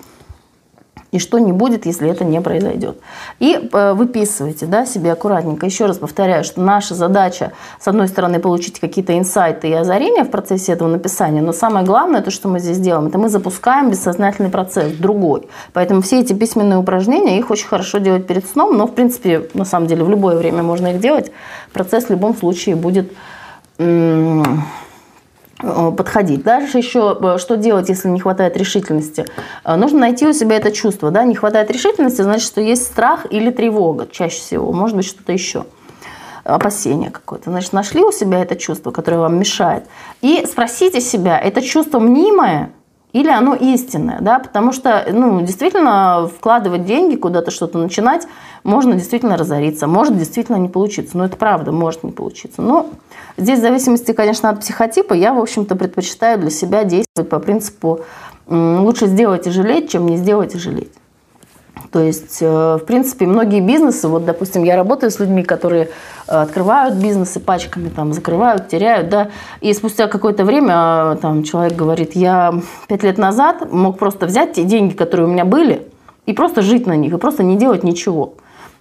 И 1.12 1.18
что 1.18 1.38
не 1.38 1.52
будет, 1.52 1.86
если 1.86 2.08
это 2.08 2.24
не 2.24 2.40
произойдет. 2.40 2.98
И 3.38 3.68
э, 3.72 3.92
выписывайте 3.92 4.66
да, 4.66 4.86
себе 4.86 5.12
аккуратненько. 5.12 5.66
Еще 5.66 5.86
раз 5.86 5.98
повторяю, 5.98 6.44
что 6.44 6.60
наша 6.60 6.94
задача, 6.94 7.52
с 7.80 7.88
одной 7.88 8.08
стороны, 8.08 8.38
получить 8.38 8.80
какие-то 8.80 9.16
инсайты 9.18 9.68
и 9.68 9.72
озарения 9.72 10.24
в 10.24 10.30
процессе 10.30 10.72
этого 10.72 10.88
написания, 10.88 11.42
но 11.42 11.52
самое 11.52 11.84
главное, 11.84 12.22
то, 12.22 12.30
что 12.30 12.48
мы 12.48 12.58
здесь 12.58 12.78
делаем, 12.78 13.08
это 13.08 13.18
мы 13.18 13.28
запускаем 13.28 13.90
бессознательный 13.90 14.50
процесс, 14.50 14.92
другой. 14.92 15.48
Поэтому 15.72 16.02
все 16.02 16.20
эти 16.20 16.32
письменные 16.32 16.78
упражнения, 16.78 17.38
их 17.38 17.50
очень 17.50 17.68
хорошо 17.68 17.98
делать 17.98 18.26
перед 18.26 18.48
сном, 18.48 18.76
но, 18.76 18.86
в 18.86 18.94
принципе, 18.94 19.48
на 19.54 19.64
самом 19.64 19.86
деле, 19.86 20.04
в 20.04 20.10
любое 20.10 20.36
время 20.36 20.62
можно 20.62 20.88
их 20.88 21.00
делать. 21.00 21.32
Процесс 21.72 22.04
в 22.06 22.10
любом 22.10 22.36
случае 22.36 22.76
будет 22.76 23.12
Э, 23.78 24.42
подходить. 25.58 26.42
Дальше 26.42 26.78
еще, 26.78 27.16
э, 27.20 27.38
что 27.38 27.56
делать, 27.56 27.88
если 27.88 28.08
не 28.08 28.20
хватает 28.20 28.56
решительности? 28.56 29.26
Э, 29.64 29.76
нужно 29.76 30.00
найти 30.00 30.26
у 30.26 30.32
себя 30.32 30.56
это 30.56 30.70
чувство. 30.70 31.10
Да? 31.10 31.24
Не 31.24 31.34
хватает 31.34 31.70
решительности, 31.70 32.22
значит, 32.22 32.46
что 32.46 32.60
есть 32.60 32.84
страх 32.84 33.26
или 33.30 33.50
тревога 33.50 34.06
чаще 34.10 34.38
всего. 34.38 34.72
Может 34.72 34.96
быть, 34.96 35.06
что-то 35.06 35.32
еще. 35.32 35.64
Опасение 36.44 37.10
какое-то. 37.10 37.50
Значит, 37.50 37.72
нашли 37.72 38.04
у 38.04 38.12
себя 38.12 38.40
это 38.40 38.54
чувство, 38.54 38.90
которое 38.92 39.18
вам 39.18 39.38
мешает. 39.38 39.84
И 40.20 40.46
спросите 40.46 41.00
себя, 41.00 41.38
это 41.38 41.60
чувство 41.60 41.98
мнимое 41.98 42.70
или 43.16 43.30
оно 43.30 43.54
истинное, 43.54 44.18
да, 44.20 44.38
потому 44.38 44.72
что, 44.72 45.06
ну, 45.10 45.40
действительно, 45.40 46.28
вкладывать 46.28 46.84
деньги 46.84 47.16
куда-то, 47.16 47.50
что-то 47.50 47.78
начинать, 47.78 48.28
можно 48.62 48.92
действительно 48.92 49.38
разориться, 49.38 49.86
может 49.86 50.18
действительно 50.18 50.56
не 50.56 50.68
получиться, 50.68 51.16
но 51.16 51.24
это 51.24 51.38
правда, 51.38 51.72
может 51.72 52.04
не 52.04 52.12
получиться. 52.12 52.60
Но 52.60 52.90
здесь 53.38 53.58
в 53.58 53.62
зависимости, 53.62 54.12
конечно, 54.12 54.50
от 54.50 54.60
психотипа, 54.60 55.14
я, 55.14 55.32
в 55.32 55.38
общем-то, 55.38 55.76
предпочитаю 55.76 56.38
для 56.38 56.50
себя 56.50 56.84
действовать 56.84 57.30
по 57.30 57.38
принципу 57.38 58.00
лучше 58.48 59.06
сделать 59.06 59.46
и 59.46 59.50
жалеть, 59.50 59.90
чем 59.90 60.04
не 60.04 60.18
сделать 60.18 60.54
и 60.54 60.58
жалеть. 60.58 60.92
То 61.96 62.02
есть, 62.02 62.42
э, 62.42 62.46
в 62.78 62.84
принципе, 62.84 63.24
многие 63.24 63.62
бизнесы, 63.62 64.06
вот, 64.06 64.26
допустим, 64.26 64.64
я 64.64 64.76
работаю 64.76 65.10
с 65.10 65.18
людьми, 65.18 65.42
которые 65.42 65.88
э, 66.28 66.36
открывают 66.42 66.96
бизнесы 66.96 67.40
пачками, 67.40 67.88
там, 67.88 68.12
закрывают, 68.12 68.68
теряют, 68.68 69.08
да, 69.08 69.30
и 69.62 69.72
спустя 69.72 70.06
какое-то 70.06 70.44
время 70.44 70.74
э, 70.74 71.16
там, 71.22 71.42
человек 71.42 71.74
говорит, 71.74 72.14
я 72.14 72.52
пять 72.86 73.02
лет 73.02 73.16
назад 73.16 73.72
мог 73.72 73.98
просто 73.98 74.26
взять 74.26 74.52
те 74.52 74.64
деньги, 74.64 74.92
которые 74.92 75.26
у 75.26 75.30
меня 75.30 75.46
были, 75.46 75.88
и 76.26 76.34
просто 76.34 76.60
жить 76.60 76.86
на 76.86 76.96
них, 76.96 77.14
и 77.14 77.16
просто 77.16 77.42
не 77.42 77.56
делать 77.56 77.82
ничего. 77.82 78.34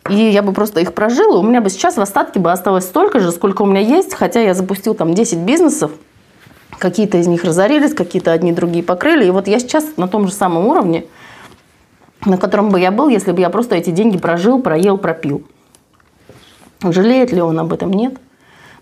И 0.09 0.17
я 0.17 0.41
бы 0.41 0.51
просто 0.51 0.81
их 0.81 0.93
прожила, 0.93 1.39
у 1.39 1.43
меня 1.43 1.61
бы 1.61 1.69
сейчас 1.69 1.95
в 1.95 2.01
остатке 2.01 2.41
бы 2.41 2.51
осталось 2.51 2.83
столько 2.83 3.21
же, 3.21 3.31
сколько 3.31 3.61
у 3.61 3.65
меня 3.65 3.79
есть, 3.79 4.13
хотя 4.13 4.41
я 4.41 4.53
запустил 4.53 4.93
там 4.93 5.13
10 5.13 5.37
бизнесов, 5.37 5.91
какие-то 6.79 7.17
из 7.17 7.27
них 7.27 7.45
разорились, 7.45 7.93
какие-то 7.93 8.33
одни 8.33 8.51
другие 8.51 8.83
покрыли, 8.83 9.25
и 9.25 9.29
вот 9.29 9.47
я 9.47 9.59
сейчас 9.59 9.85
на 9.95 10.09
том 10.09 10.27
же 10.27 10.33
самом 10.33 10.67
уровне– 10.67 11.05
на 12.23 12.37
котором 12.37 12.69
бы 12.69 12.79
я 12.79 12.91
был, 12.91 13.09
если 13.09 13.31
бы 13.31 13.41
я 13.41 13.49
просто 13.49 13.75
эти 13.75 13.89
деньги 13.89 14.17
прожил, 14.17 14.61
проел, 14.61 14.97
пропил. 14.97 15.43
Жалеет 16.81 17.31
ли 17.31 17.41
он 17.41 17.59
об 17.59 17.73
этом? 17.73 17.91
Нет. 17.91 18.15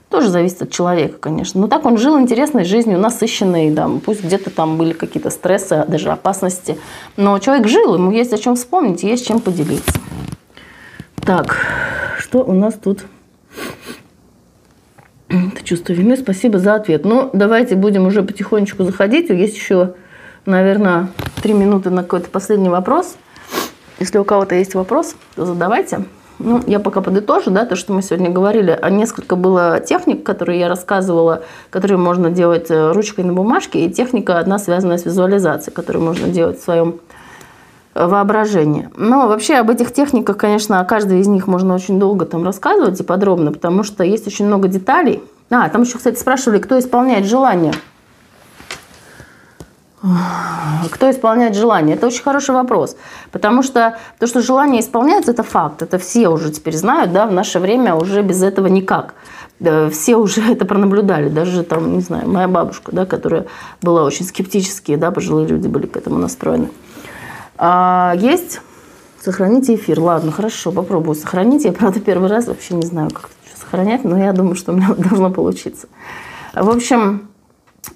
Тоже 0.09 0.29
зависит 0.29 0.61
от 0.61 0.69
человека, 0.69 1.17
конечно. 1.17 1.59
Но 1.59 1.67
так 1.67 1.85
он 1.85 1.97
жил 1.97 2.19
интересной 2.19 2.65
жизнью, 2.65 2.99
насыщенной, 2.99 3.71
да, 3.71 3.89
пусть 4.05 4.23
где-то 4.23 4.51
там 4.51 4.77
были 4.77 4.93
какие-то 4.93 5.31
стрессы, 5.31 5.85
даже 5.87 6.11
опасности. 6.11 6.77
Но 7.17 7.39
человек 7.39 7.67
жил, 7.67 7.95
ему 7.95 8.11
есть 8.11 8.31
о 8.31 8.37
чем 8.37 8.55
вспомнить, 8.55 9.01
есть 9.01 9.25
чем 9.25 9.39
поделиться. 9.39 9.99
Так, 11.15 11.57
что 12.19 12.43
у 12.43 12.53
нас 12.53 12.75
тут? 12.75 13.05
Это 15.29 15.63
чувство 15.63 15.93
вины. 15.93 16.15
Спасибо 16.15 16.59
за 16.59 16.75
ответ. 16.75 17.05
Ну, 17.05 17.31
давайте 17.33 17.75
будем 17.75 18.05
уже 18.05 18.21
потихонечку 18.21 18.83
заходить. 18.83 19.29
Есть 19.29 19.55
еще, 19.55 19.95
наверное, 20.45 21.09
три 21.41 21.53
минуты 21.53 21.89
на 21.89 22.03
какой-то 22.03 22.29
последний 22.29 22.69
вопрос. 22.69 23.15
Если 23.99 24.17
у 24.17 24.23
кого-то 24.23 24.55
есть 24.55 24.75
вопрос, 24.75 25.15
то 25.35 25.45
задавайте. 25.45 26.05
Ну, 26.39 26.61
я 26.67 26.79
пока 26.79 27.01
подытожу, 27.01 27.51
да, 27.51 27.65
то, 27.65 27.75
что 27.75 27.93
мы 27.93 28.01
сегодня 28.01 28.29
говорили. 28.29 28.77
А 28.81 28.89
несколько 28.89 29.35
было 29.35 29.79
техник, 29.79 30.23
которые 30.23 30.59
я 30.59 30.67
рассказывала, 30.67 31.43
которые 31.69 31.97
можно 31.97 32.29
делать 32.29 32.69
э, 32.69 32.91
ручкой 32.91 33.23
на 33.23 33.33
бумажке, 33.33 33.85
и 33.85 33.89
техника 33.89 34.39
одна 34.39 34.59
связанная 34.59 34.97
с 34.97 35.05
визуализацией, 35.05 35.73
которую 35.73 36.03
можно 36.03 36.27
делать 36.27 36.59
в 36.59 36.63
своем 36.63 36.99
э, 37.93 38.05
воображении. 38.05 38.89
Но 38.97 39.27
вообще 39.27 39.55
об 39.55 39.69
этих 39.69 39.93
техниках, 39.93 40.37
конечно, 40.37 40.79
о 40.79 40.85
каждой 40.85 41.19
из 41.19 41.27
них 41.27 41.47
можно 41.47 41.75
очень 41.75 41.99
долго 41.99 42.25
там 42.25 42.43
рассказывать 42.43 42.99
и 42.99 43.03
подробно, 43.03 43.53
потому 43.53 43.83
что 43.83 44.03
есть 44.03 44.27
очень 44.27 44.47
много 44.47 44.67
деталей. 44.67 45.21
А, 45.49 45.69
там 45.69 45.83
еще, 45.83 45.97
кстати, 45.97 46.17
спрашивали, 46.19 46.59
кто 46.59 46.79
исполняет 46.79 47.25
желание. 47.25 47.73
Кто 50.91 51.09
исполняет 51.09 51.55
желание? 51.55 51.95
Это 51.95 52.07
очень 52.07 52.23
хороший 52.23 52.53
вопрос. 52.53 52.97
Потому 53.31 53.63
что 53.63 53.97
то, 54.19 54.27
что 54.27 54.41
желание 54.41 54.81
исполняется, 54.81 55.31
это 55.31 55.43
факт. 55.43 55.81
Это 55.81 55.97
все 55.97 56.27
уже 56.27 56.51
теперь 56.51 56.75
знают, 56.75 57.13
да, 57.13 57.25
в 57.25 57.31
наше 57.31 57.59
время 57.59 57.95
уже 57.95 58.21
без 58.21 58.43
этого 58.43 58.67
никак. 58.67 59.13
Все 59.91 60.17
уже 60.17 60.41
это 60.51 60.65
пронаблюдали. 60.65 61.29
Даже 61.29 61.63
там, 61.63 61.93
не 61.93 62.01
знаю, 62.01 62.29
моя 62.29 62.49
бабушка, 62.49 62.91
да, 62.91 63.05
которая 63.05 63.45
была 63.81 64.03
очень 64.03 64.25
скептически, 64.25 64.95
да, 64.95 65.11
пожилые 65.11 65.47
люди 65.47 65.67
были 65.67 65.85
к 65.85 65.95
этому 65.95 66.17
настроены. 66.17 66.69
А 67.57 68.13
есть 68.17 68.59
Сохраните 69.21 69.75
эфир. 69.75 70.01
Ладно, 70.01 70.33
хорошо, 70.33 70.73
попробую 70.73 71.15
сохранить. 71.15 71.63
Я, 71.63 71.71
правда, 71.71 72.01
первый 72.01 72.27
раз 72.27 72.47
вообще 72.47 72.73
не 72.73 72.85
знаю, 72.85 73.09
как 73.09 73.29
это 73.45 73.57
сохранять, 73.61 74.03
но 74.03 74.17
я 74.17 74.33
думаю, 74.33 74.55
что 74.55 74.73
у 74.73 74.75
меня 74.75 74.93
должно 74.97 75.29
получиться. 75.29 75.87
В 76.53 76.69
общем, 76.69 77.29
Э, 77.32 77.32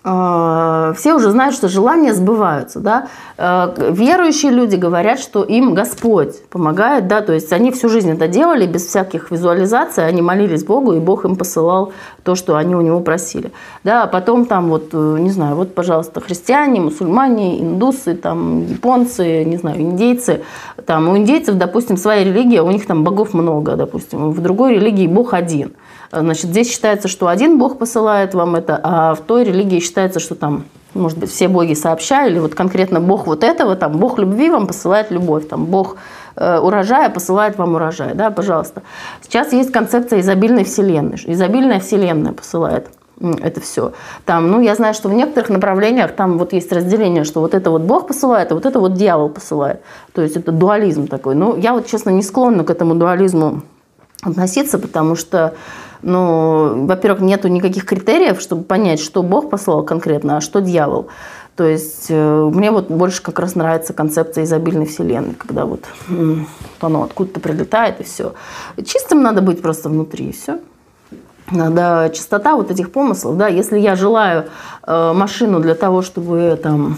все 0.03 1.13
уже 1.15 1.31
знают, 1.31 1.55
что 1.55 1.67
желания 1.67 2.13
сбываются. 2.13 2.79
Да? 2.79 3.07
Э, 3.37 3.73
верующие 3.91 4.51
люди 4.51 4.75
говорят, 4.75 5.19
что 5.19 5.43
им 5.43 5.73
Господь 5.73 6.43
помогает, 6.49 7.07
да, 7.07 7.21
то 7.21 7.33
есть 7.33 7.51
они 7.53 7.71
всю 7.71 7.89
жизнь 7.89 8.11
это 8.11 8.27
делали 8.27 8.65
без 8.65 8.85
всяких 8.85 9.31
визуализаций, 9.31 10.05
они 10.05 10.21
молились 10.21 10.63
Богу, 10.63 10.93
и 10.93 10.99
Бог 10.99 11.25
им 11.25 11.35
посылал 11.35 11.93
то, 12.27 12.35
что 12.35 12.57
они 12.57 12.75
у 12.75 12.81
него 12.81 12.99
просили. 12.99 13.51
Да, 13.85 14.03
а 14.03 14.07
потом 14.07 14.45
там 14.45 14.67
вот, 14.69 14.89
э, 14.91 15.17
не 15.19 15.29
знаю, 15.29 15.55
вот, 15.55 15.73
пожалуйста, 15.73 16.19
христиане, 16.19 16.81
мусульмане, 16.81 17.61
индусы, 17.61 18.15
там, 18.15 18.67
японцы, 18.67 19.45
не 19.45 19.55
знаю, 19.55 19.81
индейцы. 19.81 20.41
Там, 20.85 21.07
у 21.07 21.17
индейцев, 21.17 21.55
допустим, 21.55 21.95
своя 21.95 22.25
религия, 22.25 22.61
у 22.61 22.69
них 22.69 22.85
там 22.85 23.05
богов 23.05 23.33
много, 23.33 23.77
допустим, 23.77 24.31
в 24.31 24.41
другой 24.41 24.75
религии 24.75 25.07
Бог 25.07 25.33
один– 25.33 25.71
Значит, 26.11 26.45
здесь 26.45 26.71
считается, 26.71 27.07
что 27.07 27.27
один 27.27 27.57
Бог 27.57 27.77
посылает 27.77 28.33
вам 28.33 28.55
это, 28.55 28.79
а 28.81 29.13
в 29.13 29.19
той 29.21 29.43
религии 29.43 29.79
считается, 29.79 30.19
что 30.19 30.35
там 30.35 30.63
может 30.93 31.17
быть, 31.19 31.29
все 31.29 31.47
боги 31.47 31.73
сообща, 31.73 32.25
или 32.25 32.39
вот 32.39 32.55
конкретно 32.55 32.99
Бог 32.99 33.27
вот 33.27 33.43
этого, 33.43 33.75
там, 33.75 33.97
Бог 33.97 34.17
любви 34.17 34.49
вам 34.49 34.65
посылает 34.65 35.11
любовь, 35.11 35.47
там, 35.47 35.65
Бог 35.65 35.95
э, 35.95 35.97
урожая 36.37 37.09
посылает 37.09 37.57
вам 37.57 37.75
урожай, 37.75 38.13
да, 38.13 38.31
пожалуйста. 38.31 38.83
Сейчас 39.21 39.53
есть 39.53 39.71
концепция 39.71 40.19
изобильной 40.19 40.63
вселенной, 40.63 41.19
изобильная 41.25 41.79
вселенная 41.79 42.33
посылает 42.33 42.87
это 43.19 43.61
все. 43.61 43.93
Там, 44.25 44.51
ну, 44.51 44.61
я 44.61 44.75
знаю, 44.75 44.93
что 44.93 45.09
в 45.09 45.13
некоторых 45.13 45.49
направлениях 45.49 46.11
там 46.11 46.37
вот 46.37 46.53
есть 46.53 46.71
разделение, 46.71 47.23
что 47.23 47.41
вот 47.41 47.53
это 47.53 47.71
вот 47.71 47.81
Бог 47.81 48.07
посылает, 48.07 48.51
а 48.51 48.55
вот 48.55 48.65
это 48.65 48.79
вот 48.79 48.93
дьявол 48.93 49.29
посылает. 49.29 49.81
То 50.13 50.21
есть 50.21 50.37
это 50.37 50.51
дуализм 50.51 51.07
такой. 51.07 51.35
Ну, 51.35 51.55
я 51.57 51.73
вот, 51.73 51.87
честно, 51.87 52.11
не 52.11 52.21
склонна 52.21 52.63
к 52.63 52.69
этому 52.69 52.95
дуализму 52.95 53.63
относиться, 54.21 54.77
потому 54.77 55.15
что 55.15 55.55
ну, 56.03 56.85
во-первых, 56.85 57.21
нету 57.21 57.47
никаких 57.47 57.85
критериев, 57.85 58.39
чтобы 58.39 58.63
понять, 58.63 58.99
что 58.99 59.23
Бог 59.23 59.49
послал 59.49 59.83
конкретно, 59.83 60.37
а 60.37 60.41
что 60.41 60.61
дьявол. 60.61 61.07
То 61.57 61.63
есть 61.63 62.05
э, 62.09 62.49
мне 62.53 62.69
вот 62.69 62.87
больше 62.89 63.23
как 63.23 63.39
раз 63.39 63.55
нравится 63.55 63.91
концепция 63.91 64.43
изобильной 64.43 64.85
вселенной, 64.85 65.33
когда 65.33 65.65
вот 65.65 65.85
оно 66.79 67.03
откуда-то 67.03 67.39
прилетает 67.39 67.99
и 67.99 68.03
все. 68.03 68.35
Чистым 68.85 69.23
надо 69.23 69.41
быть 69.41 69.59
просто 69.59 69.89
внутри, 69.89 70.29
и 70.29 70.31
все. 70.31 70.59
Надо 71.49 72.11
чистота 72.13 72.55
вот 72.55 72.69
этих 72.69 72.91
помыслов, 72.91 73.37
да, 73.37 73.47
если 73.47 73.79
я 73.79 73.95
желаю 73.95 74.49
э, 74.85 75.13
машину 75.13 75.59
для 75.59 75.73
того, 75.73 76.03
чтобы 76.03 76.59
там 76.61 76.97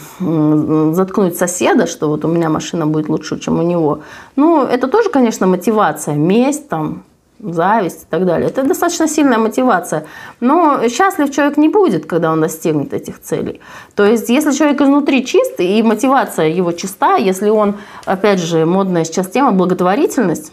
заткнуть 0.93 1.37
соседа, 1.37 1.87
что 1.87 2.09
вот 2.09 2.25
у 2.25 2.27
меня 2.27 2.49
машина 2.49 2.85
будет 2.85 3.09
лучше, 3.09 3.39
чем 3.39 3.59
у 3.59 3.61
него, 3.61 3.99
ну, 4.35 4.63
это 4.63 4.87
тоже, 4.87 5.09
конечно, 5.09 5.47
мотивация, 5.47 6.15
месть 6.15 6.67
там, 6.67 7.03
зависть 7.39 8.03
и 8.03 8.05
так 8.09 8.25
далее. 8.25 8.49
Это 8.49 8.63
достаточно 8.63 9.07
сильная 9.07 9.37
мотивация. 9.37 10.05
Но 10.39 10.87
счастлив 10.89 11.31
человек 11.31 11.57
не 11.57 11.69
будет, 11.69 12.05
когда 12.05 12.31
он 12.31 12.41
достигнет 12.41 12.93
этих 12.93 13.21
целей. 13.21 13.61
То 13.95 14.05
есть, 14.05 14.29
если 14.29 14.51
человек 14.51 14.81
изнутри 14.81 15.25
чист, 15.25 15.59
и 15.59 15.81
мотивация 15.81 16.49
его 16.49 16.71
чиста, 16.71 17.15
если 17.15 17.49
он, 17.49 17.75
опять 18.05 18.39
же, 18.39 18.65
модная 18.65 19.03
сейчас 19.03 19.27
тема, 19.27 19.51
благотворительность, 19.51 20.51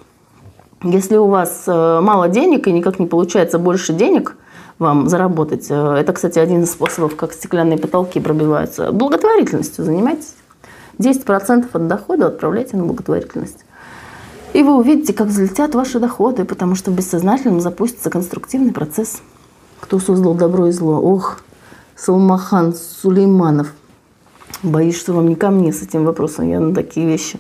если 0.83 1.17
у 1.17 1.27
вас 1.27 1.65
э, 1.67 2.01
мало 2.01 2.29
денег 2.29 2.69
и 2.69 2.73
никак 2.73 2.99
не 2.99 3.07
получается 3.07 3.59
больше 3.59 3.93
денег 3.93 4.37
вам 4.79 5.09
заработать, 5.09 5.67
э, 5.71 5.75
это, 5.75 6.13
кстати, 6.13 6.39
один 6.39 6.63
из 6.63 6.71
способов, 6.71 7.17
как 7.17 7.33
стеклянные 7.33 7.79
потолки 7.79 8.21
пробиваются, 8.21 8.93
благотворительностью 8.93 9.85
занимайтесь. 9.85 10.35
10% 10.99 11.67
от 11.73 11.89
дохода 11.89 12.29
отправляйте 12.29 12.77
на 12.77 12.85
благотворительность. 12.85 13.66
И 14.53 14.63
вы 14.63 14.77
увидите, 14.77 15.13
как 15.13 15.29
взлетят 15.29 15.75
ваши 15.75 15.99
доходы, 15.99 16.45
потому 16.45 16.75
что 16.75 16.91
в 16.91 16.95
бессознательном 16.95 17.61
запустится 17.61 18.11
конструктивный 18.11 18.73
процесс. 18.73 19.21
Кто 19.81 19.99
создал 19.99 20.35
добро 20.35 20.69
и 20.69 20.73
зло? 20.73 21.01
Ох, 21.01 21.41
Салмахан 21.95 22.75
Сулейманов. 22.75 23.73
Боюсь, 24.63 24.99
что 24.99 25.13
вам 25.13 25.29
не 25.29 25.35
ко 25.35 25.51
мне 25.51 25.73
с 25.73 25.83
этим 25.83 26.05
вопросом. 26.05 26.49
Я 26.49 26.61
на 26.61 26.75
такие 26.75 27.07
вещи 27.07 27.39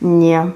не, 0.00 0.52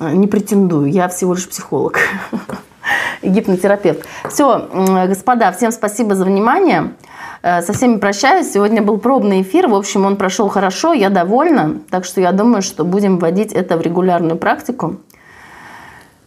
не 0.00 0.26
претендую. 0.26 0.90
Я 0.90 1.08
всего 1.08 1.34
лишь 1.34 1.48
психолог, 1.48 1.98
гипнотерапевт. 3.22 4.04
Все, 4.28 4.68
господа, 5.08 5.52
всем 5.52 5.70
спасибо 5.70 6.14
за 6.14 6.24
внимание. 6.24 6.94
Э, 7.42 7.62
со 7.62 7.72
всеми 7.72 7.98
прощаюсь. 7.98 8.52
Сегодня 8.52 8.82
был 8.82 8.98
пробный 8.98 9.42
эфир. 9.42 9.68
В 9.68 9.74
общем, 9.74 10.04
он 10.04 10.16
прошел 10.16 10.48
хорошо, 10.48 10.92
я 10.92 11.10
довольна. 11.10 11.78
Так 11.90 12.04
что 12.04 12.20
я 12.20 12.32
думаю, 12.32 12.62
что 12.62 12.84
будем 12.84 13.18
вводить 13.18 13.52
это 13.52 13.76
в 13.76 13.82
регулярную 13.82 14.36
практику. 14.36 14.96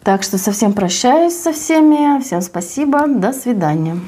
Так 0.10 0.24
что 0.24 0.40
совсем 0.40 0.74
прощаюсь 0.74 1.36
со 1.36 1.54
всеми. 1.54 2.20
Всем 2.20 2.42
спасибо. 2.42 3.06
До 3.06 3.32
свидания. 3.32 4.00